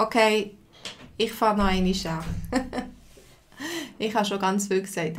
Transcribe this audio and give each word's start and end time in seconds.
Okay, 0.00 0.52
ich 1.16 1.32
fange 1.32 1.58
noch 1.58 1.68
einmal 1.68 1.92
an. 2.06 2.92
ich 3.98 4.14
habe 4.14 4.24
schon 4.24 4.38
ganz 4.38 4.68
viel 4.68 4.82
gesagt. 4.82 5.16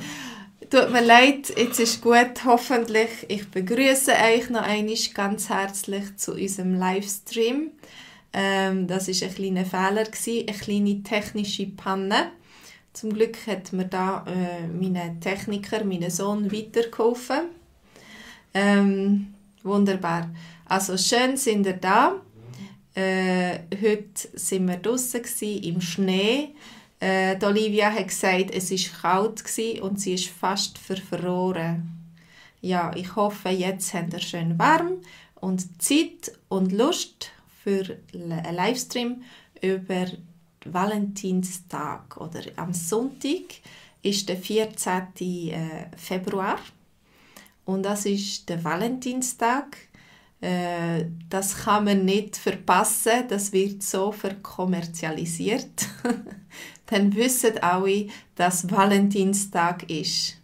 Tut 0.70 0.92
mir 0.94 1.04
leid, 1.04 1.50
jetzt 1.58 1.82
ist 1.82 2.02
gut, 2.02 2.46
hoffentlich. 2.46 3.10
Ich 3.28 3.50
begrüße 3.50 4.14
euch 4.14 4.50
noch 4.50 4.62
einmal 4.62 4.96
ganz 5.14 5.50
herzlich 5.50 6.16
zu 6.16 6.34
unserem 6.34 6.76
Livestream. 6.76 7.72
Ähm, 8.32 8.88
das 8.88 9.10
ist 9.10 9.22
ein 9.22 9.36
kleiner 9.36 9.66
Fehler, 9.66 10.06
eine 10.06 10.58
kleine 10.58 11.04
technische 11.04 11.66
Panne. 11.66 12.32
Zum 12.94 13.12
Glück 13.14 13.36
hat 13.48 13.74
mir 13.74 13.86
da 13.86 14.24
äh, 14.28 14.66
mein 14.68 15.20
Techniker, 15.20 15.84
mein 15.84 16.10
Sohn, 16.10 16.50
weitergeholfen. 16.52 17.50
Ähm, 18.54 19.34
wunderbar. 19.62 20.30
Also 20.66 20.98
schön 20.98 21.36
sind 21.36 21.66
ihr 21.66 21.74
da. 21.74 22.22
Äh, 22.96 23.60
heute 23.82 24.30
sind 24.34 24.68
wir 24.68 24.78
draußen 24.78 25.22
im 25.42 25.80
Schnee. 25.82 26.50
Äh, 27.00 27.38
Olivia 27.44 27.92
hat 27.92 28.08
gesagt, 28.08 28.52
es 28.52 28.72
war 28.72 29.24
kalt 29.24 29.44
und 29.82 30.02
sie 30.02 30.14
ist 30.16 30.28
fast 30.28 30.78
verfroren. 30.78 32.00
Ja, 32.62 32.92
ich 32.96 33.16
hoffe, 33.16 33.50
jetzt 33.50 33.94
habt 33.94 34.14
ihr 34.14 34.20
schön 34.20 34.60
warm 34.60 34.98
und 35.36 35.82
Zeit 35.82 36.34
und 36.50 36.74
Lust 36.74 37.32
für 37.64 37.98
einen 38.14 38.56
Livestream 38.56 39.24
über 39.62 40.08
Valentinstag 40.66 42.18
oder 42.18 42.42
am 42.58 42.74
Sonntag 42.74 43.44
ist 44.02 44.28
der 44.28 44.38
14. 44.38 45.04
Äh, 45.20 45.88
Februar 45.96 46.60
und 47.66 47.84
das 47.84 48.06
ist 48.06 48.50
der 48.50 48.64
Valentinstag. 48.64 49.78
Äh, 50.42 51.06
das 51.30 51.64
kann 51.64 51.86
man 51.86 52.06
nicht 52.06 52.38
verpassen, 52.38 53.28
das 53.28 53.52
wird 53.52 53.84
so 53.84 54.12
verkommerzialisiert. 54.12 55.88
Dann 56.86 57.14
wissen 57.16 57.58
alle, 57.60 58.08
dass 58.36 58.70
Valentinstag 58.72 59.90
ist. 59.90 60.38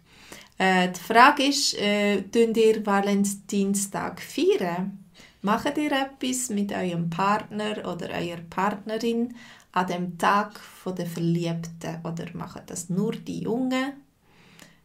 Äh, 0.58 0.90
die 0.92 1.00
Frage 1.00 1.44
ist, 1.44 1.74
äh, 1.78 2.18
ihr 2.18 2.86
Valentinstag 2.86 4.20
feiern? 4.20 5.04
Macht 5.42 5.78
ihr 5.78 5.92
etwas 5.92 6.50
mit 6.50 6.72
eurem 6.72 7.08
Partner 7.08 7.90
oder 7.90 8.10
eurer 8.10 8.40
Partnerin 8.50 9.34
an 9.72 9.86
dem 9.86 10.18
Tag 10.18 10.60
der 10.86 11.06
Verliebten? 11.06 12.00
Oder 12.04 12.26
machen 12.34 12.62
das 12.66 12.88
nur 12.88 13.12
die 13.12 13.40
Jungen? 13.40 13.92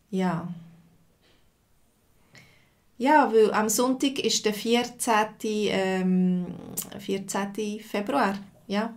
Ja, 0.09 0.47
ja, 3.01 3.33
weil 3.33 3.51
am 3.51 3.67
Sonntag 3.67 4.19
ist 4.19 4.45
der 4.45 4.53
14. 4.53 5.25
Ähm, 5.43 6.45
14. 6.99 7.79
Februar. 7.79 8.37
Ja. 8.67 8.95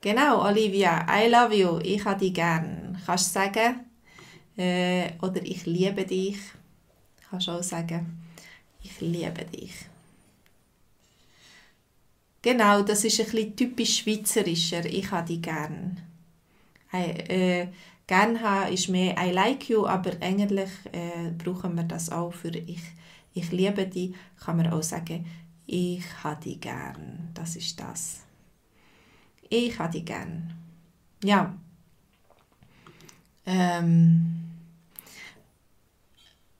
Genau, 0.00 0.46
Olivia, 0.46 1.04
I 1.10 1.28
love 1.28 1.52
you. 1.52 1.80
Ich 1.82 2.04
habe 2.04 2.20
dich 2.20 2.32
gern. 2.32 2.96
Kannst 3.04 3.34
du 3.34 3.40
sagen? 3.40 3.80
Äh, 4.56 5.14
oder 5.20 5.42
ich 5.42 5.66
liebe 5.66 6.04
dich. 6.04 6.38
Kannst 7.28 7.48
du 7.48 7.52
auch 7.52 7.62
sagen, 7.64 8.22
ich 8.84 9.00
liebe 9.00 9.46
dich. 9.46 9.74
Genau, 12.40 12.82
das 12.82 13.02
ist 13.02 13.18
ein 13.18 13.26
bisschen 13.26 13.56
typisch 13.56 13.98
schweizerischer. 13.98 14.84
Ich 14.84 15.10
habe 15.10 15.26
dich 15.26 15.42
gern. 15.42 16.00
Äh, 16.92 17.66
gern 18.12 18.42
haben 18.42 18.70
ist 18.70 18.90
mehr 18.90 19.16
I 19.18 19.30
like 19.30 19.70
you, 19.70 19.86
aber 19.86 20.10
eigentlich 20.20 20.68
äh, 20.92 21.30
brauchen 21.30 21.74
wir 21.76 21.84
das 21.84 22.10
auch 22.10 22.30
für 22.30 22.50
ich, 22.50 22.82
ich 23.32 23.50
liebe 23.50 23.86
dich, 23.86 24.14
kann 24.38 24.58
man 24.58 24.70
auch 24.70 24.82
sagen, 24.82 25.24
ich 25.66 26.04
habe 26.22 26.42
dich 26.42 26.60
gern. 26.60 27.30
Das 27.32 27.56
ist 27.56 27.80
das. 27.80 28.20
Ich 29.48 29.78
habe 29.78 29.92
dich 29.92 30.04
gern. 30.04 30.52
Ja. 31.24 31.56
Ähm, 33.46 34.44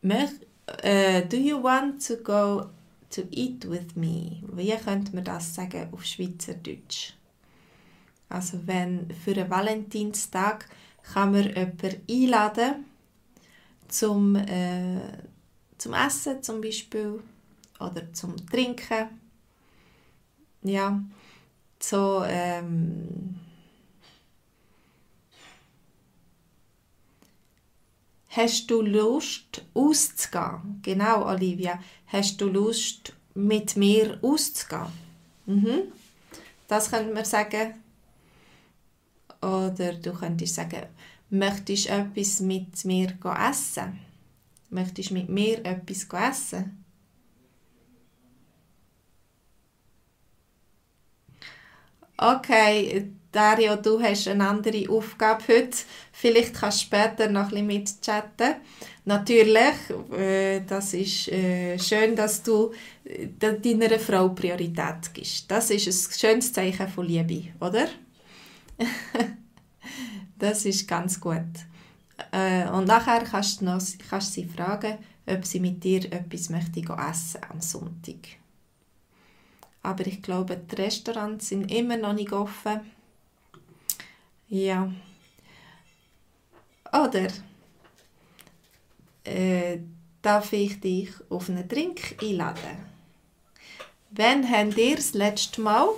äh, 0.02 1.26
do 1.26 1.36
you 1.36 1.62
want 1.62 2.06
to 2.06 2.16
go 2.16 2.70
to 3.10 3.24
eat 3.30 3.68
with 3.68 3.94
me? 3.94 4.42
Wie 4.54 4.74
könnte 4.76 5.14
man 5.14 5.24
das 5.24 5.54
sagen 5.54 5.88
auf 5.92 6.02
Schweizerdeutsch? 6.02 7.12
Also 8.30 8.58
wenn 8.66 9.10
für 9.10 9.32
einen 9.32 9.50
Valentinstag 9.50 10.70
kann 11.02 11.32
man 11.32 11.44
jemanden 11.44 12.02
einladen 12.08 12.86
zum, 13.88 14.36
äh, 14.36 15.00
zum 15.78 15.94
Essen 15.94 16.42
zum 16.42 16.60
Beispiel 16.60 17.20
oder 17.80 18.12
zum 18.12 18.36
Trinken. 18.46 19.08
Ja, 20.62 21.02
so 21.80 22.22
ähm, 22.26 23.40
Hast 28.34 28.70
du 28.70 28.80
Lust 28.80 29.62
auszugehen? 29.74 30.80
Genau, 30.80 31.26
Olivia. 31.26 31.78
Hast 32.06 32.40
du 32.40 32.48
Lust 32.48 33.12
mit 33.34 33.76
mir 33.76 34.18
auszugehen? 34.22 34.86
Mhm. 35.44 35.82
Das 36.66 36.90
könnte 36.90 37.12
man 37.12 37.26
sagen. 37.26 37.81
Oder 39.42 39.94
du 39.94 40.12
könntest 40.12 40.54
sagen, 40.54 40.86
möchtest 41.30 41.88
du 41.88 41.92
etwas 41.92 42.40
mit 42.40 42.84
mir 42.84 43.12
essen? 43.50 43.98
Möchtest 44.70 45.10
du 45.10 45.14
mit 45.14 45.28
mir 45.28 45.64
etwas 45.64 46.06
essen? 46.30 46.84
Okay, 52.16 53.10
Dario, 53.32 53.76
du 53.76 54.00
hast 54.00 54.28
eine 54.28 54.46
andere 54.46 54.88
Aufgabe 54.88 55.42
heute. 55.48 55.76
Vielleicht 56.12 56.54
kannst 56.54 56.82
du 56.82 56.86
später 56.86 57.28
noch 57.28 57.44
ein 57.44 57.48
bisschen 57.48 57.66
mitchatten. 57.66 58.54
Natürlich, 59.04 59.74
äh, 60.16 60.60
das 60.60 60.94
ist 60.94 61.28
äh, 61.28 61.76
schön, 61.78 62.14
dass 62.14 62.42
du 62.44 62.72
äh, 63.04 63.26
deiner 63.40 63.98
Frau 63.98 64.28
Priorität 64.28 65.12
gibst. 65.12 65.50
Das 65.50 65.70
ist 65.70 65.88
ein 65.88 66.12
schönes 66.16 66.52
Zeichen 66.52 66.86
von 66.86 67.06
Liebe, 67.06 67.48
oder? 67.58 67.88
das 70.38 70.64
ist 70.64 70.86
ganz 70.88 71.20
gut. 71.20 71.40
Äh, 72.30 72.68
und 72.68 72.86
nachher 72.86 73.24
kannst 73.24 73.60
du, 73.60 73.64
noch, 73.64 73.80
kannst 74.08 74.32
sie 74.32 74.44
fragen, 74.44 74.98
ob 75.26 75.44
sie 75.44 75.60
mit 75.60 75.82
dir 75.82 76.04
etwas 76.12 76.50
möchte 76.50 76.80
essen 76.80 77.40
am 77.50 77.60
Sonntag. 77.60 78.38
Aber 79.82 80.06
ich 80.06 80.22
glaube, 80.22 80.56
die 80.56 80.76
Restaurants 80.76 81.48
sind 81.48 81.70
immer 81.70 81.96
noch 81.96 82.12
nicht 82.12 82.32
offen. 82.32 82.80
Ja. 84.48 84.92
Oder 86.92 87.28
äh, 89.24 89.78
darf 90.20 90.52
ich 90.52 90.78
dich 90.80 91.10
auf 91.30 91.48
einen 91.48 91.66
Drink 91.66 92.16
einladen? 92.22 92.92
Wann 94.10 94.48
habt 94.48 94.76
ihr 94.76 94.96
das 94.96 95.14
letzte 95.14 95.62
Mal 95.62 95.88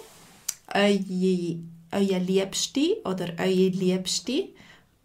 eure 0.73 1.59
euer 1.94 2.19
Liebste 2.19 2.99
oder 3.05 3.32
eure 3.38 3.69
Liebste 3.69 4.49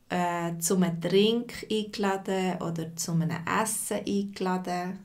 äh, 0.09 0.57
zu 0.59 0.75
einem 0.75 1.00
Trink 1.00 1.66
eingeladen 1.72 2.61
oder 2.61 2.95
zu 2.95 3.11
einem 3.11 3.31
Essen 3.61 4.00
eingeladen? 4.05 5.00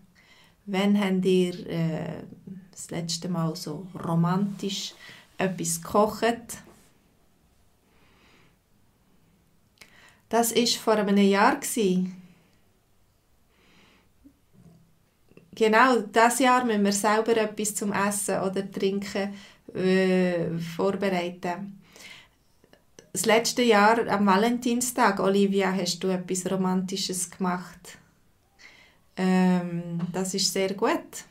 Wann 0.66 0.98
habt 0.98 1.24
ihr 1.26 1.66
äh, 1.66 2.22
das 2.70 2.90
letzte 2.90 3.28
Mal 3.28 3.54
so 3.54 3.86
romantisch 4.02 4.94
etwas 5.36 5.82
gekocht? 5.82 6.58
Das 10.28 10.54
war 10.54 10.66
vor 10.66 10.94
einem 10.94 11.18
Jahr. 11.18 11.60
Genau, 15.54 16.00
das 16.00 16.40
Jahr 16.40 16.64
müssen 16.64 16.84
wir 16.84 16.92
selber 16.92 17.36
etwas 17.36 17.76
zum 17.76 17.92
Essen 17.92 18.40
oder 18.40 18.68
Trinken 18.68 19.32
äh, 19.74 20.58
vorbereiten. 20.58 21.80
Das 23.12 23.26
letzte 23.26 23.62
Jahr 23.62 24.08
am 24.08 24.26
Valentinstag, 24.26 25.20
Olivia, 25.20 25.72
hast 25.72 26.02
du 26.02 26.08
etwas 26.08 26.50
Romantisches 26.50 27.30
gemacht. 27.30 27.98
Ähm, 29.16 30.00
das 30.12 30.34
ist 30.34 30.52
sehr 30.52 30.74
gut. 30.74 31.24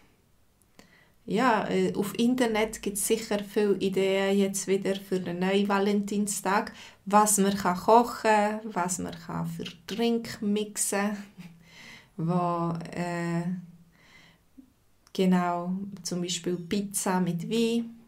Ja, 1.25 1.67
äh, 1.69 1.93
auf 1.95 2.17
Internet 2.19 2.81
gibt 2.81 2.97
es 2.97 3.07
sicher 3.07 3.39
viele 3.39 3.75
Ideen 3.75 4.37
jetzt 4.37 4.67
wieder 4.67 4.95
für 4.95 5.19
den 5.19 5.39
neuen 5.39 5.67
Valentinstag, 5.69 6.73
was 7.05 7.37
man 7.37 7.55
kann 7.55 7.77
kochen 7.77 8.59
was 8.63 8.99
man 8.99 9.13
kann 9.13 9.47
für 9.47 9.65
Trink 9.87 10.41
mixen 10.41 11.17
wo 12.17 12.73
äh, 12.91 13.43
genau 15.13 15.73
zum 16.01 16.21
Beispiel 16.21 16.57
Pizza 16.57 17.21
mit 17.21 17.49
Wein 17.49 18.02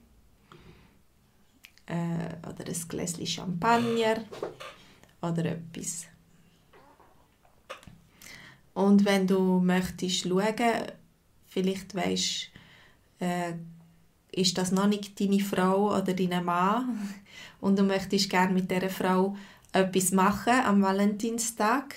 äh, 1.88 2.48
oder 2.48 2.66
ein 2.68 2.88
Gläschen 2.88 3.26
Champagner 3.26 4.24
oder 5.22 5.46
etwas. 5.46 6.06
Und 8.74 9.06
wenn 9.06 9.26
du 9.26 9.60
möchtest 9.60 10.28
schauen, 10.28 10.86
vielleicht 11.48 11.96
weißt 11.96 12.50
äh, 13.20 13.54
ist 14.32 14.58
das 14.58 14.72
noch 14.72 14.88
nicht 14.88 15.20
deine 15.20 15.40
Frau 15.40 15.96
oder 15.98 16.14
dein 16.14 16.44
Mann 16.44 17.10
und 17.62 17.80
du 17.80 17.84
möchtest 17.84 18.30
gerne 18.30 18.54
mit 18.54 18.70
dieser 18.70 18.90
Frau 18.90 19.36
etwas 19.72 20.12
machen 20.12 20.54
am 20.66 20.82
Valentinstag, 20.82 21.96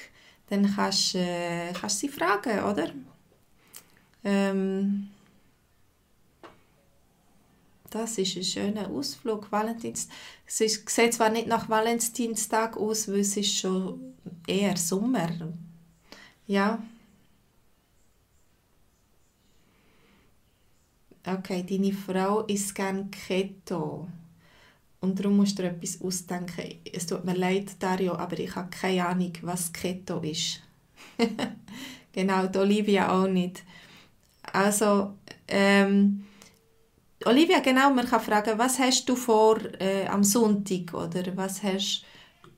dann 0.49 0.73
kannst 0.75 1.15
du 1.15 1.19
äh, 1.19 1.89
sie 1.89 2.09
fragen, 2.09 2.63
oder? 2.65 2.91
Ähm, 4.25 5.09
das 7.91 8.19
ist 8.19 8.37
ein 8.37 8.45
schöner 8.45 8.89
Ausflug. 8.89 9.51
Valentins 9.51 10.09
es 10.47 10.61
ist, 10.61 10.89
sieht 10.89 11.15
zwar 11.15 11.31
nicht 11.31 11.47
nach 11.47 11.69
Valentinstag 11.69 12.77
aus, 12.77 13.09
weil 13.09 13.21
es 13.21 13.37
ist 13.37 13.57
schon 13.57 14.15
eher 14.47 14.77
Sommer. 14.77 15.31
Ja. 16.47 16.83
Okay, 21.27 21.65
deine 21.69 21.93
Frau 21.93 22.43
isst 22.43 22.75
gerne 22.75 23.09
Keto. 23.11 24.09
Und 25.01 25.19
darum 25.19 25.37
musst 25.37 25.59
du 25.59 25.63
dir 25.63 25.69
etwas 25.71 26.01
ausdenken. 26.01 26.81
Es 26.91 27.07
tut 27.07 27.25
mir 27.25 27.35
leid, 27.35 27.71
Dario, 27.79 28.15
aber 28.15 28.39
ich 28.39 28.55
habe 28.57 28.71
keine 28.71 29.07
Ahnung, 29.07 29.33
was 29.43 29.73
Keto 29.73 30.21
ist. 30.21 30.63
genau, 32.13 32.47
die 32.47 32.59
Olivia 32.59 33.13
auch 33.13 33.29
nicht. 33.29 33.63
Also, 34.53 35.15
ähm, 35.47 36.25
Olivia, 37.25 37.59
genau, 37.61 37.91
man 37.91 38.07
kann 38.07 38.21
fragen, 38.21 38.59
was 38.59 38.79
hast 38.79 39.09
du 39.09 39.17
vor 39.17 39.59
äh, 39.81 40.07
am 40.07 40.23
Sonntag 40.23 40.95
oder 40.95 41.37
was 41.37 41.63
hast 41.65 42.05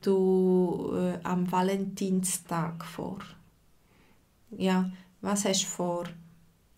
du 0.02 0.92
äh, 0.94 1.18
am 1.24 1.50
Valentinstag 1.50 2.84
vor? 2.84 3.20
Ja, 4.50 4.90
was 5.22 5.46
hast 5.46 5.62
du 5.62 5.66
vor? 5.66 6.04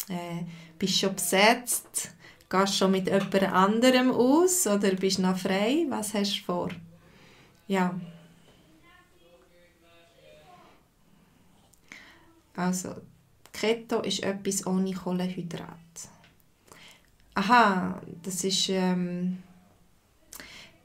Äh, 0.09 0.45
bist 0.79 0.95
du 0.95 1.07
schon 1.07 1.17
besetzt? 1.17 2.15
Gehst 2.49 2.75
du 2.75 2.77
schon 2.79 2.93
mit 2.93 3.07
jemand 3.07 3.35
anderem 3.53 4.13
aus 4.13 4.67
oder 4.67 4.95
bist 4.95 5.19
du 5.19 5.23
noch 5.23 5.39
frei? 5.39 5.87
Was 5.89 6.15
hast 6.15 6.39
du 6.39 6.45
vor? 6.45 6.69
Ja. 7.67 7.99
Also, 12.55 12.95
Keto 13.53 14.03
ist 14.03 14.23
etwas 14.23 14.67
ohne 14.67 14.93
Kohlenhydrat. 14.93 15.82
Aha, 17.35 18.01
das 18.23 18.45
ist 18.45 18.69
ähm, 18.69 19.43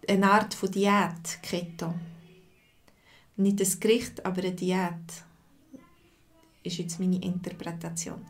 eine 0.08 0.32
Art 0.32 0.54
von 0.54 0.72
Diät, 0.72 1.42
Keto. 1.42 1.94
Nicht 3.36 3.62
ein 3.62 3.80
Gericht, 3.80 4.26
aber 4.26 4.42
eine 4.42 4.54
Diät. 4.54 5.24
Ist 6.64 6.78
jetzt 6.78 7.00
meine 7.00 7.22
Interpretation. 7.22 8.26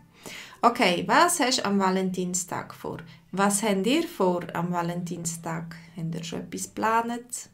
Okay, 0.61 1.03
was 1.07 1.39
hast 1.39 1.59
du 1.59 1.65
am 1.65 1.79
Valentinstag 1.79 2.73
vor? 2.73 2.97
Was 3.31 3.61
habt 3.61 3.85
ihr 3.85 4.07
vor 4.07 4.43
am 4.53 4.71
Valentinstag? 4.71 5.75
Habt 5.95 6.15
ihr 6.15 6.23
schon 6.23 6.41
etwas 6.41 6.63
geplant? 6.63 7.49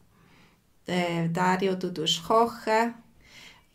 Äh, 0.85 1.29
Dario, 1.29 1.75
du 1.75 1.93
tust 1.93 2.23
kochen. 2.23 2.93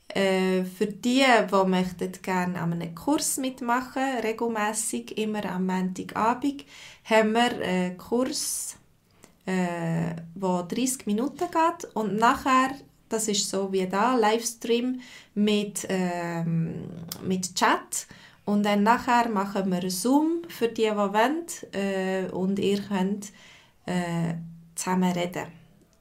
Äh, 0.08 0.64
für 0.64 0.86
die, 0.86 1.24
die 1.50 1.68
möchten 1.68 2.12
gerne 2.22 2.60
an 2.60 2.72
einem 2.72 2.94
Kurs 2.94 3.36
mitmachen, 3.36 4.20
regelmäßig 4.22 5.18
immer 5.18 5.44
am 5.44 5.66
Montagabend, 5.66 6.64
haben 7.04 7.32
wir 7.32 7.52
einen 7.62 7.98
Kurs, 7.98 8.76
äh, 9.44 10.14
der 10.34 10.62
30 10.62 11.06
Minuten 11.06 11.38
geht 11.50 11.94
und 11.94 12.16
nachher, 12.16 12.70
das 13.10 13.28
ist 13.28 13.50
so 13.50 13.70
wie 13.70 13.86
da, 13.86 14.16
Livestream 14.16 15.00
mit, 15.34 15.86
äh, 15.90 16.42
mit 16.42 17.54
Chat 17.54 18.06
und 18.46 18.62
dann 18.62 18.82
nachher 18.82 19.28
machen 19.28 19.70
wir 19.70 19.90
Zoom 19.90 20.42
für 20.48 20.68
die, 20.68 20.84
die 20.84 20.96
wollen 20.96 21.44
äh, 21.72 22.30
und 22.30 22.58
ihr 22.58 22.80
könnt 22.80 23.30
äh, 23.84 24.34
zusammen 24.74 25.12
reden. 25.12 25.48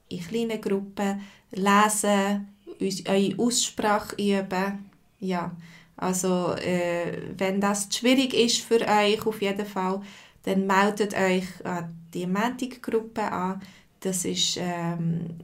In 0.08 0.20
kleinen 0.20 0.60
Gruppen 0.60 1.20
lesen, 1.50 2.48
eure 2.80 3.38
Aussprache 3.38 4.16
üben. 4.16 4.90
Ja, 5.20 5.52
also 5.96 6.52
äh, 6.54 7.34
wenn 7.36 7.60
das 7.60 7.88
schwierig 7.92 8.34
ist 8.34 8.60
für 8.60 8.80
euch 8.80 9.26
auf 9.26 9.42
jeden 9.42 9.66
Fall, 9.66 10.00
dann 10.44 10.66
meldet 10.66 11.14
euch 11.14 11.44
an 11.64 11.94
die 12.14 12.26
Mantic-Gruppe 12.26 13.22
an. 13.22 13.60
Das 14.00 14.24
ist 14.24 14.56
ähm, 14.58 15.38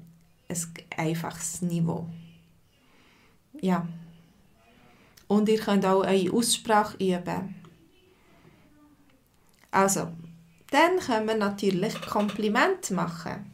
ein 0.49 0.57
einfaches 0.97 1.61
Niveau. 1.63 2.07
Ja. 3.61 3.87
Und 5.27 5.49
ihr 5.49 5.59
könnt 5.59 5.85
auch 5.85 6.05
eure 6.07 6.33
Aussprache 6.33 6.97
üben. 6.99 7.55
Also, 9.71 10.09
dann 10.71 10.99
können 11.01 11.27
wir 11.27 11.37
natürlich 11.37 12.01
Kompliment 12.01 12.91
machen. 12.93 13.53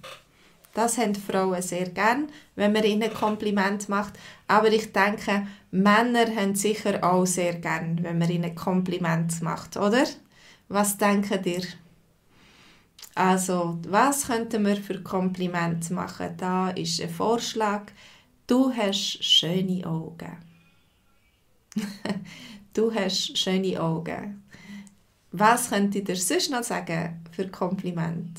Das 0.74 0.98
haben 0.98 1.14
Frauen 1.14 1.62
sehr 1.62 1.88
gern, 1.90 2.28
wenn 2.54 2.72
man 2.72 2.84
ihnen 2.84 3.12
Kompliment 3.12 3.88
macht. 3.88 4.14
Aber 4.46 4.70
ich 4.72 4.92
denke, 4.92 5.46
Männer 5.70 6.26
haben 6.34 6.54
sicher 6.54 7.02
auch 7.02 7.26
sehr 7.26 7.54
gern, 7.54 8.02
wenn 8.02 8.18
man 8.18 8.30
ihnen 8.30 8.54
Kompliment 8.54 9.42
macht, 9.42 9.76
oder? 9.76 10.04
Was 10.68 10.96
denken 10.96 11.44
ihr? 11.44 11.62
Also, 13.14 13.78
was 13.88 14.28
könnten 14.28 14.64
wir 14.64 14.76
für 14.76 15.02
Kompliment 15.02 15.90
machen? 15.90 16.36
Da 16.36 16.70
ist 16.70 17.00
ein 17.00 17.10
Vorschlag. 17.10 17.86
Du 18.46 18.72
hast 18.72 19.22
schöne 19.24 19.84
Augen. 19.84 20.36
du 22.74 22.94
hast 22.94 23.36
schöne 23.36 23.80
Augen. 23.80 24.44
Was 25.32 25.70
könnt 25.70 25.94
ihr 25.94 26.16
sonst 26.16 26.50
noch 26.50 26.62
sagen 26.62 27.24
für 27.32 27.48
Kompliment? 27.48 28.38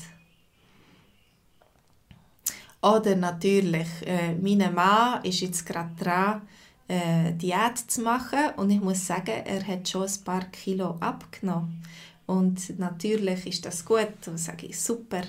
Oder 2.82 3.14
natürlich, 3.14 3.88
äh, 4.06 4.34
mein 4.34 4.74
Mann 4.74 5.24
ist 5.24 5.40
jetzt 5.40 5.64
gerade 5.64 5.94
dran, 5.96 6.42
äh, 6.88 7.32
Diät 7.32 7.78
zu 7.78 8.02
machen 8.02 8.50
und 8.56 8.70
ich 8.70 8.80
muss 8.80 9.06
sagen, 9.06 9.44
er 9.44 9.64
hat 9.66 9.88
schon 9.88 10.02
ein 10.02 10.24
paar 10.24 10.44
Kilo 10.46 10.96
abgenommen. 10.98 11.82
Und 12.26 12.78
natürlich 12.78 13.46
ist 13.46 13.64
das 13.64 13.84
gut. 13.84 14.26
Und 14.26 14.38
sage 14.38 14.66
ich, 14.66 14.80
super, 14.80 15.22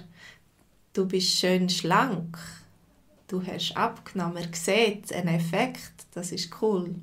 du 0.93 1.07
bist 1.07 1.37
schön 1.39 1.69
schlank. 1.69 2.37
Du 3.27 3.41
hast 3.45 3.75
abgenommen. 3.75 4.37
Er 4.37 4.53
sieht 4.53 5.13
einen 5.13 5.35
Effekt. 5.35 5.93
Das 6.13 6.31
ist 6.31 6.49
cool. 6.61 6.95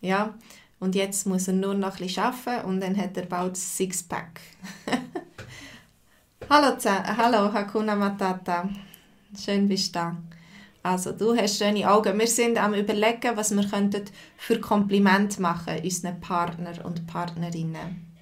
Ja, 0.00 0.34
und 0.80 0.94
jetzt 0.94 1.26
muss 1.26 1.48
er 1.48 1.54
nur 1.54 1.74
noch 1.74 1.98
ein 1.98 2.06
bisschen 2.06 2.24
arbeiten 2.24 2.66
und 2.66 2.80
dann 2.80 2.96
hat 2.96 3.16
er 3.16 3.26
bald 3.26 3.52
ein 3.52 3.54
Sixpack. 3.54 4.40
hallo, 6.50 6.76
hallo 6.84 7.52
Hakuna 7.52 7.94
Matata. 7.96 8.68
Schön 9.38 9.68
bist 9.68 9.94
du 9.94 9.98
da. 9.98 10.16
Also, 10.82 11.12
du 11.12 11.34
hast 11.34 11.58
schöne 11.58 11.90
Augen. 11.90 12.18
Wir 12.18 12.26
sind 12.26 12.62
am 12.62 12.74
überlegen, 12.74 13.36
was 13.36 13.54
wir 13.56 13.66
könnten 13.66 14.04
für 14.36 14.60
Kompliment 14.60 15.40
machen 15.40 15.80
unseren 15.82 16.20
Partner 16.20 16.84
und 16.84 17.06
Partnerinnen. 17.06 18.12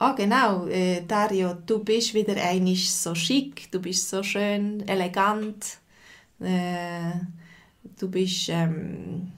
Ah, 0.00 0.12
oh, 0.12 0.14
genau, 0.14 0.66
äh, 0.68 1.02
Dario, 1.06 1.54
du 1.54 1.82
bist 1.82 2.14
wieder 2.14 2.36
einig 2.36 2.90
so 2.92 3.16
schick, 3.16 3.70
du 3.72 3.80
bist 3.80 4.08
so 4.08 4.22
schön, 4.22 4.86
elegant, 4.88 5.78
äh, 6.38 7.14
du 7.98 8.08
bist 8.08 8.48
ähm, 8.48 9.32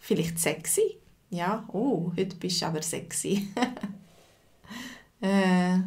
vielleicht 0.00 0.38
sexy. 0.38 0.98
Ja, 1.30 1.64
oh, 1.72 2.12
heute 2.14 2.36
bist 2.36 2.60
du 2.60 2.66
aber 2.66 2.82
sexy. 2.82 3.48
äh, 5.22 5.78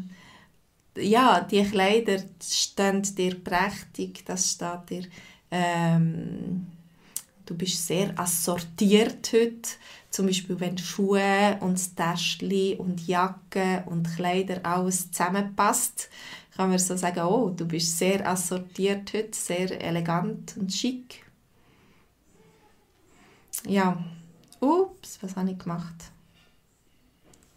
ja, 0.98 1.42
die 1.42 1.64
Kleider 1.64 2.24
stehen 2.42 3.02
dir 3.02 3.44
prächtig, 3.44 4.26
das 4.26 4.52
steht 4.52 4.90
dir, 4.90 5.04
ähm, 5.52 6.68
du 7.46 7.56
bist 7.56 7.86
sehr 7.86 8.18
assortiert 8.18 9.32
heute, 9.34 9.70
zum 10.10 10.28
Beispiel 10.28 10.60
wenn 10.60 10.78
Schuhe 10.78 11.58
und 11.60 11.96
Täschchen 11.96 12.78
und 12.78 13.06
Jacke 13.08 13.84
und 13.88 14.16
Kleider 14.16 14.60
alles 14.64 15.12
zusammenpasst, 15.12 16.10
kann 16.56 16.70
man 16.70 16.80
so 16.80 16.96
sagen, 16.96 17.22
oh, 17.22 17.50
du 17.50 17.66
bist 17.66 17.98
sehr 17.98 18.26
assortiert 18.28 19.14
heute, 19.14 19.38
sehr 19.38 19.82
elegant 19.82 20.56
und 20.58 20.72
schick. 20.72 21.26
Ja, 23.68 24.02
ups, 24.62 25.18
was 25.22 25.36
habe 25.36 25.52
ich 25.52 25.58
gemacht? 25.58 26.12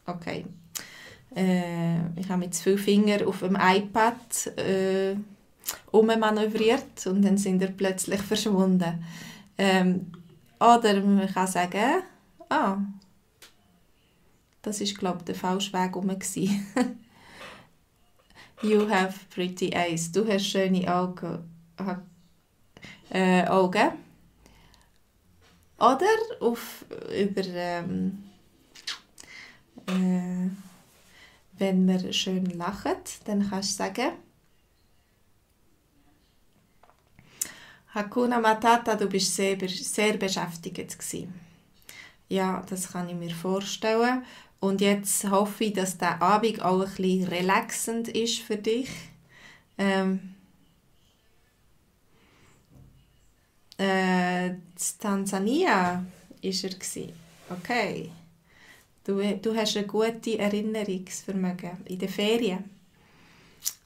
Okay, 0.07 0.47
äh, 1.35 1.99
ich 2.19 2.29
habe 2.29 2.41
mit 2.41 2.55
zwei 2.55 2.77
Fingern 2.77 3.27
auf 3.27 3.41
dem 3.41 3.57
iPad 3.57 4.47
äh, 4.57 5.17
ummanövriert 5.91 7.07
und 7.07 7.23
dann 7.23 7.39
sind 7.39 7.63
er 7.63 7.69
plötzlich 7.69 8.21
verschwunden. 8.21 9.05
Ähm, 9.57 10.13
oder 10.61 11.01
man 11.03 11.33
kann 11.33 11.47
sagen, 11.47 12.03
ah, 12.49 12.79
das 14.63 14.81
ist 14.81 14.99
glaube 14.99 15.25
der 15.25 15.35
falsche 15.35 15.73
Weg 15.73 15.97
um 15.97 16.11
You 18.63 18.89
have 18.89 19.15
pretty 19.31 19.71
eyes. 19.73 20.11
Du 20.11 20.27
hast 20.27 20.47
schöne 20.47 20.93
Augen. 20.93 21.45
Äh, 23.11 23.47
Augen. 23.47 23.93
Oder 25.79 26.07
auf 26.41 26.85
über 27.17 27.43
ähm, 27.47 28.25
äh, 29.87 30.49
wenn 31.59 31.87
wir 31.87 32.13
schön 32.13 32.47
lachen, 32.47 32.97
dann 33.25 33.49
kannst 33.49 33.73
du 33.73 33.85
sagen, 33.85 34.13
Hakuna 37.95 38.39
Matata, 38.39 38.95
du 38.95 39.09
bist 39.09 39.35
sehr, 39.35 39.59
sehr 39.69 40.17
beschäftigt 40.19 40.77
gewesen. 40.99 41.35
Ja, 42.29 42.63
das 42.69 42.93
kann 42.93 43.09
ich 43.09 43.17
mir 43.17 43.35
vorstellen. 43.35 44.25
Und 44.61 44.81
jetzt 44.81 45.31
hoffe 45.31 45.65
ich, 45.65 45.73
dass 45.73 45.99
der 45.99 46.21
Abend 46.21 46.63
auch 46.63 46.83
ein 46.83 46.89
bisschen 46.89 47.25
relaxend 47.29 48.09
ist 48.09 48.41
für 48.41 48.57
dich. 48.57 48.89
Ähm, 49.79 50.35
äh, 53.79 54.55
Tansania 54.99 56.05
war 56.43 56.53
er. 56.53 57.13
Okay. 57.51 58.11
Du, 59.09 59.23
du 59.39 59.57
hast 59.57 59.75
eine 59.75 59.87
gute 59.87 60.39
Erinnerungsvermögen 60.39 61.79
in 61.87 61.99
den 61.99 62.11
Ferien. 62.11 62.65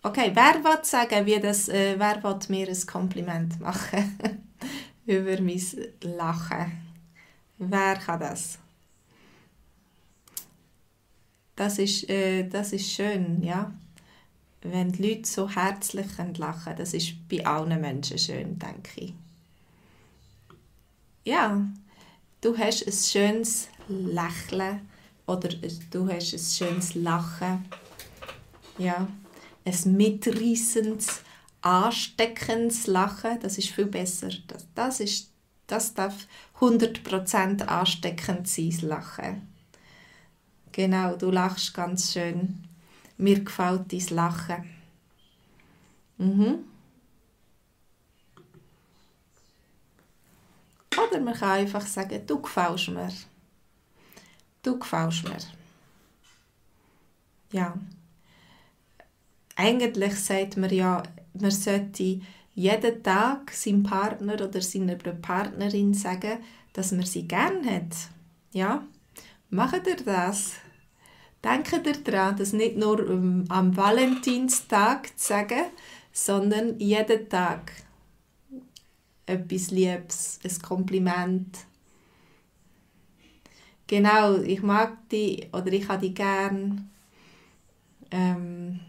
Okay, 0.02 0.32
wer 0.34 0.64
will 0.64 0.84
sagen, 0.84 1.24
wie 1.24 1.38
das, 1.38 1.68
äh, 1.68 1.94
wer 1.96 2.20
will 2.24 2.40
mir 2.48 2.68
ein 2.68 2.86
Kompliment 2.88 3.60
machen 3.60 4.18
über 5.06 5.40
mein 5.40 5.62
Lachen? 6.00 6.72
Wer 7.56 7.94
kann 7.98 8.18
das? 8.18 8.58
Das 11.54 11.78
ist, 11.78 12.10
äh, 12.10 12.48
das 12.48 12.72
ist 12.72 12.90
schön, 12.90 13.44
ja. 13.44 13.72
Wenn 14.62 14.90
die 14.90 15.08
Leute 15.08 15.28
so 15.28 15.48
herzlich 15.48 16.08
lachen 16.36 16.74
das 16.76 16.94
ist 16.94 17.28
bei 17.28 17.46
allen 17.46 17.80
Menschen 17.80 18.18
schön, 18.18 18.58
denke 18.58 18.90
ich. 18.96 19.14
Ja, 21.24 21.64
du 22.40 22.58
hast 22.58 22.88
ein 22.88 22.92
schönes 22.92 23.68
Lächeln 23.86 24.88
oder 25.32 25.48
du 25.90 26.08
hast 26.08 26.32
ein 26.34 26.38
schönes 26.38 26.94
Lachen. 26.94 27.64
Ja, 28.78 29.08
ein 29.64 29.96
mitreißendes, 29.96 31.22
ansteckendes 31.62 32.86
Lachen, 32.86 33.40
das 33.40 33.58
ist 33.58 33.70
viel 33.70 33.86
besser. 33.86 34.30
Das, 34.46 34.66
das, 34.74 35.00
ist, 35.00 35.30
das 35.66 35.94
darf 35.94 36.26
100% 36.60 37.62
ansteckend 37.64 38.48
sein, 38.48 38.70
das 38.70 38.82
Lachen. 38.82 39.48
Genau, 40.72 41.16
du 41.16 41.30
lachst 41.30 41.74
ganz 41.74 42.12
schön. 42.12 42.64
Mir 43.18 43.40
gefällt 43.44 43.92
dein 43.92 44.16
Lachen. 44.16 44.70
Mhm. 46.18 46.64
Oder 50.96 51.20
man 51.20 51.34
kann 51.34 51.50
einfach 51.50 51.86
sagen, 51.86 52.26
du 52.26 52.40
gefällst 52.40 52.88
mir. 52.88 53.08
Du 54.62 54.78
gefällst 54.78 55.24
mir. 55.24 55.36
Ja. 57.50 57.74
Eigentlich 59.56 60.14
sagt 60.16 60.56
man 60.56 60.70
ja, 60.70 61.02
man 61.34 61.50
sollte 61.50 62.20
jeden 62.54 63.02
Tag 63.02 63.50
seinem 63.52 63.82
Partner 63.82 64.34
oder 64.34 64.60
seiner 64.60 64.96
Partnerin 64.96 65.94
sagen, 65.94 66.38
dass 66.72 66.92
man 66.92 67.04
sie 67.04 67.26
gern 67.26 67.64
hat. 67.64 67.94
Ja, 68.52 68.86
macht 69.50 69.86
ihr 69.86 69.96
das? 69.96 70.52
Denkt 71.44 71.72
ihr 71.72 71.92
daran, 72.04 72.36
das 72.36 72.52
nicht 72.52 72.76
nur 72.76 73.00
am 73.10 73.76
Valentinstag 73.76 75.18
zu 75.18 75.28
sagen, 75.28 75.64
sondern 76.12 76.78
jeden 76.78 77.28
Tag 77.28 77.72
etwas 79.26 79.70
Liebes, 79.70 80.38
ein 80.44 80.62
Kompliment. 80.62 81.58
Genau, 83.86 84.38
ich 84.40 84.62
mag 84.62 85.08
die 85.10 85.48
oder 85.52 85.72
ich 85.72 85.88
habe 85.88 86.00
die 86.08 86.14
gern. 86.14 86.90
Ähm, 88.10 88.80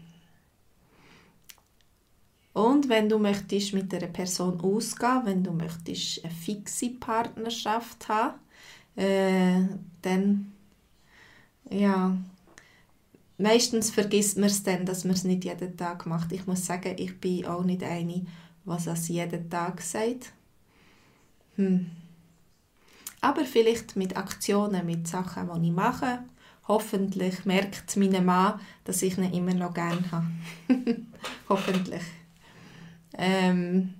und 2.52 2.88
wenn 2.88 3.08
du 3.08 3.18
möchtest 3.18 3.74
mit 3.74 3.92
einer 3.92 4.06
Person 4.06 4.60
ausgehen, 4.60 5.22
wenn 5.24 5.42
du 5.44 5.52
möchtest 5.52 6.24
eine 6.24 6.32
fixe 6.32 6.90
Partnerschaft 6.90 8.08
haben, 8.08 8.38
äh, 8.96 9.62
dann 10.02 10.52
ja, 11.70 12.16
meistens 13.38 13.90
vergisst 13.90 14.36
man 14.38 14.46
es 14.48 14.62
dann, 14.64 14.84
dass 14.86 15.04
man 15.04 15.14
es 15.14 15.22
nicht 15.24 15.44
jeden 15.44 15.76
Tag 15.76 16.04
macht. 16.06 16.32
Ich 16.32 16.46
muss 16.48 16.66
sagen, 16.66 16.96
ich 16.98 17.20
bin 17.20 17.46
auch 17.46 17.62
nicht 17.64 17.82
eine, 17.84 18.26
was 18.64 18.84
das 18.86 19.08
jeden 19.08 19.48
Tag 19.50 19.80
sagt. 19.82 20.32
Hm. 21.56 21.86
Aber 23.24 23.46
vielleicht 23.46 23.96
mit 23.96 24.18
Aktionen, 24.18 24.84
mit 24.84 25.08
Sachen, 25.08 25.48
die 25.62 25.68
ich 25.68 25.74
mache. 25.74 26.18
Hoffentlich 26.68 27.46
merkt 27.46 27.96
mein 27.96 28.22
Mann, 28.22 28.60
dass 28.84 29.00
ich 29.00 29.16
ihn 29.16 29.32
immer 29.32 29.54
noch 29.54 29.72
gerne 29.72 30.04
habe. 30.12 30.26
Hoffentlich. 31.48 32.02
Ähm, 33.16 33.94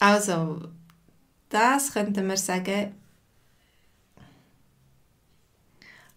also, 0.00 0.62
das 1.48 1.92
könnte 1.92 2.22
man 2.22 2.36
sagen. 2.36 2.92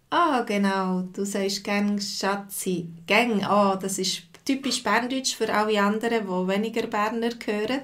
Ah, 0.10 0.42
genau, 0.42 1.02
du 1.02 1.24
sagst 1.24 1.64
gern 1.64 2.02
Schatzi. 2.02 2.90
Gang, 3.06 3.44
ah, 3.44 3.76
das 3.76 4.00
ist 4.00 4.24
typisch 4.44 4.82
Berndeutsch 4.82 5.36
für 5.36 5.54
alle 5.54 5.80
anderen, 5.80 6.26
die 6.26 6.48
weniger 6.48 6.88
Berner 6.88 7.30
hören. 7.46 7.84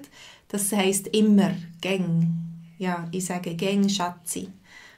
Das 0.55 0.71
heisst 0.71 1.07
immer, 1.07 1.51
Gang. 1.81 2.29
Ja, 2.77 3.09
ich 3.11 3.25
sage 3.25 3.57
Gang 3.57 3.91
Schatzi. 3.91 4.47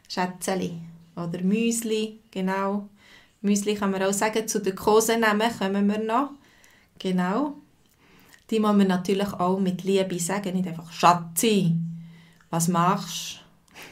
Schätzeli. 0.08 0.74
Oder 1.16 1.42
Müsli, 1.42 2.20
genau. 2.30 2.90
Müsli 3.42 3.74
kann 3.74 3.90
man 3.90 4.04
auch 4.04 4.14
sagen, 4.14 4.48
zu 4.48 4.62
den 4.62 4.76
Kosenamen 4.76 5.50
kommen 5.58 5.88
wir 5.88 5.98
noch. 5.98 6.30
Genau. 7.00 7.56
Die 8.52 8.60
muss 8.60 8.76
man 8.76 8.86
natürlich 8.86 9.34
auch 9.34 9.60
mit 9.60 9.84
Liebe 9.84 10.20
sagen, 10.20 10.54
nicht 10.56 10.68
einfach 10.68 10.92
Schatzi, 10.92 11.76
was 12.52 12.68
machst 12.68 13.40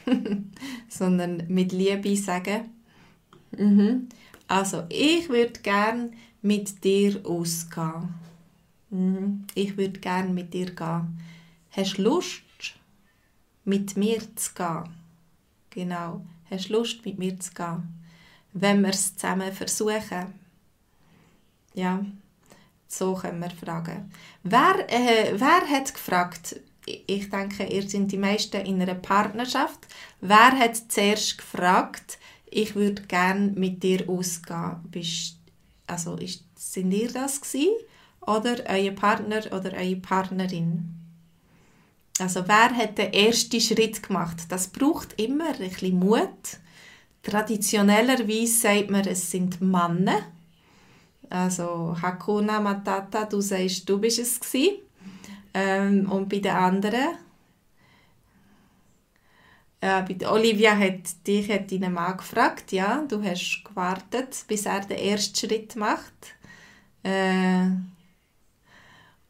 sondern 0.87 1.45
mit 1.47 1.71
Liebe 1.71 2.15
sagen. 2.15 2.69
Mhm. 3.57 4.07
Also, 4.47 4.83
ich 4.89 5.29
würde 5.29 5.59
gerne 5.61 6.11
mit 6.43 6.83
dir 6.83 7.21
ausgehen. 7.25 8.13
Mhm. 8.91 9.45
Ich 9.55 9.75
würde 9.77 9.99
gerne 9.99 10.29
mit 10.29 10.53
dir 10.53 10.67
gehen. 10.67 11.25
Hast 11.75 11.97
du 11.97 12.03
Lust, 12.03 12.41
mit 13.65 13.97
mir 13.97 14.19
zu 14.37 14.53
gehen? 14.53 14.93
Genau. 15.71 16.25
Hast 16.49 16.69
du 16.69 16.73
Lust, 16.73 17.03
mit 17.03 17.17
mir 17.17 17.37
zu 17.37 17.51
gehen? 17.53 18.01
Wenn 18.53 18.81
wir 18.81 18.91
es 18.91 19.17
zusammen 19.17 19.51
versuchen. 19.51 20.39
Ja. 21.73 22.05
So 22.87 23.15
können 23.15 23.41
wir 23.41 23.49
fragen. 23.49 24.09
Wer, 24.43 24.85
äh, 24.87 25.33
wer 25.37 25.67
hat 25.67 25.93
gefragt, 25.93 26.61
ich 26.85 27.29
denke, 27.29 27.65
ihr 27.65 27.89
sind 27.89 28.09
die 28.09 28.17
meisten 28.17 28.65
in 28.65 28.81
einer 28.81 28.95
Partnerschaft, 28.95 29.85
wer 30.21 30.57
hat 30.57 30.77
zuerst 30.77 31.39
gefragt, 31.39 32.19
ich 32.45 32.75
würde 32.75 33.01
gerne 33.01 33.51
mit 33.51 33.83
dir 33.83 34.07
ausgehen? 34.07 34.77
Bist, 34.91 35.39
also 35.87 36.15
ist, 36.15 36.45
sind 36.55 36.93
ihr 36.93 37.11
das 37.11 37.41
gewesen? 37.41 37.75
Oder 38.21 38.63
euer 38.69 38.91
Partner 38.91 39.41
oder 39.47 39.73
eure 39.73 39.97
Partnerin? 39.97 41.04
Also 42.19 42.47
wer 42.47 42.75
hat 42.75 42.97
den 42.97 43.11
ersten 43.11 43.59
Schritt 43.59 44.01
gemacht? 44.01 44.37
Das 44.49 44.67
braucht 44.67 45.19
immer 45.19 45.49
ein 45.49 45.57
bisschen 45.57 45.99
Mut. 45.99 46.59
Traditionellerweise 47.23 48.53
sagt 48.53 48.89
man, 48.89 49.05
es 49.05 49.31
sind 49.31 49.59
Männer, 49.59 50.21
also 51.29 51.95
Hakuna 51.99 52.59
Matata, 52.59 53.25
du 53.25 53.41
sagst, 53.41 53.89
du 53.89 53.99
bist 53.99 54.19
es 54.19 54.39
gewesen. 54.39 54.77
Ähm, 55.53 56.11
und 56.11 56.29
bei 56.29 56.39
den 56.39 56.51
anderen, 56.51 57.17
äh, 59.81 60.01
bei 60.03 60.13
der 60.13 60.31
Olivia 60.31 60.77
hat 60.77 61.25
dich 61.25 61.49
hat 61.49 61.71
deinen 61.71 61.93
Mann 61.93 62.17
gefragt, 62.17 62.71
ja, 62.71 63.03
du 63.07 63.23
hast 63.23 63.63
gewartet, 63.63 64.45
bis 64.47 64.65
er 64.65 64.81
den 64.81 64.97
ersten 64.97 65.35
Schritt 65.35 65.75
macht. 65.75 66.35
Äh, 67.03 67.67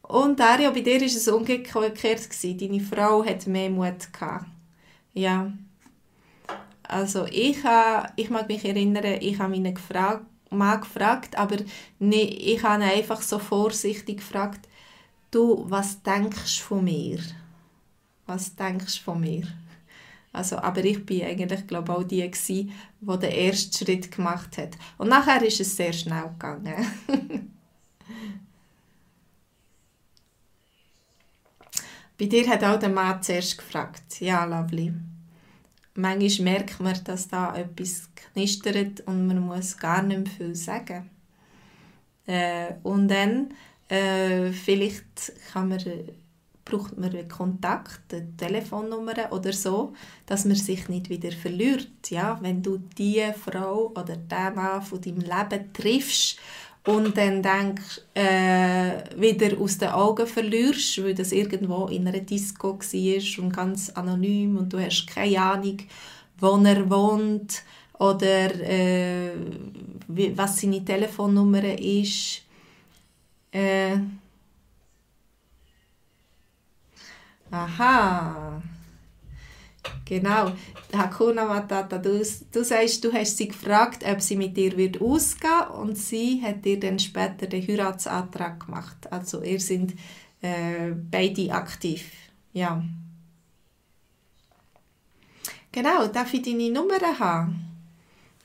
und 0.08 0.40
Dario, 0.40 0.72
bei 0.72 0.82
dir 0.82 1.00
war 1.00 1.08
es 1.08 1.28
umgekehrt. 1.28 2.30
Gewesen. 2.30 2.58
Deine 2.58 2.80
Frau 2.80 3.26
hat 3.26 3.48
mehr 3.48 3.70
Mut. 3.70 4.08
Ja. 5.14 5.52
Also 6.84 7.26
ich, 7.26 7.64
ha, 7.64 8.12
ich 8.16 8.30
mag 8.30 8.48
mich 8.48 8.64
erinnern, 8.64 9.18
ich 9.20 9.40
habe 9.40 9.56
ihn 9.56 9.74
gefragt, 9.74 10.26
mal 10.52 10.76
gefragt, 10.78 11.36
aber 11.36 11.58
nee, 11.98 12.24
ich 12.24 12.62
habe 12.62 12.84
ihn 12.84 12.90
einfach 12.90 13.22
so 13.22 13.40
vorsichtig 13.40 14.18
gefragt, 14.18 14.68
du, 15.32 15.66
was 15.68 16.04
denkst 16.04 16.60
du 16.60 16.64
von 16.64 16.84
mir? 16.84 17.20
Was 18.28 18.56
denkst 18.56 19.00
du 19.00 19.04
von 19.04 19.22
mir? 19.22 19.48
Also, 20.32 20.58
aber 20.58 20.84
ich 20.84 21.06
bin 21.06 21.24
eigentlich, 21.24 21.66
glaube 21.66 21.96
auch 21.96 22.04
die, 22.04 22.30
die 22.30 22.72
den 23.02 23.22
ersten 23.32 23.86
Schritt 23.86 24.12
gemacht 24.12 24.58
hat. 24.58 24.78
Und 24.98 25.08
nachher 25.08 25.42
ist 25.42 25.62
es 25.62 25.76
sehr 25.76 25.94
schnell 25.94 26.30
gegangen. 26.30 26.86
Bei 32.18 32.26
dir 32.28 32.48
hat 32.48 32.64
auch 32.64 32.80
der 32.80 32.90
Mann 32.90 33.22
zuerst 33.22 33.58
gefragt. 33.58 34.22
Ja, 34.22 34.46
lovely. 34.46 34.94
manchmal 35.96 36.54
merkt 36.54 36.80
man, 36.80 36.98
dass 37.04 37.28
da 37.28 37.56
etwas 37.56 38.10
knistert 38.16 39.02
und 39.06 39.28
man 39.28 39.40
muss 39.40 39.78
gar 39.78 40.02
nicht 40.02 40.24
mehr 40.24 40.32
viel 40.32 40.56
sagen. 40.56 41.10
Äh, 42.26 42.74
und 42.84 43.10
dann 43.10 43.54
äh, 43.90 44.52
vielleicht 44.52 45.34
kann 45.52 45.70
man, 45.70 45.80
braucht 46.64 46.98
man 46.98 47.28
Kontakt, 47.28 48.14
eine 48.14 48.36
Telefonnummer 48.38 49.32
oder 49.32 49.54
so, 49.54 49.94
dass 50.26 50.46
man 50.46 50.56
sich 50.56 50.88
nicht 50.90 51.10
wieder 51.10 51.32
verliert. 51.32 52.10
Ja? 52.10 52.38
Wenn 52.42 52.64
du 52.64 52.78
die 52.78 53.24
Frau 53.34 53.92
oder 53.92 54.18
den 54.18 54.56
Mann 54.56 54.82
von 54.82 55.02
deinem 55.02 55.20
Leben 55.20 55.74
triffst 55.74 56.40
und 56.86 57.18
dann 57.18 57.42
denkst, 57.42 58.02
äh, 58.14 59.20
wieder 59.20 59.60
aus 59.60 59.78
den 59.78 59.90
Augen 59.90 60.28
verlierst, 60.28 61.04
weil 61.04 61.16
das 61.16 61.32
irgendwo 61.32 61.88
in 61.88 62.08
einer 62.08 62.20
Disco 62.20 62.78
war 62.78 63.44
und 63.44 63.56
ganz 63.56 63.90
anonym 63.90 64.58
und 64.58 64.72
du 64.72 64.80
hast 64.80 65.08
keine 65.08 65.42
Ahnung, 65.42 65.78
wo 66.38 66.58
er 66.64 66.90
wohnt 66.90 67.64
oder 67.98 68.54
äh, 68.62 69.32
wie, 70.08 70.38
was 70.38 70.62
seine 70.62 70.84
Telefonnummer 70.86 71.64
ist. 71.80 72.44
Äh, 73.52 73.98
aha. 77.52 78.62
Genau. 80.06 80.52
Hakuna 80.94 81.46
Matata, 81.46 81.98
du, 81.98 82.24
du 82.52 82.64
sagst, 82.64 83.04
du 83.04 83.12
hast 83.12 83.38
sie 83.38 83.48
gefragt, 83.48 84.04
ob 84.06 84.22
sie 84.22 84.36
mit 84.36 84.56
dir 84.56 84.78
wird 84.78 85.02
ausgehen 85.02 85.68
und 85.80 85.98
sie 85.98 86.42
hat 86.42 86.64
dir 86.64 86.80
dann 86.80 87.00
später 87.00 87.48
den 87.48 87.68
Heiratsantrag 87.68 88.66
gemacht. 88.66 89.12
Also 89.12 89.42
ihr 89.42 89.60
sind 89.60 89.94
äh, 90.42 90.92
beide 90.92 91.52
aktiv. 91.52 92.12
Ja. 92.54 92.84
Genau, 95.72 96.08
darf 96.08 96.34
ich 96.34 96.44
deine 96.44 96.70
Nummer 96.70 97.00
haben? 97.20 97.66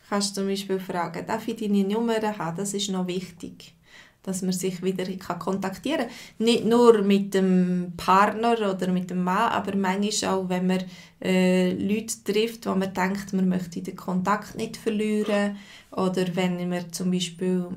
Kannst 0.09 0.37
du 0.37 0.41
zum 0.41 0.49
Beispiel 0.49 0.81
fragen, 0.81 1.25
darf 1.27 1.47
ich 1.47 1.57
deine 1.57 1.85
Nummer 1.85 2.21
haben? 2.21 2.57
Das 2.57 2.75
ist 2.75 2.91
noch 2.91 3.07
wichtig 3.07 3.75
dass 4.23 4.43
man 4.43 4.53
sich 4.53 4.83
wieder 4.83 5.05
kontaktieren 5.39 6.07
kann. 6.07 6.15
Nicht 6.39 6.65
nur 6.65 7.03
mit 7.03 7.35
dem 7.35 7.93
Partner 7.97 8.53
oder 8.53 8.89
mit 8.89 9.11
dem 9.11 9.25
Mann, 9.25 9.51
aber 9.53 9.77
manchmal 9.77 10.35
auch, 10.35 10.49
wenn 10.49 10.67
man 10.67 10.85
äh, 11.23 11.73
Leute 11.73 12.23
trifft, 12.25 12.67
wo 12.67 12.75
man 12.75 12.93
denkt, 12.93 13.33
man 13.33 13.49
möchte 13.49 13.83
den 13.83 13.97
Kontakt 13.97 14.57
nicht 14.57 14.77
verlieren 14.77 15.57
oder 15.93 16.25
wenn 16.35 16.69
man 16.69 16.93
zum 16.93 17.11
Beispiel 17.11 17.69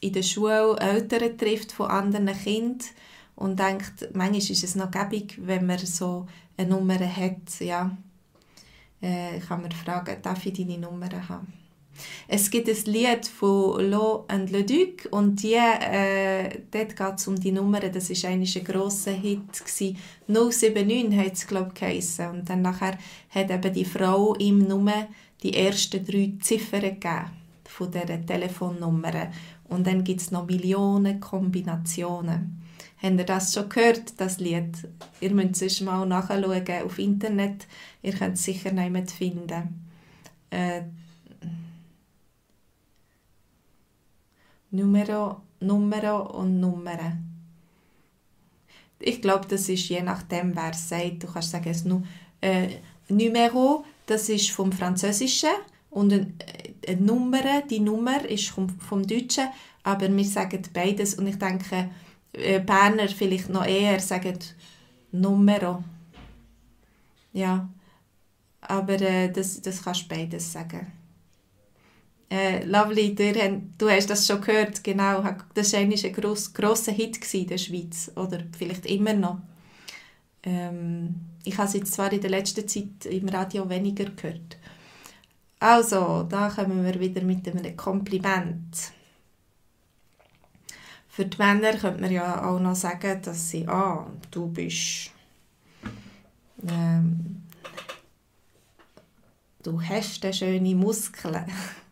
in 0.00 0.12
der 0.12 0.22
Schule 0.22 0.76
Eltern 0.78 1.38
trifft 1.38 1.72
von 1.72 1.90
anderen 1.90 2.26
Kindern 2.26 2.78
und 3.36 3.58
denkt, 3.58 4.08
manchmal 4.12 4.38
ist 4.38 4.64
es 4.64 4.74
noch 4.74 4.90
gäbig, 4.90 5.38
wenn 5.42 5.66
man 5.66 5.78
so 5.78 6.26
eine 6.56 6.70
Nummer 6.70 6.98
hat, 6.98 7.60
ja, 7.60 7.96
äh, 9.00 9.38
kann 9.40 9.62
man 9.62 9.72
fragen, 9.72 10.16
darf 10.22 10.44
ich 10.46 10.54
deine 10.54 10.78
Nummer 10.78 11.08
haben? 11.28 11.52
Es 12.28 12.50
gibt 12.50 12.68
ein 12.68 12.92
Lied 12.92 13.26
von 13.26 13.90
Lo 13.90 14.24
and 14.28 14.50
Le 14.50 14.64
Duc 14.64 15.08
und 15.10 15.42
die, 15.42 15.54
äh, 15.54 16.60
dort 16.70 16.96
geht 16.96 17.14
es 17.16 17.28
um 17.28 17.36
die 17.38 17.52
Nummern, 17.52 17.92
das 17.92 18.10
war 18.10 18.30
eigentlich 18.30 18.58
ein 18.58 18.64
grosser 18.64 19.12
Hit. 19.12 19.52
Gewesen. 19.52 19.96
079 20.26 21.18
hat 21.18 21.32
es, 21.32 21.46
glaube 21.46 21.72
ich, 21.88 22.18
Und 22.20 22.48
dann 22.48 22.62
nachher 22.62 22.98
hat 23.30 23.50
eben 23.50 23.72
die 23.72 23.84
Frau 23.84 24.34
ihm 24.36 24.66
nur 24.66 24.92
die 25.42 25.54
ersten 25.54 26.04
drei 26.04 26.32
Ziffern 26.40 26.80
gegeben 26.80 27.30
von 27.64 27.90
dieser 27.90 28.24
Telefonnummer. 28.24 29.30
Und 29.68 29.86
dann 29.86 30.04
gibt 30.04 30.20
es 30.20 30.30
noch 30.30 30.46
Millionen 30.46 31.20
Kombinationen. 31.20 32.62
Habt 33.02 33.18
ihr 33.18 33.24
das 33.24 33.52
schon 33.52 33.68
gehört, 33.68 34.18
das 34.18 34.38
Lied? 34.38 34.88
Ihr 35.20 35.30
müsst 35.32 35.62
es 35.62 35.80
mal 35.80 36.06
nachschauen 36.06 36.64
auf 36.84 36.98
Internet. 36.98 37.66
Ihr 38.02 38.12
könnt 38.12 38.34
es 38.34 38.44
sicher 38.44 38.72
nicht 38.72 39.10
finden. 39.10 39.86
Äh, 40.50 40.82
Numero, 44.70 45.42
Numero 45.60 46.38
und 46.38 46.60
Nummer. 46.60 47.16
Ich 48.98 49.20
glaube, 49.20 49.46
das 49.46 49.68
ist 49.68 49.88
je 49.88 50.02
nachdem, 50.02 50.56
wer 50.56 50.70
es 50.70 50.88
sagt. 50.88 51.22
Du 51.22 51.26
kannst 51.26 51.50
sagen, 51.50 51.70
es 51.70 51.84
nu, 51.84 52.02
äh, 52.40 52.68
Numero, 53.08 53.84
das 54.06 54.28
ist 54.28 54.50
vom 54.50 54.72
Französischen 54.72 55.50
und 55.90 56.12
eine, 56.12 56.32
äh, 56.84 56.92
eine 56.92 57.00
Nummer, 57.00 57.62
die 57.62 57.80
Nummer 57.80 58.24
ist 58.24 58.48
vom, 58.48 58.68
vom 58.68 59.06
Deutschen, 59.06 59.48
aber 59.82 60.14
wir 60.14 60.24
sagen 60.24 60.62
beides 60.72 61.14
und 61.14 61.26
ich 61.26 61.38
denke, 61.38 61.90
äh, 62.32 62.60
Berner 62.60 63.08
vielleicht 63.08 63.48
noch 63.48 63.66
eher 63.66 64.00
sagen 64.00 64.38
Numero. 65.12 65.82
Ja, 67.32 67.68
aber 68.60 69.00
äh, 69.00 69.30
das, 69.30 69.60
das 69.60 69.82
kannst 69.82 70.04
du 70.04 70.08
beides 70.08 70.52
sagen. 70.52 70.92
Äh, 72.28 72.64
Lovely, 72.64 73.14
du 73.14 73.88
hast 73.88 74.10
das 74.10 74.26
schon 74.26 74.40
gehört, 74.40 74.82
genau. 74.82 75.24
Das 75.54 75.72
war 75.72 75.80
ein 75.80 75.90
gross, 75.90 76.52
grosser 76.52 76.92
Hit 76.92 77.32
in 77.34 77.46
der 77.46 77.58
Schweiz. 77.58 78.10
Oder 78.16 78.40
vielleicht 78.56 78.86
immer 78.86 79.12
noch. 79.12 79.38
Ähm, 80.42 81.14
ich 81.44 81.56
habe 81.58 81.78
es 81.78 81.90
zwar 81.90 82.12
in 82.12 82.20
der 82.20 82.30
letzten 82.30 82.66
Zeit 82.66 83.06
im 83.06 83.28
Radio 83.28 83.68
weniger 83.68 84.06
gehört. 84.06 84.56
Also, 85.60 86.24
da 86.24 86.48
kommen 86.50 86.84
wir 86.84 86.98
wieder 87.00 87.22
mit 87.22 87.48
einem 87.48 87.76
Kompliment. 87.76 88.92
Für 91.08 91.24
die 91.24 91.38
Männer 91.38 91.72
könnte 91.78 92.00
man 92.00 92.12
ja 92.12 92.44
auch 92.44 92.60
noch 92.60 92.74
sagen, 92.74 93.22
dass 93.22 93.50
sie, 93.50 93.66
ah, 93.66 94.06
du 94.30 94.48
bist, 94.48 95.12
ähm, 96.68 97.42
du 99.62 99.80
hast 99.80 100.34
schöne 100.34 100.74
Muskeln. 100.74 101.46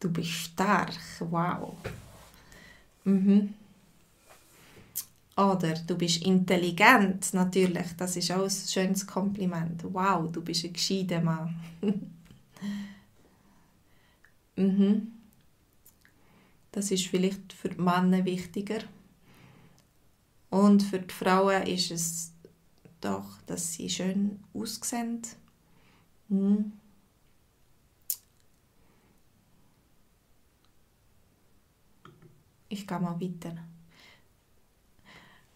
Du 0.00 0.10
bist 0.10 0.30
stark. 0.30 0.92
Wow. 1.20 1.76
Mhm. 3.04 3.54
Oder 5.36 5.74
du 5.74 5.96
bist 5.96 6.22
intelligent, 6.22 7.34
natürlich. 7.34 7.88
Das 7.96 8.16
ist 8.16 8.30
auch 8.32 8.44
ein 8.44 8.50
schönes 8.50 9.06
Kompliment. 9.06 9.84
Wow, 9.92 10.32
du 10.32 10.42
bist 10.42 10.64
ein 10.64 10.72
gescheiter 10.72 11.20
Mann. 11.20 11.54
mhm. 14.56 15.12
Das 16.72 16.90
ist 16.90 17.06
vielleicht 17.06 17.52
für 17.52 17.68
die 17.68 17.80
Männer 17.80 18.24
wichtiger. 18.24 18.80
Und 20.48 20.82
für 20.82 21.00
die 21.00 21.12
Frauen 21.12 21.62
ist 21.64 21.90
es 21.90 22.32
doch, 23.00 23.40
dass 23.46 23.74
sie 23.74 23.90
schön 23.90 24.40
aussehen. 24.54 25.20
Mhm. 26.28 26.72
Ich 32.68 32.86
gehe 32.86 33.00
mal 33.00 33.20
weiter. 33.20 33.56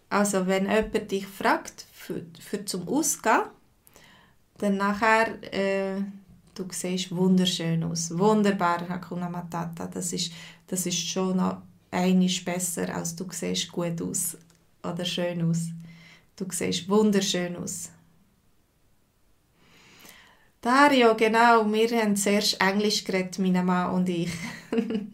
Also 0.09 0.47
wenn 0.47 0.65
jemand 0.69 1.11
dich 1.11 1.27
fragt, 1.27 1.87
für, 1.93 2.27
für 2.41 2.65
zum 2.65 2.89
Ausgehen, 2.89 3.43
dann 4.59 4.77
nachher, 4.77 5.43
äh, 5.55 6.03
du 6.55 6.67
siehst 6.71 7.15
wunderschön 7.15 7.83
aus. 7.85 8.17
Wunderbar, 8.17 8.89
Hakuna 8.89 9.29
Matata. 9.29 9.87
Das 9.87 10.13
ist, 10.13 10.33
das 10.67 10.87
ist 10.87 11.09
schon 11.09 11.37
noch 11.37 11.63
einiges 11.91 12.45
besser, 12.45 12.95
als 12.95 13.15
du 13.15 13.27
siehst 13.31 13.71
gut 13.71 14.01
aus 14.03 14.37
oder 14.83 15.05
schön 15.05 15.49
aus. 15.49 15.69
Du 16.37 16.47
siehst 16.51 16.89
wunderschön 16.89 17.57
aus. 17.57 17.91
Dario, 20.61 21.15
genau, 21.17 21.71
wir 21.73 22.03
haben 22.03 22.17
zuerst 22.17 22.61
Englisch 22.61 23.05
geredet, 23.05 23.39
meine 23.39 23.63
Mann 23.63 23.95
und 23.95 24.09
ich. 24.09 24.31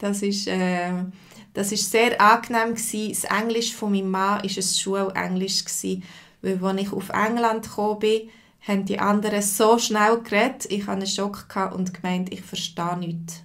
Das 0.00 0.22
ist, 0.22 0.48
äh, 0.48 1.04
das 1.52 1.72
ist 1.72 1.90
sehr 1.90 2.20
angenehm 2.20 2.74
gewesen. 2.74 3.10
Das 3.10 3.24
Englisch 3.24 3.74
von 3.74 3.92
meinem 3.92 4.10
Mann 4.10 4.42
war 4.42 4.44
ein 4.44 4.62
Schulenglisch 4.62 5.64
gewesen, 5.64 6.02
weil 6.42 6.64
als 6.64 6.80
ich 6.80 6.92
auf 6.92 7.10
England 7.10 7.64
gekommen 7.64 7.98
bin, 8.00 8.30
haben 8.66 8.84
die 8.86 8.98
anderen 8.98 9.42
so 9.42 9.78
schnell 9.78 10.20
geredet, 10.22 10.66
ich 10.70 10.82
hatte 10.82 10.92
einen 10.92 11.06
Schock 11.06 11.46
und 11.74 11.94
gemeint, 11.94 12.32
ich 12.32 12.42
verstehe 12.42 12.96
nichts. 12.96 13.42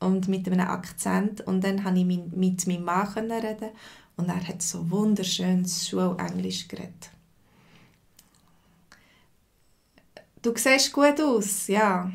Und 0.00 0.28
mit 0.28 0.46
einem 0.46 0.66
Akzent. 0.66 1.40
Und 1.42 1.62
dann 1.62 1.82
konnte 1.82 2.00
ich 2.00 2.06
mit 2.06 2.66
meinem 2.66 2.84
Mann 2.84 3.30
reden 3.30 3.70
und 4.16 4.28
er 4.28 4.48
hat 4.48 4.62
so 4.62 4.90
wunderschönes 4.90 5.88
Schulenglisch 5.88 6.68
geredet. 6.68 7.10
Du 10.42 10.52
siehst 10.54 10.92
gut 10.92 11.20
aus, 11.20 11.66
ja. 11.66 12.10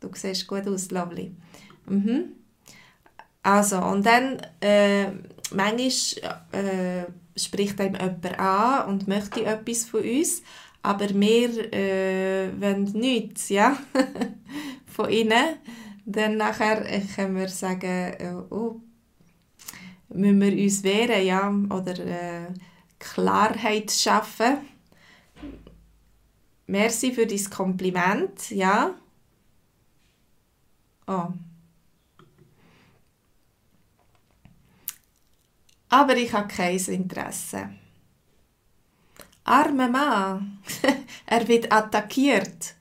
Du 0.00 0.08
siehst 0.14 0.46
gut 0.46 0.66
aus, 0.66 0.90
lovely. 0.90 1.34
Mhm. 1.86 2.41
Also, 3.42 3.78
und 3.78 4.06
dann, 4.06 4.40
äh, 4.60 5.06
manchmal 5.52 6.40
äh, 6.52 7.06
spricht 7.36 7.80
einem 7.80 7.94
jemand 7.94 8.38
an 8.38 8.88
und 8.88 9.08
möchte 9.08 9.44
etwas 9.44 9.84
von 9.84 10.02
uns, 10.02 10.42
aber 10.82 11.08
wir 11.08 11.72
äh, 11.72 12.60
wollen 12.60 12.84
nichts, 12.92 13.48
ja, 13.48 13.76
von 14.86 15.10
ihnen. 15.10 15.56
Dann 16.04 16.36
nachher 16.36 16.84
äh, 16.88 17.00
können 17.00 17.36
wir 17.36 17.48
sagen, 17.48 17.84
äh, 17.84 18.34
oh, 18.50 18.80
müssen 20.08 20.40
wir 20.40 20.52
uns 20.52 20.82
wehren, 20.82 21.24
ja, 21.24 21.48
oder 21.70 21.98
äh, 21.98 22.46
Klarheit 22.98 23.90
schaffen. 23.90 24.58
merci 26.66 27.12
für 27.12 27.26
dein 27.26 27.50
Kompliment, 27.50 28.50
ja. 28.50 28.94
Oh. 31.06 31.28
Aber 35.92 36.16
ich 36.16 36.32
habe 36.32 36.48
kein 36.48 36.78
Interesse. 36.78 37.68
Armer 39.44 39.88
Mann, 39.88 40.58
er 41.26 41.46
wird 41.46 41.70
attackiert. 41.70 42.76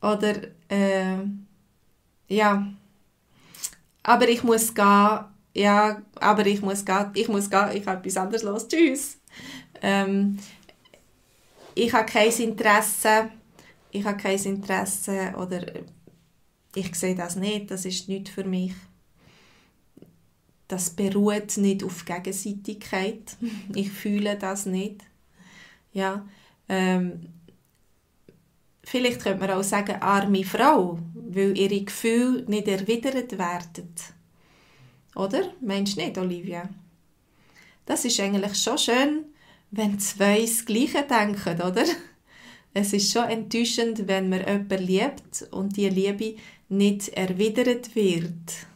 Oder, 0.00 0.36
äh, 0.68 1.16
ja. 2.28 2.72
Aber 4.04 4.28
ich 4.28 4.44
muss 4.44 4.72
gehen. 4.72 5.24
Ja, 5.52 6.00
aber 6.20 6.46
ich 6.46 6.62
muss 6.62 6.84
gehen. 6.84 7.10
Ich 7.14 7.26
muss 7.26 7.50
gehen. 7.50 7.70
Ich 7.72 7.84
habe 7.88 7.98
etwas 7.98 8.16
anderes 8.18 8.44
los. 8.44 8.68
Tschüss. 8.68 9.18
Ähm, 9.82 10.38
ich 11.74 11.92
habe 11.92 12.06
kein 12.06 12.30
Interesse. 12.30 13.30
Ich 13.90 14.04
habe 14.04 14.16
kein 14.16 14.38
Interesse. 14.38 15.34
Oder 15.36 15.72
ich 16.76 16.94
sehe 16.94 17.16
das 17.16 17.34
nicht. 17.34 17.72
Das 17.72 17.84
ist 17.84 18.08
nicht 18.08 18.28
für 18.28 18.44
mich. 18.44 18.74
Das 20.68 20.90
beruht 20.90 21.56
nicht 21.56 21.84
auf 21.84 22.04
Gegenseitigkeit. 22.04 23.36
Ich 23.74 23.90
fühle 23.90 24.36
das 24.36 24.66
nicht. 24.66 25.02
Ja, 25.92 26.26
ähm, 26.68 27.28
vielleicht 28.82 29.20
könnte 29.20 29.40
man 29.40 29.50
auch 29.50 29.62
sagen, 29.62 30.00
arme 30.00 30.44
Frau, 30.44 30.98
weil 31.14 31.56
ihre 31.56 31.84
Gefühle 31.84 32.44
nicht 32.48 32.68
erwidert 32.68 33.38
werden. 33.38 33.94
Oder? 35.14 35.52
Meinst 35.60 35.96
du 35.96 36.00
nicht, 36.00 36.18
Olivia? 36.18 36.68
Das 37.86 38.04
ist 38.04 38.18
eigentlich 38.18 38.56
schon 38.56 38.78
schön, 38.78 39.24
wenn 39.70 39.98
zwei 40.00 40.40
das 40.40 40.64
Gleiche 40.64 41.02
denken, 41.02 41.60
oder? 41.60 41.84
Es 42.72 42.92
ist 42.92 43.12
schon 43.12 43.28
enttäuschend, 43.28 44.08
wenn 44.08 44.28
man 44.28 44.40
jemanden 44.40 44.82
liebt 44.82 45.46
und 45.52 45.76
die 45.76 45.88
Liebe 45.88 46.36
nicht 46.68 47.08
erwidert 47.10 47.94
wird. 47.94 48.66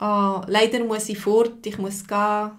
Oh, 0.00 0.42
leider 0.46 0.84
muss 0.84 1.08
ich 1.08 1.18
fort, 1.18 1.64
ich 1.66 1.78
muss 1.78 2.06
gehen 2.06 2.50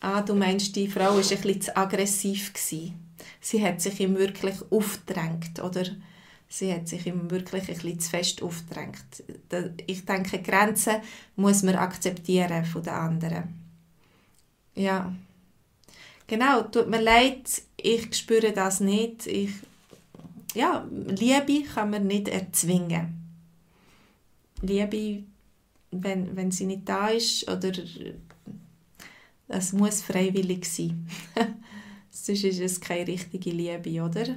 ah, 0.00 0.22
du 0.22 0.34
meinst, 0.34 0.74
die 0.76 0.88
Frau 0.88 1.14
war 1.14 1.16
bisschen 1.16 1.60
zu 1.60 1.76
aggressiv. 1.76 2.52
Gewesen. 2.52 2.94
Sie 3.40 3.64
hat 3.64 3.80
sich 3.80 4.00
ihm 4.00 4.16
wirklich 4.16 4.56
aufgedrängt, 4.70 5.60
oder? 5.62 5.84
Sie 6.48 6.72
hat 6.72 6.88
sich 6.88 7.06
ihm 7.06 7.30
wirklich 7.30 7.66
bisschen 7.66 8.00
zu 8.00 8.10
fest 8.10 8.42
aufgedrängt. 8.42 9.04
Ich 9.86 10.04
denke, 10.04 10.40
Grenzen 10.40 10.96
muss 11.36 11.62
man 11.62 11.76
akzeptieren 11.76 12.64
von 12.64 12.82
den 12.82 12.94
anderen. 12.94 13.54
Ja. 14.74 15.12
Genau, 16.26 16.62
tut 16.62 16.88
mir 16.88 17.00
leid, 17.00 17.62
ich 17.76 18.14
spüre 18.14 18.52
das 18.52 18.80
nicht. 18.80 19.26
Ich, 19.26 19.50
ja, 20.54 20.86
Liebe 20.90 21.64
kann 21.64 21.90
man 21.90 22.06
nicht 22.06 22.28
erzwingen. 22.28 23.14
Liebe, 24.60 25.24
wenn, 25.90 26.36
wenn 26.36 26.50
sie 26.50 26.66
nicht 26.66 26.88
da 26.88 27.08
ist 27.08 27.48
oder 27.48 27.72
es 29.48 29.72
muss 29.72 30.02
freiwillig 30.02 30.64
sein. 30.66 31.08
Sonst 32.10 32.44
ist 32.44 32.60
es 32.60 32.80
keine 32.80 33.06
richtige 33.06 33.50
Liebe, 33.50 34.02
oder? 34.02 34.36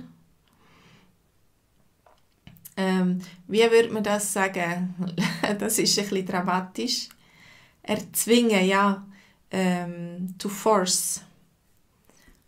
Ähm, 2.77 3.19
wie 3.47 3.59
würde 3.69 3.89
man 3.89 4.03
das 4.03 4.31
sagen? 4.31 4.95
das 5.59 5.77
ist 5.77 5.97
ein 5.99 6.05
bisschen 6.05 6.25
dramatisch. 6.25 7.09
Erzwingen, 7.83 8.65
ja. 8.65 9.05
Ähm, 9.51 10.35
to 10.37 10.47
force. 10.47 11.21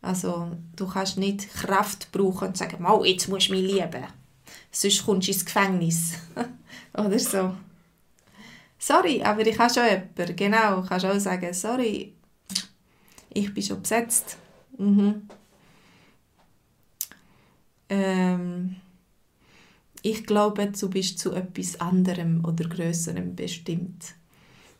Also, 0.02 0.52
du 0.76 0.88
kannst 0.88 1.18
nicht 1.18 1.54
Kraft 1.54 2.12
brauchen 2.12 2.50
und 2.50 2.58
sagen, 2.58 2.82
Mal, 2.82 3.06
jetzt 3.06 3.28
musst 3.28 3.50
du 3.50 3.54
mich 3.54 3.72
lieben. 3.72 4.06
Sonst 4.72 5.06
kommst 5.06 5.28
du 5.28 5.32
ins 5.32 5.46
Gefängnis. 5.46 6.13
Oder 6.94 7.20
so. 7.20 7.56
Sorry, 8.86 9.24
aber 9.24 9.48
ich 9.48 9.58
habe 9.58 9.74
schon 9.74 9.86
jemanden. 9.86 10.36
Genau, 10.36 10.82
du 10.82 10.88
kannst 10.88 11.06
auch 11.06 11.17
sagen, 11.17 11.54
sorry, 11.54 12.13
ich 13.30 13.54
bin 13.54 13.63
schon 13.63 13.82
besetzt. 13.82 14.38
Mhm. 14.78 15.30
Ähm, 17.88 18.76
ich 20.02 20.26
glaube, 20.26 20.67
du 20.67 20.89
bist 20.89 21.17
zu 21.17 21.32
etwas 21.32 21.80
anderem 21.80 22.43
oder 22.43 22.67
Größerem 22.67 23.34
bestimmt. 23.38 24.15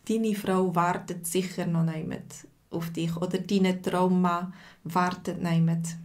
Deine 0.09 0.35
Frau 0.35 0.75
wartet 0.75 1.25
sicher 1.25 1.65
noch 1.65 1.85
niemand 1.85 2.45
auf 2.71 2.89
dich 2.89 3.15
oder 3.15 3.37
deine 3.37 3.81
Trauma 3.81 4.51
wartet 4.83 5.41
niemand. 5.41 5.95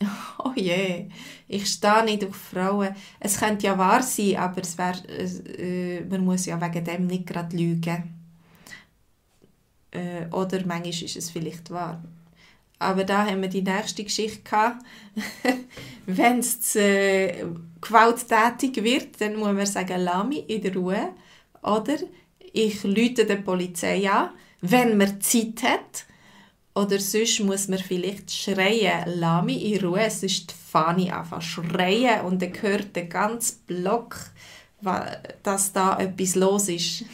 Oh 0.38 0.52
je, 0.54 1.08
ich 1.48 1.66
stehe 1.66 2.04
nicht 2.04 2.24
auf 2.24 2.36
Frauen. 2.36 2.94
Es 3.18 3.40
könnte 3.40 3.66
ja 3.66 3.78
wahr 3.78 4.02
sein, 4.02 4.36
aber 4.36 4.62
es 4.62 4.78
wär, 4.78 4.94
äh, 5.58 6.00
man 6.02 6.24
muss 6.24 6.46
ja 6.46 6.60
wegen 6.60 6.84
dem 6.84 7.06
nicht 7.06 7.26
gerade 7.26 7.56
lügen. 7.56 8.14
Äh, 9.90 10.26
oder 10.30 10.58
manchmal 10.66 10.88
ist 10.88 11.16
es 11.16 11.30
vielleicht 11.30 11.70
wahr. 11.70 12.02
Aber 12.78 13.04
da 13.04 13.24
haben 13.26 13.40
wir 13.40 13.48
die 13.48 13.62
nächste 13.62 14.04
Geschichte. 14.04 14.74
Wenn 16.06 16.40
es 16.40 16.76
äh, 16.76 17.44
gewalttätig 17.80 18.82
wird, 18.84 19.20
dann 19.20 19.36
muss 19.36 19.52
man 19.54 19.66
sagen, 19.66 20.02
lass 20.02 20.26
in 20.46 20.60
der 20.60 20.74
Ruhe. 20.74 21.08
Oder 21.62 21.96
ich 22.52 22.84
lüte 22.84 23.24
der 23.24 23.36
Polizei 23.36 24.08
an, 24.10 24.30
wenn 24.60 24.96
man 24.96 25.20
Zeit 25.20 25.62
hat. 25.62 26.04
Oder 26.76 27.00
sonst 27.00 27.40
muss 27.40 27.68
man 27.68 27.78
vielleicht 27.78 28.30
schreien, 28.30 29.04
lass 29.06 29.44
mich 29.46 29.64
in 29.64 29.82
Ruhe. 29.82 30.02
Es 30.02 30.22
ist 30.22 30.50
die 30.50 30.54
Fahne 30.54 31.16
einfach 31.16 31.40
schreien 31.40 32.20
und 32.20 32.42
dann 32.42 32.52
hört 32.60 32.94
der 32.94 33.06
ganze 33.06 33.54
Block, 33.66 34.16
dass 35.42 35.72
da 35.72 35.98
etwas 35.98 36.34
los 36.34 36.68
ist. 36.68 37.04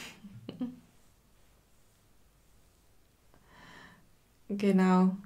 Genau. 4.49 5.17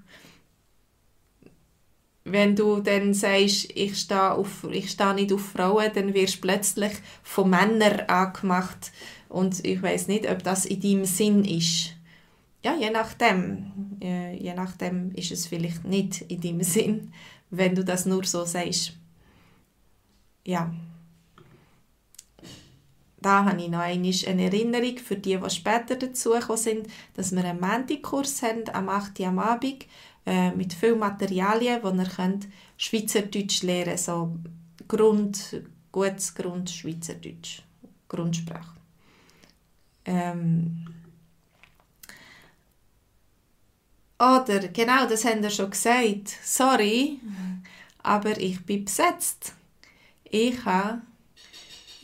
Wenn 2.23 2.55
du 2.55 2.81
dann 2.81 3.13
sagst, 3.13 3.73
ich 3.75 3.99
stehe, 3.99 4.45
ich 4.71 4.91
stehe 4.91 5.15
nicht 5.15 5.33
auf 5.33 5.45
Frauen, 5.49 5.91
dann 5.93 6.15
wirst 6.15 6.37
du 6.37 6.41
plötzlich 6.43 6.93
von 7.25 7.51
Männern 7.51 8.01
angemacht. 8.07 8.93
Und 9.29 9.65
ich 9.65 9.83
weiß 9.83 10.07
nicht, 10.07 10.31
ob 10.31 10.45
das 10.45 10.65
in 10.65 10.81
deinem 10.81 11.05
Sinn 11.07 11.45
ist. 11.45 11.96
Ja, 12.67 12.75
je 12.75 12.91
nachdem. 12.91 13.73
Je 14.01 14.55
nachdem 14.55 15.13
ist 15.15 15.31
es 15.31 15.47
vielleicht 15.47 15.85
nicht 15.85 16.23
in 16.23 16.41
deinem 16.41 16.63
Sinn, 16.63 17.13
wenn 17.51 17.75
du 17.75 17.85
das 17.85 18.07
nur 18.07 18.25
so 18.25 18.45
sagst. 18.45 18.93
Ja 20.45 20.73
da 23.27 23.45
habe 23.45 23.61
ich 23.61 23.69
noch 23.69 23.81
eine 23.81 24.45
Erinnerung 24.45 24.99
für 24.99 25.17
die, 25.17 25.37
die 25.37 25.51
später 25.51 25.97
dazugekommen 25.97 26.63
sind, 26.63 26.87
dass 27.15 27.35
wir 27.35 27.45
einen 27.45 27.59
Mendikurs 27.59 28.41
haben 28.43 28.63
am 28.73 28.89
8. 28.89 29.19
Uhr 29.19 29.27
am 29.27 29.41
Abend 29.41 29.87
äh, 30.25 30.53
mit 30.53 30.73
vielen 30.73 31.01
Materialien, 31.01 31.83
wo 31.83 31.91
ihr 31.91 32.05
könnt 32.05 32.47
Schweizerdeutsch 32.77 33.65
lernen 33.65 33.87
könnt, 33.87 33.99
so 33.99 34.37
Grund, 34.87 35.63
gutes 35.91 36.35
Grund-Schweizerdeutsch, 36.37 37.63
Grundsprache. 38.07 38.77
Ähm, 40.05 40.86
oder, 44.19 44.69
genau, 44.69 45.07
das 45.07 45.25
haben 45.25 45.43
wir 45.43 45.51
schon 45.51 45.71
gesagt. 45.71 46.29
Sorry, 46.43 47.21
aber 48.03 48.39
ich 48.41 48.65
bin 48.65 48.85
besetzt. 48.85 49.53
Ich 50.25 50.65
habe 50.65 51.03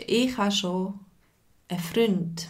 ich 0.07 0.37
habe 0.37 0.51
schon 0.51 0.99
einen 1.69 1.81
Freund. 1.81 2.49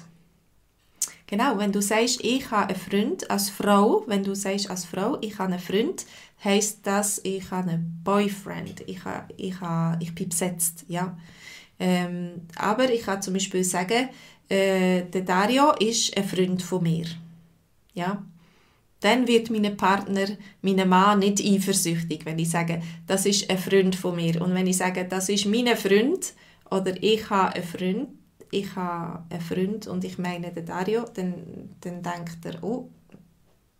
Genau, 1.27 1.57
wenn 1.57 1.73
du 1.73 1.81
sagst, 1.81 2.23
ich 2.23 2.51
habe 2.51 2.75
einen 2.75 2.79
Freund 2.79 3.31
als 3.31 3.49
Frau, 3.49 4.05
wenn 4.07 4.23
du 4.23 4.35
sagst 4.35 4.69
als 4.69 4.85
Frau, 4.85 5.19
ich 5.23 5.39
habe 5.39 5.53
einen 5.53 5.63
Freund, 5.63 6.05
heißt 6.45 6.81
das, 6.83 7.21
ich 7.25 7.51
habe 7.51 7.71
einen 7.71 8.01
Boyfriend. 8.05 8.83
Ich, 8.87 9.05
habe, 9.05 9.33
ich, 9.37 9.59
habe, 9.61 9.97
ich 10.03 10.15
bin 10.15 10.29
besetzt, 10.29 10.85
ja. 10.89 11.17
Ähm, 11.79 12.43
aber 12.57 12.91
ich 12.93 13.03
kann 13.03 13.23
zum 13.23 13.35
Beispiel 13.35 13.65
sagen, 13.65 14.11
äh, 14.49 15.03
der 15.05 15.23
Dario 15.23 15.73
ist 15.73 16.17
ein 16.17 16.25
Freund 16.25 16.63
von 16.63 16.83
mir. 16.83 17.07
Ja. 17.95 18.23
Dann 19.03 19.27
wird 19.27 19.51
mein 19.51 19.77
Partner, 19.77 20.27
mein 20.63 20.89
Mann 20.89 21.19
nicht 21.19 21.45
eifersüchtig, 21.45 22.25
wenn 22.25 22.39
ich 22.39 22.51
sage, 22.51 22.81
das 23.07 23.27
ist 23.27 23.51
ein 23.51 23.59
Freund 23.59 23.97
von 23.97 24.17
mir. 24.17 24.41
Und 24.41 24.55
wenn 24.55 24.67
ich 24.67 24.79
sage, 24.79 25.05
das 25.05 25.29
ist 25.29 25.45
mein 25.45 25.77
Freund, 25.77 26.33
oder 26.71 26.95
ich 27.03 27.29
habe 27.29 27.55
einen 27.55 27.65
Freund, 27.65 28.09
ich 28.51 28.75
habe 28.77 29.25
einen 29.29 29.41
Freund 29.41 29.87
und 29.89 30.05
ich 30.05 30.19
meine 30.19 30.53
den 30.53 30.67
Dario, 30.67 31.05
dann, 31.15 31.35
dann 31.81 32.03
denkt 32.03 32.45
er, 32.45 32.63
oh, 32.63 32.89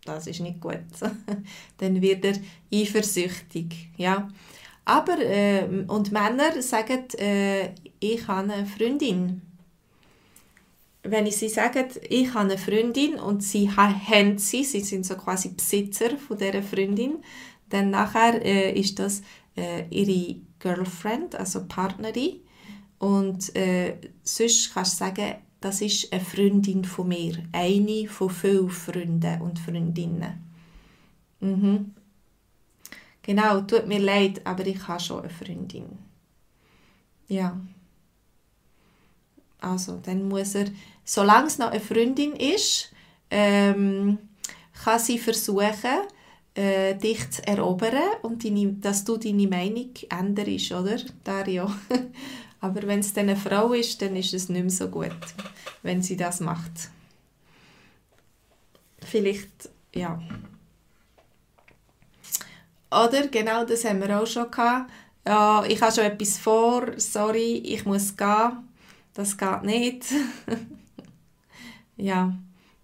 das 0.03 0.27
ist 0.27 0.41
nicht 0.41 0.59
gut. 0.59 0.83
dann 1.77 2.01
wird 2.01 2.25
er 2.25 2.35
eifersüchtig. 2.73 3.91
Ja. 3.97 4.27
Aber, 4.85 5.17
äh, 5.19 5.85
und 5.87 6.11
Männer 6.11 6.61
sagen, 6.61 7.05
äh, 7.17 7.69
ich 7.99 8.27
habe 8.27 8.51
eine 8.51 8.65
Freundin. 8.65 9.41
Wenn 11.03 11.25
ich 11.25 11.37
sie 11.37 11.49
sage, 11.49 11.87
ich 12.09 12.33
habe 12.33 12.51
eine 12.51 12.57
Freundin 12.57 13.15
und 13.15 13.43
sie 13.43 13.69
haben 13.69 14.37
sie, 14.37 14.63
sie 14.63 14.79
sind 14.79 15.05
so 15.05 15.15
quasi 15.15 15.49
Besitzer 15.49 16.17
von 16.17 16.37
dieser 16.37 16.63
Freundin, 16.63 17.17
dann 17.69 17.89
nachher 17.89 18.43
äh, 18.43 18.71
ist 18.79 18.99
das 18.99 19.21
äh, 19.57 19.85
ihre 19.89 20.37
Girlfriend, 20.59 21.35
also 21.35 21.65
Partnerin. 21.67 22.39
Und 22.99 23.53
äh, 23.55 23.97
sonst 24.23 24.73
kannst 24.73 24.93
du 24.93 24.97
sagen, 25.05 25.35
das 25.59 25.81
ist 25.81 26.11
eine 26.13 26.23
Freundin 26.23 26.85
von 26.85 27.07
mir, 27.07 27.37
eine 27.51 28.07
von 28.07 28.29
vielen 28.29 28.69
Freunden 28.69 29.41
und 29.41 29.59
Freundinnen. 29.59 30.43
Mhm. 31.39 31.93
Genau, 33.21 33.61
tut 33.61 33.87
mir 33.87 33.99
leid, 33.99 34.45
aber 34.45 34.65
ich 34.67 34.87
habe 34.87 34.99
schon 34.99 35.21
eine 35.21 35.29
Freundin. 35.29 35.97
Ja. 37.27 37.59
Also, 39.59 39.99
dann 40.03 40.27
muss 40.27 40.55
er, 40.55 40.65
solange 41.03 41.47
es 41.47 41.57
noch 41.57 41.71
eine 41.71 41.79
Freundin 41.79 42.33
ist, 42.33 42.91
ähm, 43.29 44.17
kann 44.83 44.99
sie 44.99 45.19
versuchen, 45.19 46.07
äh, 46.55 46.95
dich 46.95 47.29
zu 47.31 47.47
erobern 47.47 48.17
und 48.21 48.43
deine, 48.43 48.73
dass 48.73 49.03
du 49.03 49.17
deine 49.17 49.47
Meinung 49.47 49.91
änderst, 50.09 50.71
oder, 50.71 50.97
Dario? 51.23 51.71
Aber 52.59 52.83
wenn 52.83 52.99
es 52.99 53.13
dann 53.13 53.27
eine 53.27 53.35
Frau 53.35 53.73
ist, 53.73 54.01
dann 54.01 54.15
ist 54.15 54.33
es 54.33 54.49
nicht 54.49 54.61
mehr 54.61 54.69
so 54.69 54.87
gut, 54.87 55.15
wenn 55.81 56.01
sie 56.01 56.15
das 56.15 56.39
macht. 56.39 56.89
Vielleicht, 59.01 59.69
ja. 59.93 60.21
Oder, 62.89 63.27
genau, 63.27 63.65
das 63.65 63.83
haben 63.83 63.99
wir 63.99 64.21
auch 64.21 64.27
schon 64.27 64.49
gehabt. 64.49 64.91
Ja, 65.25 65.63
ich 65.67 65.81
habe 65.81 65.91
schon 65.91 66.05
etwas 66.05 66.37
vor, 66.37 66.87
sorry, 66.97 67.57
ich 67.65 67.85
muss 67.85 68.15
gehen. 68.15 68.69
Das 69.13 69.37
geht 69.37 69.63
nicht. 69.63 70.05
ja. 71.97 72.33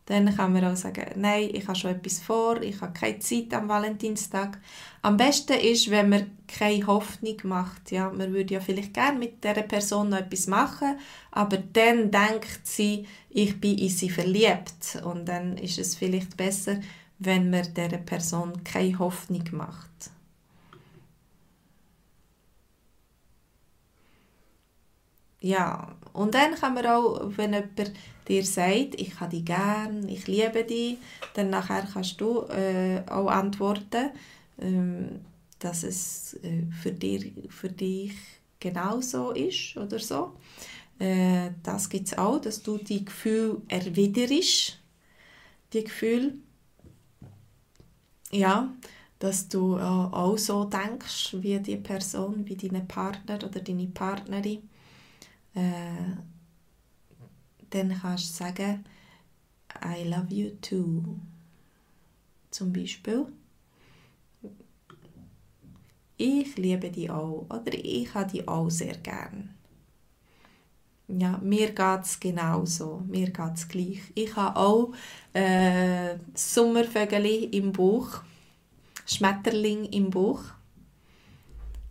Dann 0.10 0.36
kann 0.36 0.54
man 0.54 0.65
auch 0.65 0.76
sagen, 0.76 1.06
nein, 1.17 1.52
ich 1.54 1.67
habe 1.67 1.78
schon 1.78 1.91
etwas 1.91 2.19
vor, 2.19 2.60
ich 2.63 2.82
habe 2.82 2.93
keine 2.93 3.19
Zeit 3.19 3.54
am 3.54 3.69
Valentinstag. 3.69 4.58
Am 5.04 5.17
besten 5.17 5.54
ist, 5.54 5.91
wenn 5.91 6.10
man 6.10 6.32
keine 6.48 6.88
Hoffnung 6.88 7.38
macht. 7.43 7.91
Ja, 7.91 8.10
man 8.10 8.34
würde 8.34 8.56
ja 8.56 8.60
vielleicht 8.60 8.95
gerne 8.95 9.19
mit 9.19 9.43
dieser 9.43 9.62
Person 9.62 10.10
noch 10.10 10.17
etwas 10.17 10.48
machen, 10.48 10.98
aber 11.30 11.58
dann 11.58 12.10
denkt 12.10 12.62
sie, 12.63 13.06
ich 13.30 13.62
bin 13.62 13.78
in 13.78 13.89
sie 13.89 14.10
verliebt. 14.10 15.00
Und 15.04 15.26
dann 15.28 15.58
ist 15.58 15.78
es 15.78 15.93
vielleicht 15.93 16.36
besser, 16.36 16.80
wenn 17.19 17.52
man 17.52 17.72
dieser 17.76 18.00
Person 18.00 18.63
keine 18.63 18.98
Hoffnung 18.98 19.43
macht. 19.52 20.10
Ja, 25.41 25.95
und 26.13 26.34
dann 26.34 26.54
kann 26.56 26.73
man 26.73 26.86
auch, 26.86 27.32
wenn 27.38 27.54
jemand 27.54 27.93
dir 28.28 28.45
sagt, 28.45 28.95
ich 28.99 29.19
habe 29.19 29.32
dich 29.32 29.45
gern, 29.45 30.08
ich 30.08 30.28
liebe 30.28 30.63
dich, 30.65 30.97
dann 31.34 31.49
nachher 31.49 31.88
kannst 31.93 32.19
du 32.19 32.41
äh, 32.49 33.02
auch 33.10 33.28
antworten, 33.28 34.12
ähm, 34.60 35.21
dass 35.60 35.84
es 35.84 36.34
äh, 36.43 36.63
für, 36.82 36.91
dir, 36.91 37.32
für 37.49 37.69
dich 37.69 38.13
genauso 38.60 39.32
ist 39.32 39.78
oder 39.78 39.99
so. 39.99 40.34
Äh, 40.99 41.52
das 41.63 41.89
gibt 41.89 42.08
es 42.08 42.17
auch, 42.17 42.39
dass 42.41 42.62
du 42.62 42.78
die 42.78 43.06
Gefühle 43.06 43.62
erwiderst, 43.69 44.80
die 45.73 45.84
Gefühle, 45.86 46.34
ja, 48.32 48.73
dass 49.19 49.49
du 49.49 49.78
äh, 49.78 49.82
auch 49.82 50.38
so 50.38 50.65
denkst 50.65 51.36
wie 51.41 51.60
die 51.60 51.78
Person, 51.78 52.47
wie 52.47 52.56
deine 52.56 52.82
Partner 52.82 53.36
oder 53.36 53.60
deine 53.62 53.88
Partnerin 53.88 54.68
äh, 55.60 56.17
dann 57.69 58.00
kannst 58.02 58.30
du 58.30 58.43
sagen, 58.43 58.86
I 59.84 60.04
love 60.04 60.34
you 60.34 60.52
too. 60.62 61.19
Zum 62.50 62.74
Beispiel. 62.74 63.28
Ich 66.17 66.58
liebe 66.58 66.89
dich 66.89 67.10
auch 67.10 67.45
oder 67.50 67.74
ich 67.74 68.13
habe 68.13 68.32
dich 68.32 68.48
auch 68.48 68.69
sehr 68.69 68.98
gern. 68.98 69.56
Ja, 71.08 71.39
mir 71.41 71.72
geht 71.72 72.04
es 72.04 72.19
genauso. 72.19 73.02
Mir 73.08 73.32
geht 73.32 73.56
es 73.56 73.67
gleich. 73.67 74.02
Ich 74.15 74.36
habe 74.36 74.60
auch 74.60 74.93
äh, 75.34 76.17
Sommervögel 76.34 77.26
im 77.56 77.72
Buch, 77.72 78.22
Schmetterling 79.06 79.86
im 79.86 80.10
Buch. 80.10 80.41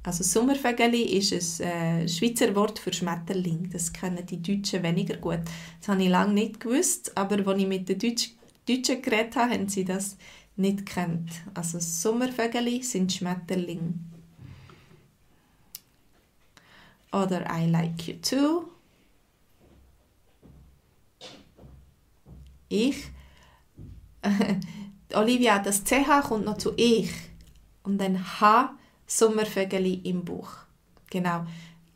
Also 0.02 0.22
Sommervögeli 0.24 1.02
ist 1.02 1.60
ein 1.60 2.02
äh, 2.02 2.08
Schweizer 2.08 2.54
Wort 2.54 2.78
für 2.78 2.92
Schmetterling. 2.92 3.68
Das 3.70 3.92
kennen 3.92 4.24
die 4.24 4.40
Deutschen 4.40 4.82
weniger 4.82 5.16
gut. 5.16 5.40
Das 5.80 5.88
habe 5.88 6.02
ich 6.02 6.08
lange 6.08 6.34
nicht 6.34 6.60
gewusst, 6.60 7.16
aber 7.16 7.46
als 7.46 7.60
ich 7.60 7.66
mit 7.66 7.88
den 7.88 7.98
Deutsch 7.98 8.30
Deutschen 8.66 9.02
geredet 9.02 9.36
habe, 9.36 9.54
haben 9.54 9.68
sie 9.68 9.84
das 9.84 10.16
nicht 10.56 10.86
kennt. 10.86 11.30
Also 11.54 11.78
Sommervögeli 11.80 12.82
sind 12.82 13.12
Schmetterlinge. 13.12 13.94
Oder 17.12 17.46
I 17.50 17.66
like 17.66 18.06
you 18.06 18.14
too. 18.20 18.64
Ich. 22.68 23.04
Olivia, 25.14 25.58
das 25.58 25.84
CH 25.84 26.22
kommt 26.28 26.44
noch 26.44 26.58
zu 26.58 26.74
ich. 26.76 27.10
Und 27.82 27.98
dann 27.98 28.40
H 28.40 28.77
Sommervögel 29.08 30.06
im 30.06 30.24
Buch. 30.24 30.50
Genau. 31.10 31.46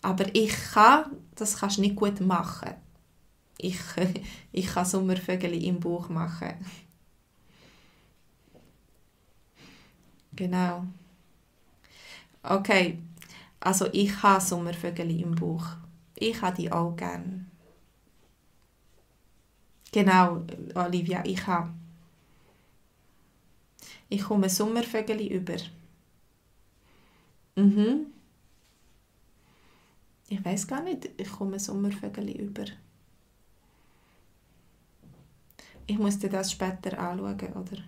Aber 0.01 0.35
ich 0.35 0.53
kann, 0.73 1.05
das 1.37 1.59
kannst 1.59 1.77
du 1.77 1.83
nicht 1.83 1.95
gut 1.95 2.21
machen. 2.21 2.75
Ich, 3.59 3.79
ich 4.53 4.67
kann 4.67 4.87
Sommervögel 4.87 5.63
im 5.63 5.79
Buch 5.79 6.09
machen. 6.09 6.55
Genau. 10.35 10.87
Okay, 12.43 12.99
also 13.61 13.87
ich 13.93 14.23
habe 14.23 14.41
Sommervögel 14.41 15.11
im 15.21 15.35
Buch. 15.35 15.65
Ich 16.17 16.41
habe 16.41 16.57
die 16.57 16.73
auch 16.73 16.97
gern. 16.97 17.51
Genau, 19.93 20.43
Olivia, 20.75 21.23
ich 21.27 21.47
habe. 21.47 21.71
Ich 24.09 24.23
komme 24.23 24.49
Sommervögel 24.49 25.21
über. 25.21 25.57
Mhm. 27.57 28.07
Ich 30.29 30.43
weiß 30.45 30.67
gar 30.67 30.83
nicht, 30.83 31.11
ich 31.19 31.31
komme 31.31 31.59
Sommervögel 31.59 32.31
über. 32.31 32.65
Ich 35.87 35.99
muss 35.99 36.19
dir 36.19 36.31
das 36.31 36.53
später 36.53 36.99
anschauen, 36.99 37.53
oder? 37.53 37.83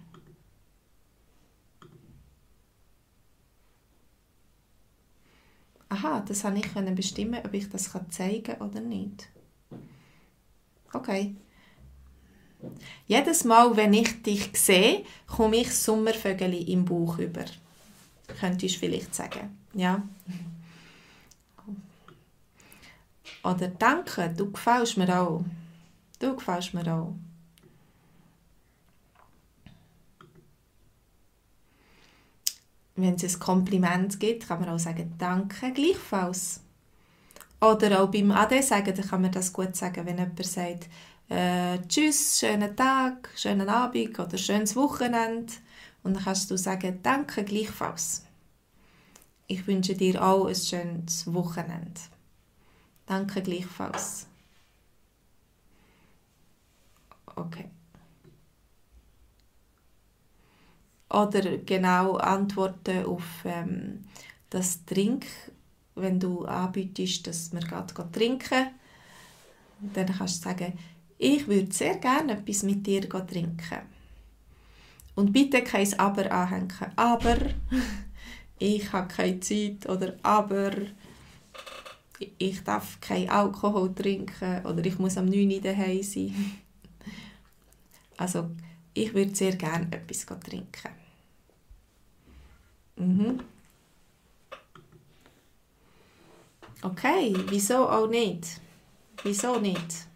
Aha, 5.89 6.21
das 6.21 6.43
kann 6.43 6.57
ich 6.57 6.71
bestimmen, 6.73 7.41
ob 7.45 7.55
ich 7.55 7.69
das 7.71 7.91
zeigen 8.11 8.43
kann 8.43 8.61
oder 8.61 8.81
nicht. 8.81 9.29
Okay. 10.93 11.35
Jedes 13.07 13.45
Mal, 13.45 13.77
wenn 13.77 13.95
ich 13.95 14.23
dich 14.23 14.51
sehe, 14.55 15.05
komme 15.27 15.57
ich 15.57 15.73
Sommervögel 15.73 16.69
im 16.69 16.85
Bauch 16.85 17.19
über 17.19 17.45
könntest 18.27 18.77
du 18.77 18.79
vielleicht 18.79 19.15
sagen. 19.15 19.57
Ja. 19.75 20.03
Oder 23.43 23.69
danke, 23.69 24.33
du 24.35 24.51
gefällst 24.51 24.97
mir 24.97 25.21
auch. 25.21 25.45
Du 26.19 26.35
gefällst 26.35 26.73
mir 26.73 26.93
auch. 26.93 27.15
Wenn 32.97 33.15
es 33.15 33.35
ein 33.35 33.41
Kompliment 33.41 34.21
gibt, 34.21 34.47
kann 34.47 34.61
man 34.61 34.69
auch 34.69 34.79
sagen, 34.79 35.15
danke, 35.19 35.73
gleichfalls. 35.73 36.61
Oder 37.61 38.03
auch 38.03 38.11
beim 38.11 38.31
Ade 38.31 38.63
sagen, 38.63 38.95
dann 38.95 39.09
kann 39.09 39.23
man 39.23 39.33
das 39.33 39.53
gut 39.53 39.75
sagen, 39.75 40.07
wenn 40.07 40.19
jemand 40.19 40.45
sagt, 40.47 40.89
äh, 41.29 41.79
tschüss, 41.89 42.39
schönen 42.39 42.77
Tag, 42.77 43.31
schönen 43.35 43.69
Abend 43.69 44.19
oder 44.19 44.39
schönes 44.39 44.77
Wochenende. 44.77 45.53
Und 46.05 46.15
dann 46.15 46.23
kannst 46.23 46.51
du 46.51 46.57
sagen, 46.57 47.01
danke 47.03 47.43
gleichfalls. 47.43 48.25
Ich 49.47 49.67
wünsche 49.67 49.95
dir 49.95 50.23
auch 50.23 50.47
ein 50.47 50.55
schönes 50.55 51.33
Wochenende. 51.33 52.01
Danke 53.07 53.43
gleichfalls. 53.43 54.27
Okay. 57.35 57.71
Oder 61.11 61.59
genau 61.59 62.17
antworten 62.17 63.05
auf 63.07 63.25
ähm, 63.45 64.05
das 64.51 64.85
Trink, 64.85 65.27
wenn 65.95 66.21
du 66.21 66.45
anbietest, 66.45 67.27
dass 67.27 67.53
wir 67.53 67.61
gerade 67.61 68.11
trinken. 68.13 68.69
Dann 69.81 70.07
kannst 70.07 70.45
du 70.45 70.49
sagen, 70.49 70.79
ich 71.19 71.47
würde 71.47 71.73
sehr 71.73 71.97
gerne 71.97 72.33
etwas 72.33 72.63
mit 72.63 72.87
dir 72.87 73.09
trinken. 73.09 73.94
Und 75.15 75.33
bitte 75.33 75.63
kein 75.63 75.99
Aber 75.99 76.31
anhängen. 76.31 76.73
Aber 76.97 77.37
ich 78.59 78.93
habe 78.93 79.09
keine 79.09 79.41
Zeit 79.41 79.89
oder 79.89 80.17
aber 80.23 80.73
ich 82.39 82.63
darf 82.63 83.01
kein 83.01 83.29
Alkohol 83.29 83.95
trinken 83.95 84.65
oder 84.65 84.85
ich 84.85 84.99
muss 84.99 85.17
am 85.19 85.27
9 85.27 85.51
Uhr 85.51 85.61
daheim 85.61 86.03
sein. 86.03 86.35
Also 88.17 88.49
ich 88.95 89.13
würde 89.13 89.35
sehr 89.35 89.57
gerne 89.57 89.89
etwas 89.91 90.25
trinken. 90.25 90.89
Mhm. 92.95 93.41
Okay, 96.81 97.35
wieso 97.49 97.89
auch 97.89 98.07
nicht? 98.07 98.61
Wieso 99.25 99.59
nicht? 99.59 100.07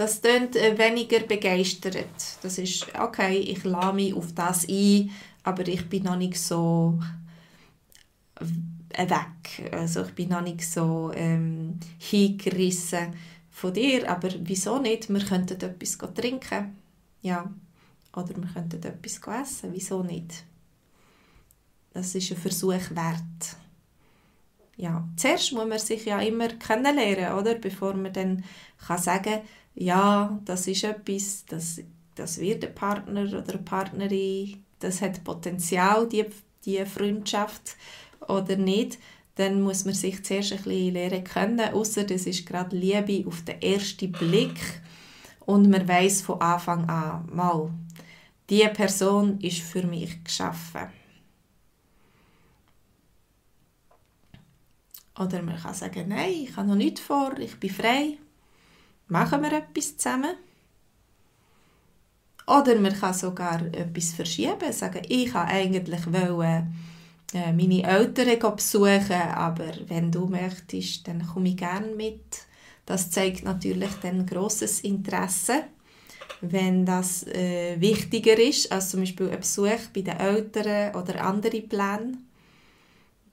Das 0.00 0.22
klingt 0.22 0.56
äh, 0.56 0.78
weniger 0.78 1.20
begeistert. 1.20 2.38
Das 2.40 2.56
ist, 2.56 2.86
okay, 2.98 3.36
ich 3.36 3.64
lasse 3.64 3.92
mich 3.92 4.14
auf 4.14 4.32
das 4.32 4.66
ein, 4.66 5.10
aber 5.42 5.68
ich 5.68 5.90
bin 5.90 6.04
noch 6.04 6.16
nicht 6.16 6.40
so 6.40 6.98
äh, 8.94 9.10
weg. 9.10 9.70
Also 9.72 10.04
ich 10.04 10.14
bin 10.14 10.30
noch 10.30 10.40
nicht 10.40 10.62
so 10.66 11.12
ähm, 11.14 11.78
hingerissen 11.98 13.12
von 13.50 13.74
dir, 13.74 14.10
aber 14.10 14.30
wieso 14.38 14.78
nicht? 14.78 15.10
Wir 15.10 15.22
könnten 15.22 15.60
etwas 15.60 15.98
trinken. 16.14 16.78
Ja. 17.20 17.52
Oder 18.16 18.34
wir 18.38 18.48
könnten 18.54 18.82
etwas 18.82 19.20
essen. 19.42 19.74
Wieso 19.74 20.02
nicht? 20.02 20.44
Das 21.92 22.14
ist 22.14 22.30
ein 22.30 22.38
Versuch 22.38 22.72
wert. 22.72 23.56
Ja. 24.78 25.06
Zuerst 25.16 25.52
muss 25.52 25.68
man 25.68 25.78
sich 25.78 26.06
ja 26.06 26.22
immer 26.22 26.48
kennenlernen, 26.48 27.38
oder? 27.38 27.56
Bevor 27.56 27.92
man 27.92 28.14
dann 28.14 28.44
kann 28.86 28.96
sagen 28.96 29.40
ja, 29.74 30.38
das 30.44 30.66
ist 30.66 30.84
etwas, 30.84 31.44
das, 31.46 31.80
das 32.14 32.38
wird 32.38 32.64
ein 32.64 32.74
Partner 32.74 33.22
oder 33.22 33.54
eine 33.54 33.62
Partnerin, 33.62 34.64
das 34.78 35.00
hat 35.00 35.24
Potenzial, 35.24 36.08
die, 36.08 36.26
die 36.64 36.84
Freundschaft 36.84 37.76
oder 38.28 38.56
nicht, 38.56 38.98
dann 39.36 39.62
muss 39.62 39.84
man 39.84 39.94
sich 39.94 40.22
zuerst 40.24 40.52
ein 40.52 40.58
bisschen 40.58 40.92
lernen 40.94 41.24
können, 41.24 41.72
außer 41.72 42.04
das 42.04 42.26
ist 42.26 42.46
gerade 42.46 42.76
Liebe 42.76 43.26
auf 43.26 43.42
den 43.42 43.62
ersten 43.62 44.12
Blick 44.12 44.60
und 45.46 45.70
man 45.70 45.86
weiß 45.86 46.22
von 46.22 46.40
Anfang 46.40 46.88
an, 46.88 47.28
mal, 47.32 47.70
diese 48.48 48.68
Person 48.68 49.40
ist 49.40 49.60
für 49.60 49.86
mich 49.86 50.22
geschaffen. 50.24 50.88
Oder 55.18 55.42
man 55.42 55.56
kann 55.58 55.74
sagen, 55.74 56.08
nein, 56.08 56.32
ich 56.44 56.56
habe 56.56 56.68
noch 56.68 56.74
nichts 56.74 57.00
vor, 57.00 57.38
ich 57.38 57.58
bin 57.60 57.70
frei. 57.70 58.18
Machen 59.10 59.42
wir 59.42 59.52
etwas 59.52 59.96
zusammen? 59.96 60.36
Oder 62.46 62.78
man 62.78 62.94
kann 62.94 63.12
sogar 63.12 63.60
etwas 63.74 64.12
verschieben, 64.12 64.72
sagen, 64.72 65.02
ich 65.08 65.34
wollte 65.34 65.48
eigentlich 65.48 66.12
wollen, 66.12 66.74
äh, 67.34 67.52
meine 67.52 67.82
Eltern 67.82 68.56
besuchen, 68.56 69.12
aber 69.12 69.72
wenn 69.88 70.12
du 70.12 70.26
möchtest, 70.26 71.08
dann 71.08 71.26
komme 71.26 71.48
ich 71.48 71.56
gerne 71.56 71.94
mit. 71.94 72.46
Das 72.86 73.10
zeigt 73.10 73.44
natürlich 73.44 73.90
dann 74.00 74.26
grosses 74.26 74.80
Interesse, 74.80 75.64
wenn 76.40 76.86
das 76.86 77.24
äh, 77.26 77.80
wichtiger 77.80 78.38
ist 78.38 78.70
als 78.70 78.90
zum 78.90 79.00
Beispiel 79.00 79.30
ein 79.30 79.40
Besuch 79.40 79.88
bei 79.92 80.02
den 80.02 80.18
Eltern 80.18 80.94
oder 80.94 81.24
andere 81.24 81.62
Pläne. 81.62 82.18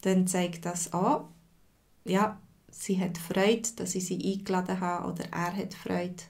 Dann 0.02 0.26
zeigt 0.26 0.66
das 0.66 0.92
an, 0.92 1.26
ja, 2.06 2.40
sie 2.78 3.00
hat 3.00 3.18
Freude, 3.18 3.70
dass 3.76 3.96
ich 3.96 4.06
sie 4.06 4.34
eingeladen 4.34 4.80
habe 4.80 5.12
oder 5.12 5.26
er 5.32 5.56
hat 5.56 5.74
Freude, 5.74 6.24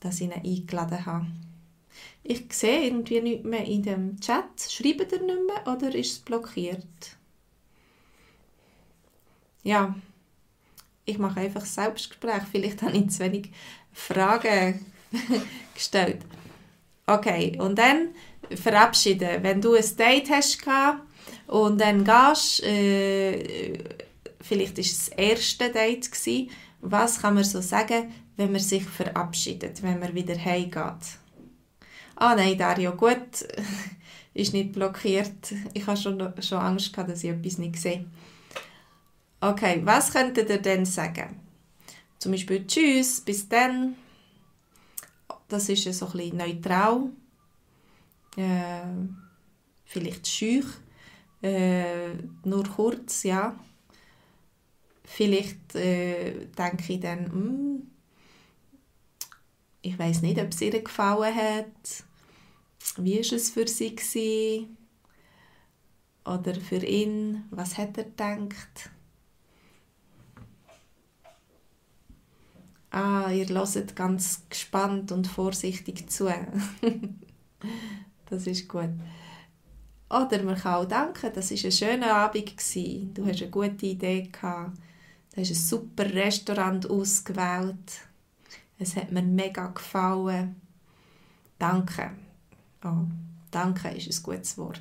dass 0.00 0.20
ich 0.20 0.28
ihn 0.28 0.32
eingeladen 0.32 1.06
habe. 1.06 1.26
Ich 2.22 2.52
sehe 2.52 2.84
irgendwie 2.84 3.20
nichts 3.20 3.44
mehr 3.44 3.64
in 3.64 3.82
dem 3.82 4.20
Chat. 4.20 4.44
Schreibt 4.68 5.12
er 5.12 5.20
nicht 5.20 5.38
mehr 5.46 5.72
oder 5.72 5.94
ist 5.94 6.12
es 6.12 6.18
blockiert? 6.18 6.84
Ja, 9.62 9.94
ich 11.04 11.18
mache 11.18 11.40
einfach 11.40 11.64
Selbstgespräch. 11.64 12.42
Vielleicht 12.50 12.82
habe 12.82 12.96
ich 12.96 13.10
zu 13.10 13.20
wenig 13.20 13.50
Fragen 13.92 14.84
gestellt. 15.74 16.20
Okay, 17.06 17.58
und 17.58 17.78
dann 17.78 18.10
verabschieden. 18.54 19.42
Wenn 19.42 19.62
du 19.62 19.74
ein 19.74 19.96
Date 19.96 20.30
hast 20.30 20.58
und 21.46 21.80
dann 21.80 22.04
gehst, 22.04 22.62
äh, 22.62 23.78
vielleicht 24.48 24.76
war 24.76 24.84
es 24.84 24.98
das 24.98 25.08
erste 25.08 25.70
Date 25.70 26.10
gewesen, 26.10 26.50
was 26.80 27.20
kann 27.20 27.34
man 27.34 27.44
so 27.44 27.60
sagen, 27.60 28.12
wenn 28.36 28.52
man 28.52 28.60
sich 28.60 28.84
verabschiedet, 28.84 29.82
wenn 29.82 29.98
man 29.98 30.14
wieder 30.14 30.38
heimgeht? 30.38 31.18
ah 32.18 32.34
nein, 32.34 32.58
Dario, 32.58 32.92
gut, 32.94 33.46
ist 34.34 34.52
nicht 34.52 34.72
blockiert. 34.72 35.54
Ich 35.72 35.86
habe 35.86 35.96
schon, 35.96 36.32
schon 36.42 36.58
Angst 36.58 36.92
gehabt, 36.92 37.10
dass 37.10 37.24
ich 37.24 37.30
etwas 37.30 37.58
nicht 37.58 37.76
sehe. 37.76 38.04
Okay, 39.40 39.80
was 39.84 40.12
könntet 40.12 40.50
ihr 40.50 40.60
denn 40.60 40.84
sagen? 40.84 41.40
Zum 42.18 42.32
Beispiel 42.32 42.66
Tschüss, 42.66 43.20
bis 43.20 43.48
dann. 43.48 43.94
Das 45.48 45.68
ist 45.68 45.84
so 45.94 46.06
ein 46.06 46.12
bisschen 46.12 46.36
neutral. 46.36 47.10
Äh, 48.36 48.82
vielleicht 49.84 50.26
schüch. 50.26 50.66
Äh, 51.40 52.14
nur 52.44 52.64
kurz, 52.64 53.22
ja. 53.22 53.54
Vielleicht 55.10 55.74
äh, 55.74 56.46
denke 56.46 56.92
ich 56.92 57.00
dann, 57.00 57.32
hm, 57.32 57.90
ich 59.80 59.98
weiß 59.98 60.22
nicht, 60.22 60.38
ob 60.38 60.48
es 60.48 60.60
ihr 60.60 60.82
gefallen 60.82 61.34
hat. 61.34 62.04
Wie 62.98 63.16
war 63.16 63.32
es 63.36 63.50
für 63.50 63.66
sie? 63.66 63.96
Gewesen? 63.96 64.76
Oder 66.24 66.54
für 66.54 66.84
ihn? 66.84 67.44
Was 67.50 67.78
hat 67.78 67.96
er 67.96 68.04
gedacht? 68.04 68.90
Ah, 72.90 73.30
ihr 73.32 73.48
hört 73.48 73.96
ganz 73.96 74.42
gespannt 74.48 75.10
und 75.10 75.26
vorsichtig 75.26 76.10
zu. 76.10 76.26
das 78.30 78.46
ist 78.46 78.68
gut. 78.68 78.90
Oder 80.10 80.42
man 80.42 80.56
kann 80.56 80.74
auch 80.74 80.84
danken, 80.84 81.32
das 81.34 81.50
war 81.50 81.64
ein 81.64 81.72
schöner 81.72 82.14
Abend. 82.14 82.54
Du 83.16 83.26
hast 83.26 83.42
eine 83.42 83.50
gute 83.50 83.86
Idee 83.86 84.28
gehabt. 84.30 84.78
Du 85.38 85.42
hast 85.44 85.50
ein 85.52 85.54
super 85.54 86.12
Restaurant 86.14 86.90
ausgewählt. 86.90 88.00
Es 88.76 88.96
hat 88.96 89.12
mir 89.12 89.22
mega 89.22 89.68
gefallen. 89.68 90.56
Danke. 91.60 92.10
Oh, 92.82 93.06
danke 93.48 93.88
ist 93.90 94.08
ein 94.08 94.22
gutes 94.24 94.58
Wort. 94.58 94.80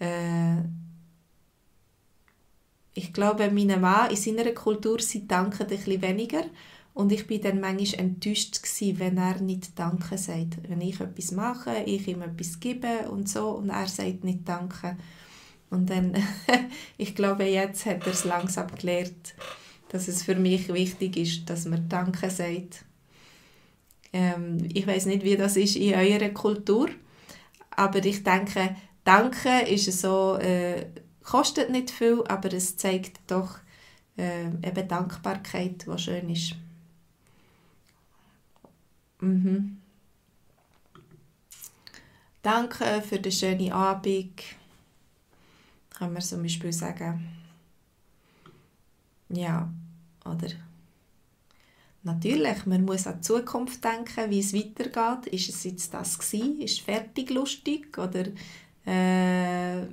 Äh, 0.00 0.62
ich 2.94 3.12
glaube, 3.12 3.52
meine 3.52 3.76
Mann 3.76 4.10
in 4.10 4.16
seiner 4.16 4.50
Kultur 4.50 4.98
sie 4.98 5.28
danken 5.28 5.62
ein 5.62 5.68
bisschen 5.68 6.02
weniger 6.02 6.42
und 6.92 7.12
ich 7.12 7.28
bin 7.28 7.42
dann 7.42 7.60
manchmal 7.60 8.00
enttäuscht 8.00 8.60
gewesen, 8.60 8.98
wenn 8.98 9.16
er 9.16 9.40
nicht 9.40 9.78
Danke 9.78 10.18
sagt. 10.18 10.68
Wenn 10.68 10.80
ich 10.80 10.98
etwas 10.98 11.30
mache, 11.30 11.84
ich 11.84 12.08
ihm 12.08 12.20
etwas 12.20 12.58
gebe 12.58 13.08
und 13.12 13.28
so 13.28 13.50
und 13.50 13.70
er 13.70 13.86
sagt 13.86 14.24
nicht 14.24 14.40
Danke. 14.48 14.96
Und 15.70 15.90
dann, 15.90 16.14
ich 16.98 17.14
glaube, 17.14 17.44
jetzt 17.44 17.86
hat 17.86 18.06
er 18.06 18.12
es 18.12 18.24
langsam 18.24 18.68
gelernt, 18.68 19.34
dass 19.88 20.08
es 20.08 20.22
für 20.22 20.34
mich 20.34 20.72
wichtig 20.72 21.16
ist, 21.16 21.50
dass 21.50 21.64
man 21.64 21.88
Danke 21.88 22.30
sagt 22.30 22.84
ähm, 24.16 24.66
ich 24.72 24.86
weiß 24.86 25.06
nicht, 25.06 25.24
wie 25.24 25.36
das 25.36 25.56
ist 25.56 25.76
in 25.76 25.94
eurer 25.94 26.30
Kultur, 26.30 26.88
aber 27.70 28.04
ich 28.04 28.24
denke, 28.24 28.74
Danke 29.04 29.60
ist 29.60 29.92
so, 30.00 30.36
äh, 30.36 30.86
kostet 31.22 31.70
nicht 31.70 31.90
viel, 31.90 32.24
aber 32.26 32.52
es 32.52 32.78
zeigt 32.78 33.20
doch 33.26 33.58
äh, 34.16 34.46
eben 34.46 34.88
Dankbarkeit, 34.88 35.86
was 35.86 36.02
schön 36.02 36.30
ist. 36.30 36.54
Mhm. 39.20 39.76
Danke 42.42 43.02
für 43.06 43.18
den 43.18 43.32
schönen 43.32 43.72
Abend. 43.72 44.40
Kann 45.96 46.12
man 46.12 46.22
zum 46.22 46.42
Beispiel 46.42 46.72
sagen. 46.72 47.26
Ja, 49.28 49.72
oder 50.24 50.48
Natürlich, 52.06 52.66
man 52.66 52.84
muss 52.84 53.08
an 53.08 53.16
die 53.16 53.22
Zukunft 53.22 53.82
denken, 53.82 54.30
wie 54.30 54.38
es 54.38 54.54
weitergeht. 54.54 55.26
Ist 55.32 55.48
es 55.48 55.64
jetzt 55.64 55.92
das 55.92 56.16
gewesen? 56.16 56.60
Ist 56.60 56.80
fertig 56.82 57.30
lustig? 57.30 57.98
Oder 57.98 58.26
äh, 58.84 59.86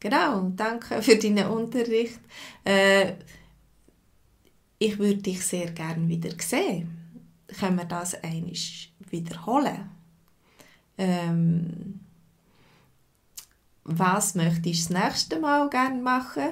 genau, 0.00 0.52
danke 0.56 1.02
für 1.02 1.16
deinen 1.16 1.48
Unterricht. 1.48 2.18
Äh, 2.64 3.12
ich 4.78 4.98
würde 4.98 5.18
dich 5.18 5.44
sehr 5.44 5.70
gerne 5.72 6.08
wieder 6.08 6.30
sehen. 6.38 6.96
Können 7.60 7.76
wir 7.76 7.84
das 7.84 8.14
einmal 8.22 8.54
wiederholen? 9.10 9.90
Ähm, 10.96 12.05
was 13.88 14.34
möchtest 14.34 14.90
du 14.90 14.94
das 14.94 15.04
nächste 15.04 15.38
Mal 15.38 15.70
gerne 15.70 16.02
machen? 16.02 16.48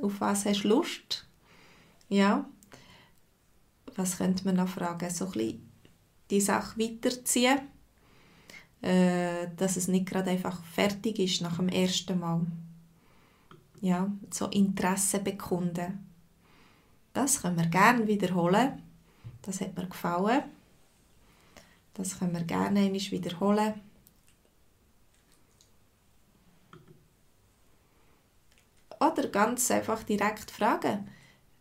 Auf 0.00 0.20
was 0.20 0.46
hast 0.46 0.62
du 0.64 0.68
Lust? 0.68 1.26
Ja. 2.08 2.46
Was 3.96 4.16
könnte 4.16 4.46
man 4.46 4.56
noch 4.56 4.68
fragen? 4.68 5.10
So 5.10 5.26
ein 5.26 5.32
bisschen 5.32 5.70
die 6.30 6.40
Sache 6.40 6.78
weiterziehen, 6.78 7.60
äh, 8.80 9.48
dass 9.56 9.76
es 9.76 9.88
nicht 9.88 10.06
gerade 10.06 10.30
einfach 10.30 10.64
fertig 10.64 11.18
ist 11.18 11.42
nach 11.42 11.56
dem 11.56 11.68
ersten 11.68 12.18
Mal. 12.18 12.46
ja, 13.82 14.10
so 14.30 14.46
Interesse 14.46 15.18
bekunden. 15.18 16.06
Das 17.12 17.42
können 17.42 17.58
wir 17.58 17.66
gerne 17.66 18.06
wiederholen. 18.06 18.82
Das 19.42 19.60
hat 19.60 19.76
mir 19.76 19.86
gefallen. 19.86 20.44
Das 21.92 22.18
können 22.18 22.32
wir 22.32 22.44
gerne 22.44 22.80
einmal 22.80 23.00
wiederholen. 23.00 23.74
Oder 29.10 29.28
ganz 29.28 29.70
einfach 29.70 30.02
direkt 30.02 30.50
fragen, 30.50 31.08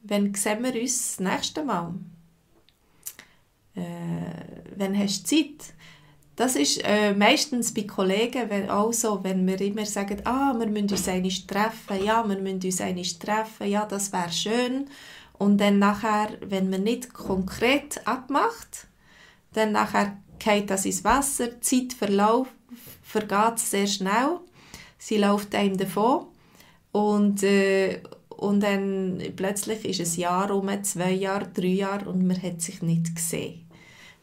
wann 0.03 0.33
sehen 0.33 0.63
wir 0.63 0.81
uns 0.81 1.17
das 1.17 1.19
nächste 1.19 1.63
Mal? 1.63 1.93
Äh, 3.75 3.81
wann 4.75 4.97
hast 4.97 5.23
du 5.23 5.35
Zeit? 5.35 5.73
Das 6.35 6.55
ist 6.55 6.81
äh, 6.85 7.13
meistens 7.13 7.73
bei 7.73 7.83
Kollegen 7.83 8.49
wenn, 8.49 8.69
auch 8.69 8.93
so, 8.93 9.23
wenn 9.23 9.45
wir 9.45 9.59
immer 9.59 9.85
sagen, 9.85 10.21
ah, 10.25 10.53
wir 10.57 10.67
müssen 10.67 10.91
uns 10.91 11.07
einmal 11.07 11.31
treffen, 11.31 12.05
ja, 12.05 12.27
wir 12.27 12.37
müssen 12.37 12.63
uns 12.63 12.79
einmal 12.79 13.03
treffen, 13.03 13.67
ja, 13.67 13.85
das 13.85 14.13
wäre 14.13 14.31
schön. 14.31 14.85
Und 15.37 15.57
dann 15.57 15.79
nachher, 15.79 16.37
wenn 16.41 16.69
man 16.69 16.83
nicht 16.83 17.13
konkret 17.13 18.05
abmacht, 18.07 18.87
dann 19.53 19.73
nachher 19.73 20.17
geht 20.37 20.69
das 20.69 20.85
ins 20.85 21.03
Wasser, 21.03 21.47
die 21.47 21.59
Zeit 21.59 21.93
vergeht 23.03 23.59
sehr 23.59 23.87
schnell, 23.87 24.39
sie 24.97 25.17
läuft 25.17 25.53
einem 25.55 25.77
davon 25.77 26.27
und, 26.91 27.43
äh, 27.43 28.01
und 28.29 28.61
dann 28.61 29.21
plötzlich 29.35 29.85
ist 29.85 30.17
ein 30.17 30.21
Jahr 30.21 30.51
um, 30.55 30.83
zwei 30.83 31.11
Jahre, 31.11 31.49
drei 31.53 31.67
Jahre 31.67 32.09
und 32.09 32.25
man 32.25 32.41
hat 32.41 32.61
sich 32.61 32.81
nicht 32.81 33.15
gesehen. 33.15 33.65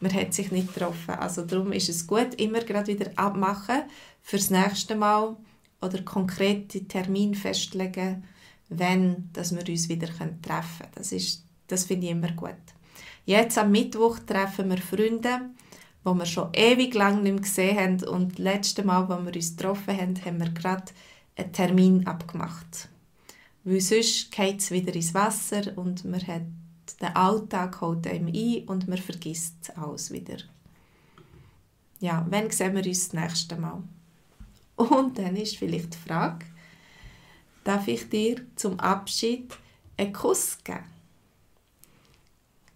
Man 0.01 0.13
hat 0.13 0.35
sich 0.35 0.51
nicht 0.51 0.75
getroffen. 0.75 1.15
Also 1.15 1.43
darum 1.43 1.73
ist 1.73 1.89
es 1.89 2.07
gut, 2.07 2.35
immer 2.37 2.61
gerade 2.61 2.89
wieder 2.89 3.11
abmachen 3.17 3.83
fürs 4.23 4.51
nächste 4.51 4.95
Mal 4.95 5.37
oder 5.81 6.03
konkrete 6.03 6.87
Termin 6.87 7.35
festlegen, 7.35 8.25
wenn 8.69 9.31
dass 9.33 9.55
wir 9.55 9.67
uns 9.69 9.89
wieder 9.89 10.09
treffen 10.09 10.43
können. 10.43 10.93
Das, 10.95 11.43
das 11.67 11.85
finde 11.85 12.07
ich 12.07 12.13
immer 12.13 12.33
gut. 12.33 12.55
Jetzt 13.25 13.59
am 13.59 13.71
Mittwoch 13.73 14.19
treffen 14.21 14.71
wir 14.71 14.79
Freunde, 14.79 15.51
die 16.05 16.15
wir 16.15 16.27
schon 16.27 16.53
ewig 16.53 16.95
lang 16.95 17.23
nicht 17.23 17.33
mehr 17.33 17.43
gesehen 17.43 17.79
haben 17.79 18.05
und 18.05 18.33
das 18.33 18.39
letzte 18.39 18.85
Mal, 18.85 19.05
als 19.11 19.25
wir 19.25 19.35
uns 19.35 19.57
getroffen 19.57 19.97
haben, 19.97 20.25
haben 20.25 20.41
wir 20.41 20.51
gerade 20.51 20.93
einen 21.37 21.53
Termin 21.53 22.07
abgemacht. 22.07 22.89
Weil 23.65 23.81
sonst 23.81 24.31
geht 24.33 24.61
es 24.61 24.71
wieder 24.71 24.95
ins 24.95 25.15
Wasser 25.15 25.77
und 25.77 26.05
man 26.05 26.27
hat 26.27 26.43
den 27.01 27.09
Alltag 27.09 27.81
holt 27.81 28.07
einem 28.07 28.29
ein 28.29 28.65
und 28.67 28.89
man 28.89 28.99
vergisst 28.99 29.77
alles 29.77 30.11
wieder. 30.11 30.37
Ja, 32.01 32.25
wann 32.29 32.51
sehen 32.51 32.75
wir 32.75 32.85
uns 32.87 33.09
das 33.09 33.21
nächste 33.21 33.57
Mal? 33.57 33.83
Und 34.77 35.19
dann 35.19 35.37
ist 35.37 35.57
vielleicht 35.57 35.95
die 35.95 36.09
Frage, 36.09 36.45
darf 37.65 37.89
ich 37.89 38.09
dir 38.09 38.43
zum 38.55 38.79
Abschied 38.79 39.53
einen 39.97 40.13
Kuss 40.13 40.59
geben? 40.63 40.85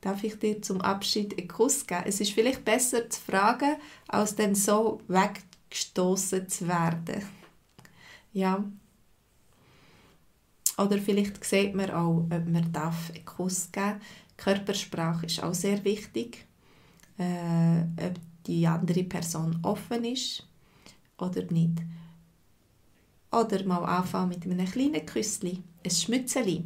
Darf 0.00 0.24
ich 0.24 0.38
dir 0.38 0.62
zum 0.62 0.80
Abschied 0.80 1.38
einen 1.38 1.48
Kuss 1.48 1.86
geben? 1.86 2.04
Es 2.06 2.20
ist 2.20 2.32
vielleicht 2.32 2.64
besser 2.64 3.08
zu 3.10 3.20
fragen, 3.20 3.76
als 4.08 4.34
dann 4.34 4.54
so 4.54 5.02
weggestoßen 5.08 6.48
zu 6.48 6.66
werden. 6.68 7.22
Ja. 8.32 8.64
Oder 10.78 10.98
vielleicht 10.98 11.44
sieht 11.44 11.74
man 11.74 11.90
auch, 11.90 12.26
ob 12.30 12.46
man 12.46 12.72
darf 12.72 13.10
einen 13.14 13.24
Kuss 13.24 13.70
geben. 13.70 14.00
Körpersprache 14.36 15.26
ist 15.26 15.42
auch 15.42 15.54
sehr 15.54 15.84
wichtig. 15.84 16.46
Äh, 17.18 17.82
ob 18.06 18.14
die 18.46 18.66
andere 18.66 19.04
Person 19.04 19.58
offen 19.62 20.04
ist 20.04 20.46
oder 21.18 21.42
nicht. 21.50 21.78
Oder 23.30 23.64
mal 23.64 23.84
anfangen 23.84 24.30
mit 24.30 24.44
einem 24.44 24.66
kleinen 24.66 25.04
Küssli, 25.06 25.62
ein 25.84 25.90
Schmützeli. 25.90 26.64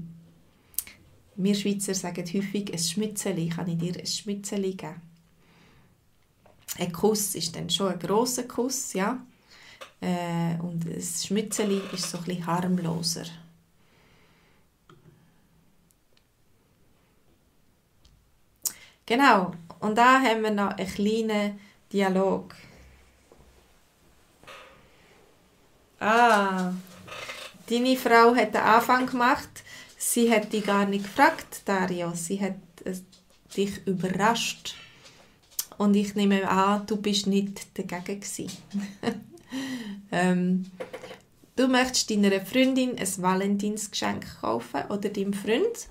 Wir 1.36 1.54
Schweizer 1.54 1.94
sagen 1.94 2.24
häufig, 2.24 2.72
ein 2.72 2.78
Schmützeli, 2.78 3.48
kann 3.48 3.68
ich 3.68 3.78
dir 3.78 3.98
ein 3.98 4.06
Schmützeli 4.06 4.74
geben? 4.74 5.02
Ein 6.78 6.92
Kuss 6.92 7.34
ist 7.34 7.54
dann 7.56 7.68
schon 7.68 7.92
ein 7.92 7.98
grosser 7.98 8.44
Kuss, 8.44 8.92
ja. 8.92 9.24
Äh, 10.00 10.56
und 10.60 10.84
ein 10.86 11.02
Schmützeli 11.02 11.80
ist 11.92 12.10
so 12.10 12.18
ein 12.26 12.46
harmloser. 12.46 13.24
Genau, 19.06 19.52
und 19.80 19.96
da 19.96 20.20
haben 20.20 20.42
wir 20.42 20.50
noch 20.50 20.76
einen 20.76 20.88
kleinen 20.88 21.60
Dialog. 21.92 22.54
Ah, 26.00 26.72
deine 27.68 27.96
Frau 27.96 28.34
hat 28.34 28.54
den 28.54 28.62
Anfang 28.62 29.06
gemacht. 29.06 29.62
Sie 29.98 30.30
hat 30.30 30.52
dich 30.52 30.64
gar 30.64 30.86
nicht 30.86 31.04
gefragt, 31.04 31.62
Dario. 31.64 32.12
Sie 32.14 32.40
hat 32.40 32.56
äh, 32.84 32.94
dich 33.56 33.86
überrascht. 33.86 34.74
Und 35.76 35.94
ich 35.94 36.14
nehme 36.14 36.48
an, 36.48 36.86
du 36.86 36.96
bist 36.96 37.26
nicht 37.26 37.78
dagegen 37.78 38.22
ähm, 40.12 40.66
du 41.56 41.68
möchtest 41.68 42.10
deiner 42.10 42.40
Freundin 42.44 42.98
ein 42.98 43.22
Valentinsgeschenk 43.22 44.40
kaufen 44.40 44.82
oder 44.88 45.08
deinem 45.08 45.32
Freund. 45.32 45.88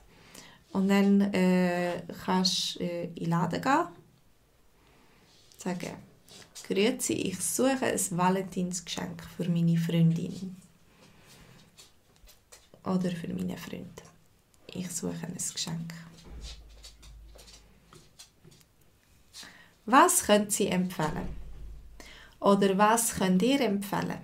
Und 0.71 0.87
dann 0.87 1.21
äh, 1.33 2.01
kannst 2.25 2.79
du 2.79 2.83
äh, 2.83 3.05
in 3.05 3.15
den 3.15 3.29
Laden 3.29 3.61
gehen. 3.61 3.87
Sagen, 5.57 5.95
Grüezi, 6.67 7.13
ich 7.13 7.39
suche 7.39 7.85
ein 7.85 7.99
Valentinsgeschenk 8.11 9.23
für 9.37 9.47
meine 9.49 9.77
Freundin. 9.77 10.55
Oder 12.83 13.11
für 13.11 13.27
meinen 13.27 13.57
Freund. 13.57 14.01
Ich 14.67 14.89
suche 14.89 15.27
ein 15.27 15.35
Geschenk. 15.35 15.93
Was 19.85 20.23
können 20.23 20.49
Sie 20.49 20.67
empfehlen? 20.67 21.42
Oder 22.43 22.77
was 22.77 23.15
könnt 23.15 23.41
ihr 23.41 23.61
empfehlen? 23.61 24.17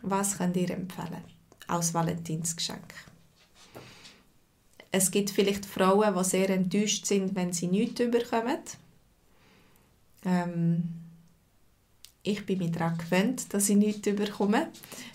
Was 0.00 0.38
könnt 0.38 0.56
ihr 0.56 0.70
empfehlen 0.70 1.22
als 1.66 1.92
Valentinsgeschenk? 1.92 2.94
Es 4.90 5.10
gibt 5.10 5.28
vielleicht 5.28 5.66
Frauen, 5.66 6.16
die 6.16 6.24
sehr 6.24 6.48
enttäuscht 6.48 7.04
sind, 7.04 7.36
wenn 7.36 7.52
sie 7.52 7.66
nichts 7.66 7.98
bekommen. 8.10 8.58
Ähm, 10.24 10.84
ich 12.22 12.46
bin 12.46 12.58
mir 12.58 12.70
daran 12.70 12.96
gewöhnt, 12.96 13.52
dass 13.52 13.68
ich 13.68 13.76
nichts 13.76 14.00
bekomme. 14.00 14.68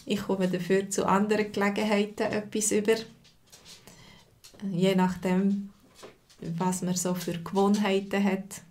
Ich 0.06 0.22
komme 0.22 0.48
dafür 0.48 0.92
zu 0.92 1.08
anderen 1.08 1.52
Gelegenheiten 1.52 2.32
etwas 2.32 2.72
über. 2.72 2.98
Je 4.72 4.94
nachdem, 4.94 5.72
was 6.40 6.84
man 6.84 6.96
so 6.96 7.16
für 7.16 7.40
Gewohnheiten 7.40 8.24
hat. 8.24 8.62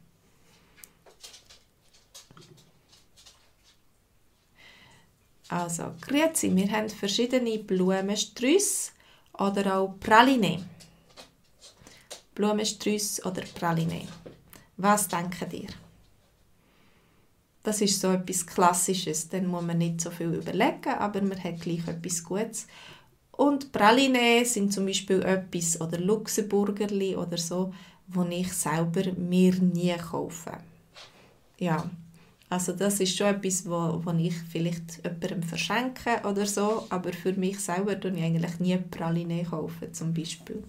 Also, 5.52 5.92
grüezi, 6.00 6.56
wir 6.56 6.70
haben 6.70 6.88
verschiedene 6.88 7.58
Blumensträusse 7.58 8.92
oder 9.34 9.76
auch 9.76 10.00
Praline. 10.00 10.64
Blumensträusse 12.34 13.22
oder 13.28 13.42
Praline. 13.54 14.08
Was 14.78 15.08
denken 15.08 15.50
ihr? 15.50 15.68
Das 17.62 17.82
ist 17.82 18.00
so 18.00 18.12
etwas 18.12 18.46
Klassisches, 18.46 19.28
dann 19.28 19.46
muss 19.46 19.62
man 19.62 19.76
nicht 19.76 20.00
so 20.00 20.10
viel 20.10 20.32
überlegen, 20.32 20.94
aber 20.98 21.20
man 21.20 21.44
hat 21.44 21.60
gleich 21.60 21.86
etwas 21.86 22.24
Gutes. 22.24 22.66
Und 23.32 23.72
Praline 23.72 24.46
sind 24.46 24.72
zum 24.72 24.86
Beispiel 24.86 25.20
etwas, 25.22 25.78
oder 25.78 25.98
Luxemburgerli 25.98 27.14
oder 27.14 27.36
so, 27.36 27.74
wo 28.08 28.24
ich 28.24 28.50
selber 28.54 29.12
mir 29.12 29.54
nie 29.56 29.94
kaufe. 29.98 30.52
Ja, 31.58 31.90
also 32.52 32.72
das 32.72 33.00
ist 33.00 33.16
schon 33.16 33.28
etwas, 33.28 33.66
wo, 33.66 34.00
wo 34.04 34.10
ich 34.12 34.34
vielleicht 34.50 35.02
jemandem 35.02 35.42
verschenke 35.42 36.20
oder 36.28 36.46
so, 36.46 36.86
aber 36.90 37.12
für 37.12 37.32
mich 37.32 37.58
selber 37.60 37.94
kaufe 37.94 38.16
ich 38.16 38.22
eigentlich 38.22 38.60
nie 38.60 38.76
Praline 38.76 39.44
kaufen, 39.44 39.92
zum 39.92 40.12
Beispiel. 40.12 40.62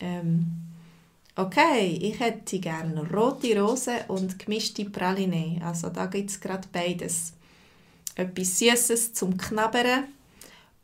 Ähm, 0.00 0.68
Okay, 1.40 1.96
ich 2.02 2.18
hätte 2.18 2.58
gerne 2.58 3.08
rote 3.12 3.56
Rose 3.56 3.92
und 4.08 4.40
gemischte 4.40 4.84
Praline. 4.86 5.60
Also 5.64 5.88
da 5.88 6.06
gibt 6.06 6.30
es 6.30 6.40
gerade 6.40 6.66
beides. 6.72 7.32
Etwas 8.16 8.58
Süßes 8.58 9.12
zum 9.12 9.36
Knabbern 9.36 10.06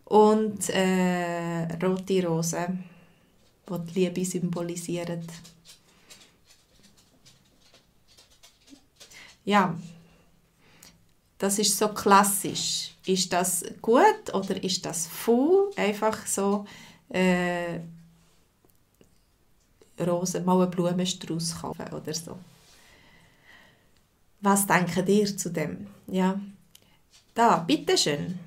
und 0.04 0.70
äh, 0.70 1.66
rote 1.84 2.24
Rose, 2.24 2.68
die 3.68 3.92
die 3.92 4.00
Liebe 4.00 4.24
symbolisieren. 4.24 5.26
Ja, 9.44 9.76
das 11.38 11.58
ist 11.58 11.76
so 11.76 11.88
klassisch. 11.88 12.94
Ist 13.06 13.32
das 13.32 13.64
gut 13.82 14.32
oder 14.32 14.62
ist 14.62 14.84
das 14.86 15.06
faul? 15.06 15.70
Einfach 15.76 16.26
so 16.26 16.64
äh, 17.10 17.80
Rosen, 20.00 20.44
mal 20.44 20.62
einen 20.62 20.70
Blumenstrauß 20.70 21.60
kaufen 21.60 21.92
oder 21.92 22.14
so. 22.14 22.38
Was 24.40 24.66
denken 24.66 25.06
ihr 25.06 25.36
zu 25.36 25.50
dem? 25.50 25.86
Ja, 26.06 26.40
da, 27.34 27.58
bitteschön. 27.58 28.38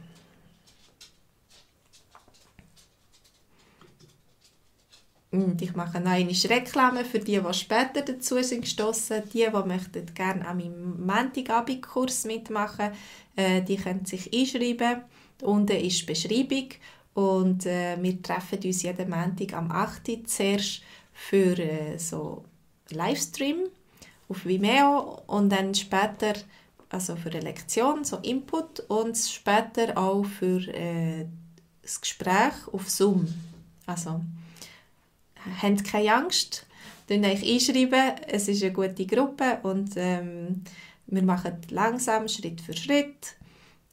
Und 5.32 5.62
ich 5.62 5.76
mache 5.76 6.00
noch 6.00 6.12
eine 6.12 6.30
Reklame 6.30 7.04
für 7.04 7.20
die, 7.20 7.40
die 7.40 7.54
später 7.54 8.02
dazu 8.02 8.42
sind 8.42 8.62
gestossen. 8.62 9.24
Die, 9.34 9.46
die 9.46 9.68
möchten 9.68 10.06
gerne 10.14 10.48
an 10.48 10.58
meinem 10.58 11.06
Montagabendkurs 11.06 12.26
mitmachen, 12.26 12.92
äh, 13.36 13.62
die 13.62 13.76
können 13.76 14.06
sich 14.06 14.34
einschreiben. 14.34 15.02
Unten 15.42 15.78
ist 15.78 16.02
die 16.02 16.06
Beschreibung 16.06 16.70
und 17.14 17.66
äh, 17.66 17.98
wir 18.02 18.22
treffen 18.22 18.60
uns 18.64 18.84
jeden 18.84 19.10
Montag 19.10 19.54
am 19.54 19.72
8. 19.72 20.10
Uhr 20.10 20.26
zuerst 20.26 20.82
für 21.14 21.60
äh, 21.60 21.98
so 21.98 22.46
Livestream 22.90 23.66
auf 24.30 24.46
Vimeo 24.46 25.22
und 25.28 25.50
dann 25.50 25.76
später 25.76 26.34
also 26.90 27.16
für 27.16 27.30
eine 27.32 27.42
Lektion, 27.42 28.04
so 28.04 28.18
Input 28.18 28.80
und 28.88 29.18
später 29.18 29.98
auch 29.98 30.24
für 30.24 30.62
äh, 30.74 31.26
das 31.82 32.00
Gespräch 32.00 32.54
auf 32.72 32.90
Zoom. 32.90 33.28
Also, 33.86 34.22
habt 35.62 35.84
keine 35.84 36.14
Angst, 36.14 36.66
könnt 37.08 37.26
euch 37.26 37.44
einschreiben, 37.44 38.16
es 38.28 38.48
ist 38.48 38.64
eine 38.64 38.74
gute 38.74 39.06
Gruppe 39.06 39.60
und 39.64 39.92
ähm, 39.96 40.64
wir 41.08 41.24
machen 41.24 41.58
langsam, 41.70 42.28
Schritt 42.28 42.62
für 42.62 42.76
Schritt, 42.76 43.36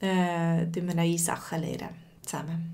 äh, 0.00 0.66
wir 0.72 0.94
neue 0.94 1.18
Sachen 1.18 1.60
lernen 1.60 1.94
zusammen. 2.22 2.70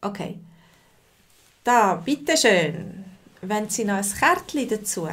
Okay, 0.00 0.38
da, 1.64 1.96
bitteschön, 1.96 3.04
wenn 3.40 3.68
Sie 3.68 3.84
noch 3.84 3.96
ein 3.96 4.04
Kärtchen 4.04 4.68
dazu 4.68 5.08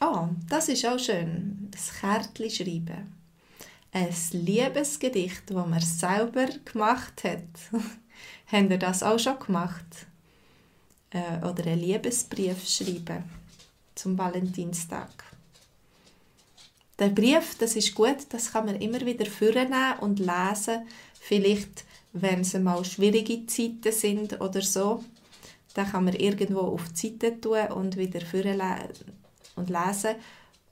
Oh, 0.00 0.28
das 0.48 0.68
ist 0.68 0.86
auch 0.86 0.98
schön. 0.98 1.68
Das 1.70 1.92
Kärtchen 1.98 2.50
schreiben. 2.50 3.14
Ein 3.90 4.14
Liebesgedicht, 4.32 5.42
das 5.46 5.66
man 5.66 5.80
selber 5.80 6.46
gemacht 6.64 7.24
hat. 7.24 7.72
Habt 8.52 8.70
ihr 8.70 8.78
das 8.78 9.02
auch 9.02 9.18
schon 9.18 9.38
gemacht? 9.38 10.06
Äh, 11.10 11.44
oder 11.44 11.66
einen 11.66 11.80
Liebesbrief 11.80 12.68
schreiben 12.68 13.24
zum 13.94 14.16
Valentinstag. 14.18 15.08
Der 16.98 17.08
Brief, 17.08 17.56
das 17.58 17.76
ist 17.76 17.94
gut, 17.94 18.26
das 18.30 18.52
kann 18.52 18.66
man 18.66 18.76
immer 18.76 19.00
wieder 19.00 19.26
vornehmen 19.26 19.98
und 20.00 20.18
lesen. 20.18 20.86
Vielleicht, 21.20 21.84
wenn 22.12 22.40
es 22.40 22.54
mal 22.54 22.84
schwierige 22.84 23.46
Zeiten 23.46 23.92
sind 23.92 24.40
oder 24.40 24.62
so, 24.62 25.04
dann 25.74 25.90
kann 25.90 26.04
man 26.04 26.14
irgendwo 26.14 26.60
auf 26.60 26.88
die 26.88 27.08
Seite 27.08 27.40
tun 27.40 27.68
und 27.72 27.96
wieder 27.96 28.20
vorlesen 28.20 29.12
und 29.54 29.70
lesen. 29.70 30.16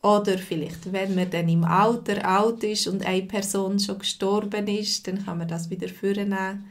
Oder 0.02 0.38
vielleicht, 0.38 0.92
wenn 0.92 1.14
man 1.14 1.30
dann 1.30 1.48
im 1.48 1.64
Alter 1.64 2.26
alt 2.26 2.62
ist 2.64 2.86
und 2.86 3.04
eine 3.06 3.22
Person 3.22 3.78
schon 3.78 3.98
gestorben 3.98 4.68
ist, 4.68 5.06
dann 5.06 5.24
kann 5.24 5.38
man 5.38 5.48
das 5.48 5.70
wieder 5.70 5.88
vornehmen 5.88 6.64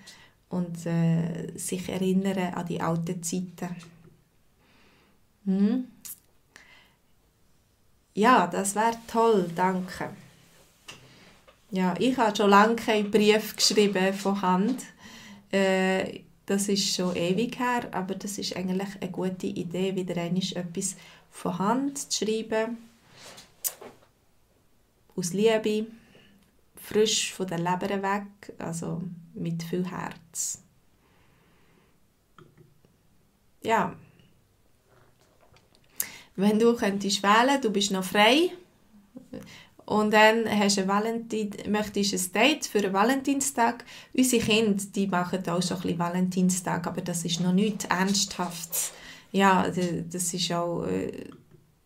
und 0.50 0.86
äh, 0.86 1.58
sich 1.58 1.90
erinnern 1.90 2.54
an 2.54 2.66
die 2.66 2.82
alten 2.82 3.22
Zeiten. 3.24 3.76
Hm? 5.46 5.88
Ja, 8.14 8.48
das 8.48 8.76
wäre 8.76 8.98
toll, 9.08 9.50
danke. 9.56 10.10
Ja, 11.72 11.94
ich 12.00 12.18
habe 12.18 12.36
schon 12.36 12.50
lange 12.50 12.76
keinen 12.76 13.12
Brief 13.12 13.56
geschrieben 13.56 14.14
von 14.14 14.42
Hand. 14.42 14.84
Äh, 15.52 16.22
das 16.46 16.70
ist 16.70 16.96
schon 16.96 17.16
ewig 17.16 17.60
her, 17.60 17.90
aber 17.92 18.16
das 18.16 18.38
ist 18.38 18.56
eigentlich 18.56 18.90
eine 19.02 19.12
gute 19.12 19.48
Idee, 19.48 19.96
wieder 19.96 20.22
einmal 20.22 20.44
etwas 20.54 20.96
von 21.32 21.58
Hand 21.58 22.12
zu 22.12 22.26
schreiben, 22.26 22.78
aus 25.16 25.34
Liebe, 25.34 25.88
frisch 26.76 27.34
von 27.34 27.48
der 27.48 27.58
Leber 27.58 28.02
weg, 28.02 28.54
also 28.60 29.02
mit 29.36 29.64
viel 29.64 29.86
Herz. 29.90 30.62
Ja. 33.64 33.96
Wenn 36.36 36.60
du 36.60 36.76
könntest 36.76 37.24
wählen, 37.24 37.62
du 37.62 37.70
bist 37.70 37.92
noch 37.92 38.04
frei 38.04 38.52
und 39.86 40.12
dann 40.12 40.50
hast 40.50 40.78
du 40.78 40.88
Valentin, 40.88 41.52
möchtest 41.70 42.14
ein 42.14 42.34
Date 42.34 42.66
für 42.66 42.80
einen 42.80 42.94
Valentinstag. 42.94 43.86
Unsere 44.14 44.44
Kinder, 44.44 44.84
die 44.94 45.08
machen 45.08 45.48
auch 45.48 45.62
schon 45.62 45.82
ein 45.84 45.98
Valentinstag, 45.98 46.88
aber 46.88 47.02
das 47.02 47.24
ist 47.24 47.40
noch 47.40 47.54
nichts 47.54 47.86
Ernsthaftes 47.86 48.92
ja, 49.36 49.70
das 49.70 50.34
ist 50.34 50.52
auch, 50.54 50.86
äh, 50.86 51.12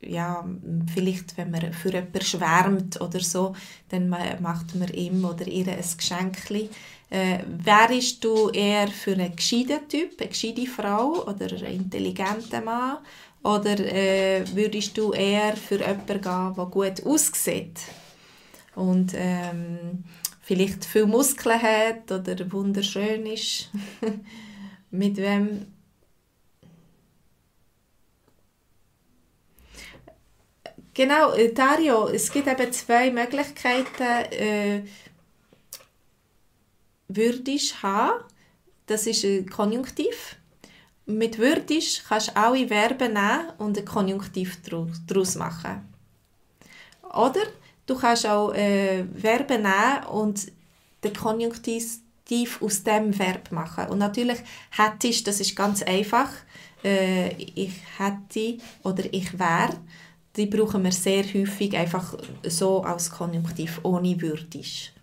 ja, 0.02 0.48
vielleicht, 0.94 1.36
wenn 1.36 1.50
man 1.50 1.74
für 1.74 1.92
jemanden 1.92 2.22
schwärmt 2.22 3.02
oder 3.02 3.20
so, 3.22 3.56
dann 3.90 4.08
macht 4.08 4.76
man 4.76 4.90
ihm 4.90 5.26
oder 5.26 5.48
ihr 5.48 5.68
ein 5.68 5.84
Geschenk. 5.98 6.38
Äh, 7.10 7.40
wärst 7.48 8.24
du 8.24 8.50
eher 8.50 8.88
für 8.88 9.14
einen 9.14 9.36
gescheiten 9.36 9.88
Typ, 9.88 10.20
eine 10.20 10.30
gescheite 10.30 10.68
Frau 10.68 11.26
oder 11.26 11.48
einen 11.48 11.84
intelligenten 11.84 12.64
Mann? 12.64 13.00
Oder 13.44 13.80
äh, 13.80 14.44
würdest 14.54 14.98
du 14.98 15.14
eher 15.14 15.56
für 15.56 15.80
jemanden 15.80 16.22
gehen, 16.22 16.54
der 16.56 16.66
gut 16.66 17.06
aussieht? 17.06 17.80
Und 18.76 19.14
ähm, 19.16 20.04
vielleicht 20.42 20.86
viele 20.86 21.08
Muskeln 21.08 21.62
hat 21.62 22.12
oder 22.12 22.52
wunderschön 22.52 23.26
ist? 23.26 23.70
Mit 24.92 25.18
wem 25.18 25.66
Genau, 31.00 31.32
äh, 31.32 31.54
Dario, 31.54 32.10
es 32.10 32.30
gibt 32.30 32.48
eben 32.48 32.74
zwei 32.74 33.10
Möglichkeiten, 33.10 34.04
äh, 34.32 34.82
würdisch 37.10 37.76
haben. 37.84 38.24
Das 38.86 39.06
ist 39.06 39.26
ein 39.26 39.50
Konjunktiv. 39.50 40.38
Mit 41.06 41.38
würdisch 41.38 42.04
kannst 42.08 42.30
du 42.30 42.38
alle 42.38 42.68
Verben 42.68 43.14
nehmen 43.14 43.50
und 43.58 43.78
ein 43.78 43.86
Konjunktiv 43.86 44.58
daraus 45.08 45.36
machen. 45.36 45.88
Oder 47.14 47.42
du 47.86 47.96
kannst 47.96 48.26
auch 48.26 48.54
äh, 48.54 49.04
Verben 49.20 49.64
nehmen 49.64 50.06
und 50.12 50.52
den 51.04 51.14
Konjunktiv 51.14 52.00
aus 52.62 52.84
dem 52.84 53.18
Verb 53.18 53.52
machen. 53.52 53.88
Und 53.88 53.98
natürlich 53.98 54.38
hättest, 54.72 55.28
das 55.28 55.40
ist 55.40 55.56
ganz 55.56 55.82
einfach, 55.84 56.30
äh, 56.84 57.30
ich 57.36 57.74
hätte 57.98 58.60
oder 58.84 59.04
ich 59.12 59.38
wäre 59.38 59.76
die 60.36 60.46
brauchen 60.46 60.84
wir 60.84 60.92
sehr 60.92 61.24
häufig 61.34 61.76
einfach 61.76 62.16
so 62.44 62.82
als 62.84 63.12
Konjunktiv, 63.12 63.80
ohne 63.84 64.20
würdisch. 64.22 64.94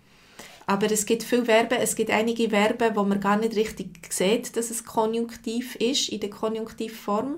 Aber 0.67 0.91
es 0.91 1.07
gibt 1.07 1.23
viele 1.23 1.45
Verben, 1.45 1.79
es 1.81 1.95
gibt 1.95 2.11
einige 2.11 2.51
Verben, 2.51 2.97
wo 2.97 3.05
man 3.05 3.21
gar 3.21 3.37
nicht 3.37 3.55
richtig 3.55 4.13
sieht, 4.13 4.57
dass 4.57 4.71
es 4.71 4.85
Konjunktiv 4.85 5.77
ist, 5.77 6.09
in 6.09 6.21
der 6.21 6.31
Konjunktivform. 6.31 7.37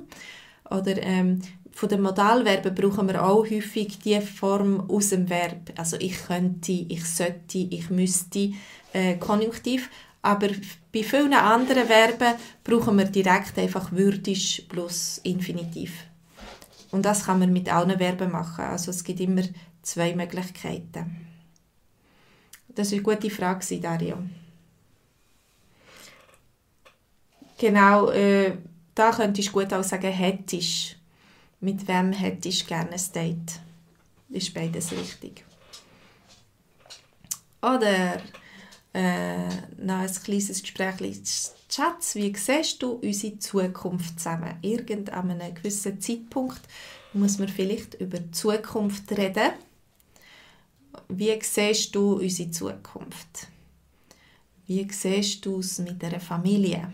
Oder 0.71 1.03
ähm, 1.03 1.43
von 1.71 1.91
den 1.91 2.01
Modalverben 2.01 2.75
brauchen 2.75 3.07
wir 3.07 3.23
auch 3.23 3.45
häufig 3.45 3.99
die 3.99 4.21
Form 4.21 4.89
aus 4.91 5.11
dem 5.11 5.29
Verb. 5.29 5.73
Also 5.77 5.97
ich 6.01 6.27
könnte, 6.27 6.73
ich 6.73 7.05
sollte, 7.05 7.59
ich 7.59 7.91
müsste, 7.91 8.53
äh, 8.95 9.17
Konjunktiv. 9.17 9.91
Aber 10.23 10.49
bei 10.93 11.03
vielen 11.03 11.35
anderen 11.35 11.87
Verben 11.87 12.35
brauchen 12.65 12.99
wir 12.99 13.05
direkt 13.05 13.59
einfach 13.59 13.93
würdisch 13.93 14.63
plus 14.69 15.21
Infinitiv. 15.23 15.93
Und 16.91 17.05
das 17.05 17.27
kann 17.27 17.39
man 17.39 17.53
mit 17.53 17.73
allen 17.73 17.99
Verben 17.99 18.33
machen. 18.33 18.65
Also 18.65 18.91
es 18.91 19.05
gibt 19.05 19.21
immer 19.21 19.43
zwei 19.83 20.15
Möglichkeiten. 20.15 21.28
Das 22.79 22.93
war 22.93 22.99
eine 22.99 23.03
gute 23.03 23.29
Frage, 23.29 23.81
Dario. 23.81 24.19
Genau, 27.59 28.11
äh, 28.13 28.57
da 28.95 29.11
könntest 29.11 29.49
du 29.49 29.53
gut 29.53 29.73
auch 29.73 29.83
sagen, 29.83 30.13
hättest. 30.13 30.95
Mit 31.61 31.89
wem 31.89 32.13
hättest 32.13 32.63
du 32.63 32.67
gerne 32.67 32.93
ein 32.93 33.01
Date? 33.13 33.61
Ist 34.29 34.55
beides 34.55 34.93
richtig. 34.93 35.45
Oder 37.63 38.23
äh, 38.95 39.49
noch 39.79 39.99
ein 39.99 40.15
kleines 40.23 40.63
Gespräch. 40.63 41.21
Schatz, 41.69 42.15
wie 42.15 42.33
siehst 42.37 42.81
du 42.81 42.93
unsere 42.93 43.41
Zukunft 43.41 44.21
zusammen? 44.21 44.57
Irgend 44.63 45.13
an 45.13 45.33
einem 45.33 45.53
gewissen 45.53 46.01
Zeitpunkt 46.01 46.61
muss 47.13 47.41
man 47.41 47.49
vielleicht 47.49 47.95
über 47.95 48.21
die 48.21 48.31
Zukunft 48.31 49.11
reden. 49.11 49.51
Wie 51.09 51.39
siehst 51.43 51.95
du 51.95 52.15
unsere 52.15 52.51
Zukunft? 52.51 53.49
Wie 54.67 54.87
siehst 54.91 55.45
du 55.47 55.61
es 55.61 55.79
mit 55.79 56.01
der 56.03 56.21
Familie? 56.21 56.93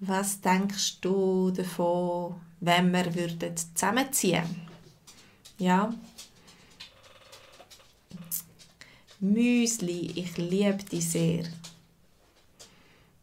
Was 0.00 0.40
denkst 0.40 1.00
du 1.00 1.50
davon, 1.50 2.40
wenn 2.60 2.92
wir 2.92 3.14
würden 3.14 3.56
zusammenziehen? 3.56 4.62
Ja. 5.58 5.92
Müsli, 9.20 10.12
ich 10.14 10.36
liebe 10.36 10.84
dich 10.84 11.10
sehr. 11.10 11.44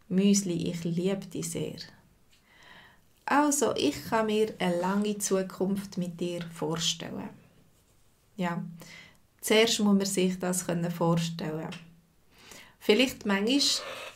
Müsli, 0.09 0.69
ich 0.71 0.83
liebe 0.83 1.25
dich 1.27 1.49
sehr. 1.49 1.77
Also, 3.25 3.73
ich 3.75 4.05
kann 4.09 4.27
mir 4.27 4.53
eine 4.59 4.79
lange 4.81 5.17
Zukunft 5.17 5.97
mit 5.97 6.19
dir 6.19 6.41
vorstellen. 6.53 7.29
Ja, 8.35 8.63
zuerst 9.45 9.79
muss 9.79 9.95
man 9.95 10.05
sich 10.05 10.39
das 10.39 10.65
vorstellen. 10.97 11.69
Vielleicht 12.79 13.25
manchmal 13.25 13.59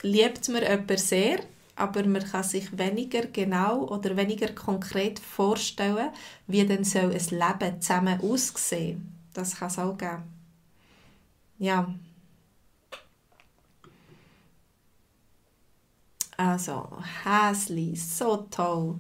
liebt 0.02 0.50
man 0.50 0.64
jemanden 0.64 0.98
sehr, 0.98 1.40
aber 1.76 2.04
man 2.06 2.24
kann 2.24 2.44
sich 2.44 2.76
weniger 2.78 3.28
genau 3.28 3.88
oder 3.88 4.18
weniger 4.18 4.54
konkret 4.54 5.20
vorstellen, 5.20 6.10
wie 6.48 6.66
dann 6.66 6.84
soll 6.84 7.12
ein 7.12 7.12
Leben 7.12 7.82
zusammen 7.82 8.20
aussehen. 8.22 9.16
Das 9.34 9.56
kann 9.56 9.68
es 9.70 9.78
auch 9.78 9.98
geben. 9.98 10.24
Ja. 11.60 11.94
Also, 16.38 16.90
Häsli, 17.24 17.96
so 17.96 18.48
toll. 18.50 18.96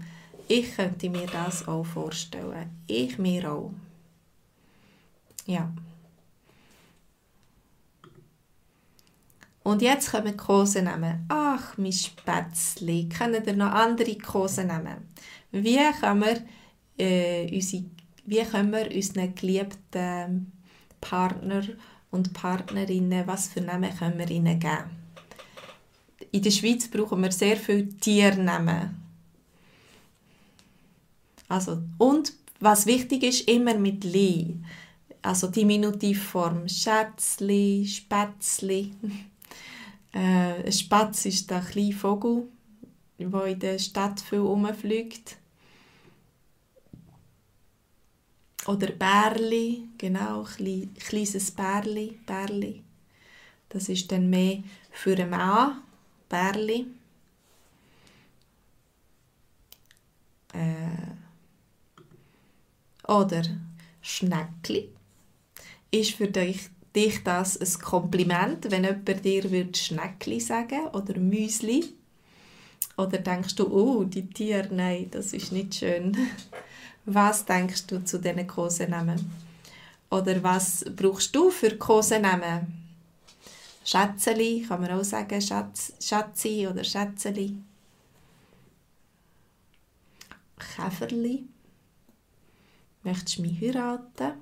Ich 0.48 0.76
könnte 0.76 1.10
mir 1.10 1.26
das 1.26 1.68
auch 1.68 1.86
vorstellen. 1.86 2.70
Ich 2.86 3.18
mir 3.18 3.52
auch. 3.52 3.72
Ja. 5.46 5.72
Und 9.64 9.82
jetzt 9.82 10.12
kommen 10.12 10.32
die 10.32 10.38
Kosenamen. 10.38 11.26
Ach, 11.28 11.78
mein 11.78 11.92
Spätzli. 11.92 13.10
Können 13.10 13.44
ihr 13.46 13.56
noch 13.56 13.72
andere 13.72 14.16
Kosenamen? 14.18 15.10
Wie 15.52 15.80
können 16.00 16.22
wir, 16.22 16.42
äh, 16.98 17.54
unsere, 17.54 17.84
wie 18.26 18.44
können 18.44 18.72
wir 18.72 18.90
unseren 18.96 19.36
geliebten 19.36 20.52
Partner 21.02 21.64
und 22.12 22.34
Partnerinnen, 22.34 23.28
was 23.28 23.48
für 23.48 23.62
Namen 23.62 23.96
können 23.96 24.18
wir 24.18 24.30
ihnen 24.30 24.60
geben? 24.60 24.98
In 26.32 26.42
der 26.42 26.52
Schweiz 26.52 26.88
brauchen 26.88 27.22
wir 27.22 27.32
sehr 27.32 27.58
viele 27.58 27.90
Tiernamen. 27.90 28.96
Also, 31.48 31.82
und 31.98 32.34
was 32.60 32.86
wichtig 32.86 33.24
ist, 33.24 33.48
immer 33.48 33.76
mit 33.76 34.04
«li». 34.04 34.58
Also 35.22 35.48
Diminutivform 35.48 36.70
Schätzli, 36.70 37.86
Spätzli. 37.86 38.94
Äh, 40.12 40.66
ein 40.66 40.72
Spatz 40.72 41.26
ist 41.26 41.50
der 41.50 41.62
kleine 41.62 41.94
Vogel, 41.94 42.48
der 43.18 43.46
in 43.46 43.60
der 43.60 43.80
Stadt 43.80 44.20
viel 44.20 44.40
rumfliegt. 44.40 45.38
Oder 48.66 48.92
Bärli, 48.92 49.88
genau, 49.98 50.46
ein 50.60 50.94
kleines 50.96 51.52
Bärli, 51.52 52.20
Bärli. 52.26 52.84
Das 53.70 53.90
ist 53.90 54.12
dann 54.12 54.30
mehr 54.30 54.64
für 54.92 55.16
einen 55.16 55.30
Mann, 55.30 55.82
Bärli. 56.28 56.88
Äh, 60.54 61.20
oder 63.08 63.44
Schneckli 64.02 64.90
ist 65.92 66.12
für 66.12 66.28
dich 66.28 66.70
dich 67.00 67.24
das 67.24 67.58
ein 67.58 67.82
Kompliment, 67.82 68.70
wenn 68.72 68.84
jemand 68.84 69.24
dir 69.24 69.50
wird 69.52 69.78
Schneckli 69.78 70.40
sagen 70.40 70.88
oder 70.92 71.18
Müsli? 71.18 71.94
Oder 72.98 73.20
denkst 73.20 73.56
du, 73.56 73.72
oh, 73.72 74.04
die 74.04 74.28
Tiere, 74.28 74.68
nein, 74.74 75.08
das 75.10 75.32
ist 75.32 75.54
nicht 75.54 75.76
schön. 75.76 76.18
Was 77.06 77.46
denkst 77.46 77.88
du 77.88 78.04
zu 78.04 78.20
diesen 78.20 78.46
Kosenamen? 78.46 79.32
Oder 80.12 80.44
was 80.44 80.86
brauchst 80.96 81.36
du 81.36 81.52
für 81.52 81.78
Kosenamen? 81.78 82.68
Schätzeli, 83.86 84.66
kann 84.68 84.82
man 84.82 84.92
auch 84.92 85.04
sagen, 85.04 85.40
Schatz, 85.40 85.94
Schatzi 86.02 86.68
oder 86.68 86.84
Schätzeli. 86.84 87.56
Käferli. 90.58 91.46
Möchtest 93.04 93.38
du 93.38 93.42
mich 93.44 93.62
heiraten? 93.62 94.34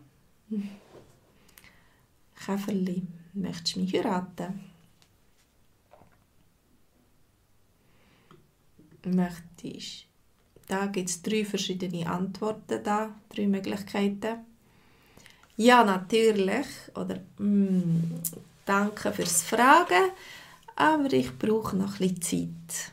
Käferli, 2.46 3.04
möchtest 3.34 3.76
du 3.76 3.80
mich 3.82 3.94
heiraten? 3.94 4.62
Möchtest 9.06 10.06
Da 10.68 10.88
gibt 10.88 11.10
es 11.10 11.22
drei 11.22 11.46
verschiedene 11.46 12.10
Antworten, 12.10 12.84
da, 12.84 13.16
drei 13.30 13.48
Möglichkeiten. 13.48 14.46
Ja, 15.56 15.84
natürlich. 15.84 16.68
Oder 16.94 17.20
mm, 17.38 18.22
danke 18.66 19.14
fürs 19.14 19.44
Fragen, 19.44 20.12
aber 20.76 21.12
ich 21.14 21.38
brauche 21.38 21.76
noch 21.76 22.00
ein 22.00 22.22
Zeit. 22.22 22.92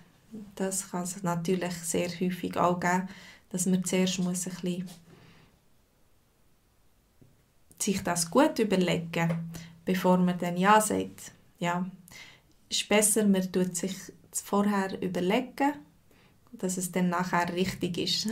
Das 0.54 0.90
kann 0.90 1.02
es 1.02 1.22
natürlich 1.22 1.74
sehr 1.74 2.08
häufig 2.08 2.56
auch 2.56 2.80
geben, 2.80 3.08
dass 3.50 3.66
man 3.66 3.84
zuerst 3.84 4.18
muss 4.20 4.46
ein 4.46 4.54
bisschen 4.54 4.88
sich 7.84 8.02
das 8.02 8.30
gut 8.30 8.58
überlegen, 8.58 9.50
bevor 9.84 10.18
man 10.18 10.38
dann 10.38 10.56
Ja 10.56 10.80
sagt. 10.80 11.32
Ja, 11.58 11.86
ist 12.68 12.88
besser, 12.88 13.26
man 13.26 13.50
tut 13.52 13.76
sich 13.76 13.94
vorher 14.32 15.00
überlegen, 15.00 15.74
dass 16.52 16.76
es 16.76 16.90
dann 16.90 17.10
nachher 17.10 17.52
richtig 17.52 17.98
ist. 17.98 18.28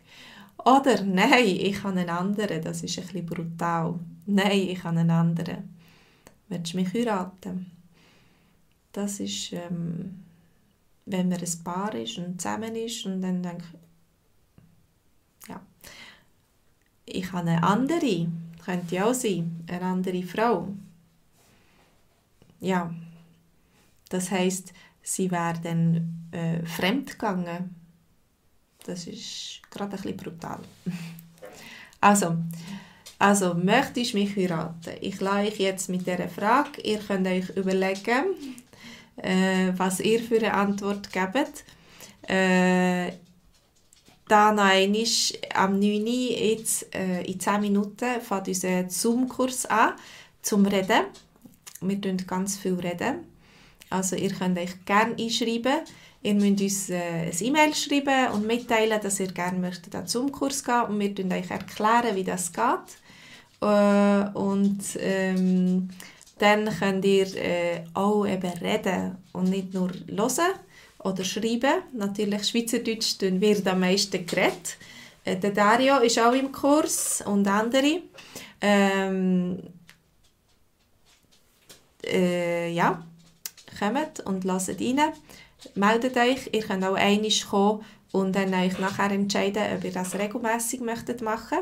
Oder 0.64 1.02
nein, 1.02 1.44
ich 1.46 1.82
habe 1.82 1.98
einen 1.98 2.10
anderen, 2.10 2.62
das 2.62 2.82
ist 2.82 2.96
bisschen 2.96 3.26
brutal. 3.26 3.98
Nein, 4.26 4.68
ich 4.68 4.84
habe 4.84 5.00
einen 5.00 5.10
anderen. 5.10 5.76
Willst 6.48 6.72
du 6.72 6.76
mich 6.76 6.94
heiraten? 6.94 7.70
Das 8.92 9.18
ist, 9.18 9.52
ähm, 9.52 10.22
wenn 11.06 11.28
man 11.28 11.40
ein 11.40 11.64
Paar 11.64 11.94
ist 11.94 12.18
und 12.18 12.40
zusammen 12.40 12.76
ist 12.76 13.06
und 13.06 13.22
dann 13.22 13.42
denke 13.42 13.64
ich, 13.72 15.48
ja, 15.48 15.60
ich 17.06 17.32
habe 17.32 17.48
eine 17.48 17.62
andere 17.62 18.28
könnte 18.64 18.94
ja 18.94 19.06
auch 19.06 19.14
sein, 19.14 19.64
eine 19.68 19.82
andere 19.82 20.22
Frau. 20.22 20.68
Ja, 22.60 22.92
das 24.08 24.30
heißt, 24.30 24.72
sie 25.02 25.30
wäre 25.30 25.54
dann 25.62 26.28
äh, 26.30 26.64
fremd 26.64 27.12
gegangen. 27.12 27.74
Das 28.84 29.06
ist 29.06 29.60
gerade 29.70 29.96
ein 29.96 30.02
bisschen 30.02 30.16
brutal. 30.16 30.60
also, 32.00 32.36
also, 33.18 33.54
möchtest 33.54 34.12
du 34.12 34.18
mich 34.18 34.36
heiraten? 34.36 34.94
Ich 35.00 35.20
lasse 35.20 35.48
euch 35.48 35.58
jetzt 35.58 35.88
mit 35.88 36.06
dieser 36.06 36.28
Frage. 36.28 36.80
Ihr 36.82 36.98
könnt 36.98 37.26
euch 37.26 37.48
überlegen, 37.50 38.34
äh, 39.16 39.72
was 39.76 40.00
ihr 40.00 40.20
für 40.20 40.38
eine 40.38 40.54
Antwort 40.54 41.12
gebt. 41.12 41.64
Äh, 42.28 43.12
da 44.32 44.50
noch 44.50 44.64
einmal 44.64 45.04
am 45.54 45.78
9. 45.78 46.06
Jetzt, 46.06 46.94
äh, 46.94 47.22
in 47.22 47.38
10 47.38 47.60
Minuten 47.60 48.20
fängt 48.22 48.48
unser 48.48 48.88
Zoom-Kurs 48.88 49.66
an 49.66 49.92
zum 50.40 50.64
Reden. 50.64 51.04
Wir 51.82 51.96
reden 51.96 52.26
ganz 52.26 52.56
viel 52.56 52.74
reden. 52.74 53.26
Also 53.90 54.16
ihr 54.16 54.32
könnt 54.32 54.58
euch 54.58 54.86
gerne 54.86 55.14
einschreiben. 55.20 55.80
Ihr 56.22 56.34
müsst 56.34 56.62
uns 56.62 56.88
äh, 56.88 57.30
ein 57.30 57.36
E-Mail 57.40 57.74
schreiben 57.74 58.32
und 58.32 58.46
mitteilen, 58.46 58.98
dass 59.02 59.20
ihr 59.20 59.26
gerne 59.26 59.58
möchtet 59.58 59.94
an 59.94 60.04
den 60.04 60.08
Zoom-Kurs 60.08 60.64
gehen 60.64 60.82
und 60.88 60.98
wir 60.98 61.36
euch 61.36 61.50
erklären, 61.50 62.16
wie 62.16 62.24
das 62.24 62.50
geht. 62.54 62.88
Äh, 63.60 64.30
und 64.32 64.80
ähm, 64.98 65.90
dann 66.38 66.70
könnt 66.78 67.04
ihr 67.04 67.36
äh, 67.36 67.84
auch 67.92 68.24
eben 68.24 68.52
reden 68.62 69.18
und 69.32 69.50
nicht 69.50 69.74
nur 69.74 69.90
hören 70.08 70.54
oder 71.04 71.24
schreiben. 71.24 71.82
Natürlich 71.92 72.44
Schweizerdeutsch 72.44 73.16
wird 73.20 73.66
am 73.66 73.80
meisten 73.80 74.26
geredet. 74.26 74.76
Äh, 75.24 75.36
der 75.36 75.50
Dario 75.50 75.98
ist 75.98 76.18
auch 76.18 76.32
im 76.32 76.52
Kurs 76.52 77.22
und 77.26 77.46
andere. 77.46 78.02
Ähm, 78.60 79.58
äh, 82.04 82.72
ja, 82.72 83.04
kommt 83.78 84.20
und 84.20 84.44
lasst 84.44 84.68
rein. 84.68 85.00
Meldet 85.74 86.16
euch, 86.16 86.50
ihr 86.52 86.62
könnt 86.62 86.84
auch 86.84 86.94
einmal 86.94 87.30
kommen 87.48 87.84
und 88.10 88.34
dann 88.34 88.54
euch 88.54 88.78
nachher 88.78 89.10
entscheiden, 89.10 89.76
ob 89.76 89.84
ihr 89.84 89.92
das 89.92 90.14
regelmäßig 90.14 90.80
möchtet 90.80 91.22
machen 91.22 91.58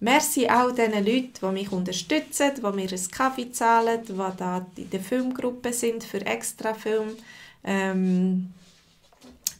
Merci 0.00 0.48
auch 0.48 0.70
den 0.70 0.92
Leuten, 0.92 1.32
die 1.42 1.46
mich 1.46 1.72
unterstützen, 1.72 2.52
die 2.56 2.60
mir 2.60 2.88
einen 2.88 3.10
Kaffee 3.10 3.50
zahlen, 3.50 4.02
die 4.06 4.14
da 4.36 4.64
in 4.76 4.90
der 4.90 5.00
Filmgruppe 5.00 5.72
sind 5.72 6.04
für 6.04 6.24
extra 6.24 6.72
Film. 6.72 7.16
Ähm, 7.64 8.52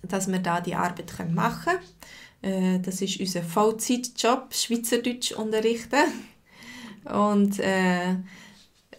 dass 0.03 0.31
wir 0.31 0.39
da 0.39 0.61
die 0.61 0.75
Arbeit 0.75 1.13
machen 1.31 1.73
können. 2.41 2.77
Äh, 2.77 2.81
das 2.81 3.01
ist 3.03 3.21
unser 3.21 3.43
Vollzeitjob, 3.43 4.55
Schweizerdeutsch 4.55 5.33
unterrichten. 5.33 6.05
Und 7.05 7.59
äh, 7.61 8.17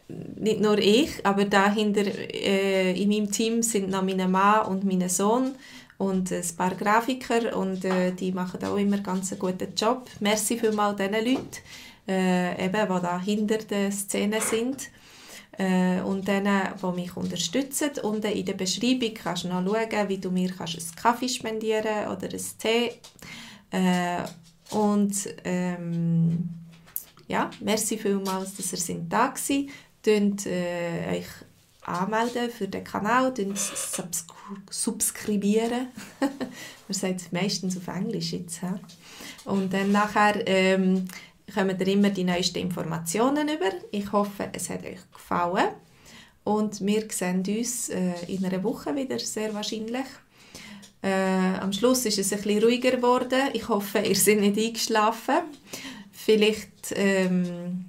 nicht 0.08 0.60
nur 0.60 0.78
ich, 0.80 1.26
aber 1.26 1.46
dahinter 1.46 2.06
äh, 2.06 3.00
in 3.00 3.10
meinem 3.10 3.32
Team 3.32 3.62
sind 3.62 3.90
noch 3.90 4.02
mein 4.02 4.32
Mann 4.32 4.66
und 4.66 4.84
mein 4.84 5.08
Sohn 5.08 5.56
und 5.98 6.32
ein 6.32 6.44
paar 6.58 6.74
Grafiker 6.76 7.56
und 7.56 7.86
äh, 7.86 8.12
die 8.12 8.32
machen 8.32 8.64
auch 8.64 8.78
immer 8.78 8.98
ganz 9.00 9.32
einen 9.32 9.40
guten 9.40 9.76
Job. 9.76 10.10
Merci 10.20 10.58
vielmals 10.58 10.98
diesen 10.98 11.14
Leuten, 11.14 11.58
äh, 12.08 12.66
eben, 12.66 12.88
die 12.88 13.02
da 13.02 13.20
hinter 13.20 13.58
der 13.60 13.92
Szene 13.92 14.42
sind 14.42 14.90
äh, 15.60 16.00
und 16.02 16.28
denen, 16.28 16.70
die 16.82 16.96
mich 16.96 17.16
unterstützen. 17.16 17.92
Und 18.02 18.24
in 18.26 18.46
der 18.46 18.54
Beschreibung 18.54 19.14
kannst 19.14 19.44
du 19.44 19.50
noch 19.50 19.64
schauen, 19.64 20.10
wie 20.10 20.18
du 20.18 20.32
mir 20.32 20.52
kannst 20.52 20.76
einen 20.76 20.96
Kaffee 20.96 21.30
spendieren 21.30 22.08
oder 22.08 22.30
einen 22.30 22.46
Tee. 22.58 22.94
Äh, 23.70 24.24
und 24.72 25.14
ähm, 25.44 26.50
ja, 27.28 27.50
merci 27.60 27.98
vielmals, 27.98 28.56
dass 28.56 28.72
ihr 28.72 28.80
sind 28.80 29.12
da 29.12 29.34
sind. 29.36 29.70
Tönt 30.02 30.46
äh, 30.46 31.18
euch 31.18 31.28
anmelden 31.82 32.50
für 32.50 32.68
den 32.68 32.84
Kanal, 32.84 33.34
subscribe 33.56 34.40
subskribieren. 34.70 35.90
Man 36.20 36.30
sagt 36.90 37.32
meistens 37.32 37.78
auf 37.78 37.88
Englisch 37.88 38.32
jetzt. 38.32 38.62
He? 38.62 38.68
Und 39.46 39.74
dann 39.74 39.92
nachher 39.92 40.48
ähm, 40.48 41.06
kommen 41.54 41.80
ihr 41.80 41.88
immer 41.88 42.10
die 42.10 42.24
neuesten 42.24 42.60
Informationen 42.60 43.48
über. 43.48 43.72
Ich 43.92 44.12
hoffe, 44.12 44.50
es 44.54 44.70
hat 44.70 44.86
euch 44.86 45.00
gefallen. 45.12 45.70
Und 46.44 46.84
wir 46.86 47.06
sehen 47.10 47.44
uns 47.48 47.90
äh, 47.90 48.14
in 48.28 48.44
einer 48.44 48.64
Woche 48.64 48.96
wieder, 48.96 49.20
sehr 49.20 49.54
wahrscheinlich. 49.54 50.06
Äh, 51.02 51.58
am 51.60 51.72
Schluss 51.72 52.06
ist 52.06 52.18
es 52.20 52.34
ein 52.34 52.42
bisschen 52.42 52.64
ruhiger 52.64 52.92
geworden. 52.92 53.50
Ich 53.54 53.70
hoffe, 53.70 54.00
ihr 54.00 54.16
seid 54.16 54.40
nicht 54.40 54.58
eingeschlafen. 54.58 55.42
Vielleicht 56.12 56.94
ähm, 56.96 57.86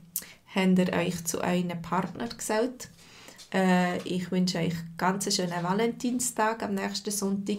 habt 0.54 0.78
ihr 0.78 0.92
euch 0.92 1.24
zu 1.24 1.40
euren 1.40 1.82
Partner 1.82 2.28
gesagt. 2.28 2.88
Äh, 3.52 3.98
ich 4.04 4.30
wünsche 4.30 4.58
euch 4.58 4.74
ganz 4.96 5.26
einen 5.26 5.34
schönen 5.34 5.64
Valentinstag 5.64 6.62
am 6.62 6.74
nächsten 6.74 7.10
Sonntag. 7.10 7.58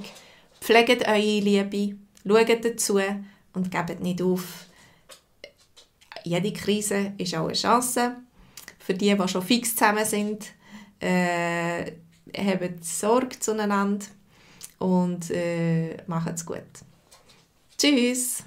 Pflegt 0.61 1.07
eure 1.07 1.39
Liebe, 1.39 1.97
schaut 2.25 2.65
dazu 2.65 2.99
und 3.53 3.71
gebt 3.71 4.01
nicht 4.01 4.21
auf. 4.21 4.67
Jede 6.23 6.53
Krise 6.53 7.13
ist 7.17 7.35
auch 7.35 7.45
eine 7.45 7.53
Chance. 7.53 8.15
Für 8.79 8.93
die, 8.93 9.15
die 9.15 9.27
schon 9.27 9.41
fix 9.41 9.75
zusammen 9.75 10.05
sind, 10.05 10.45
äh, 10.99 11.91
habt 12.35 12.83
Sorge 12.85 13.39
zueinander 13.39 14.05
und 14.79 15.29
äh, 15.31 15.97
macht 16.07 16.35
es 16.35 16.45
gut. 16.45 16.63
Tschüss! 17.77 18.43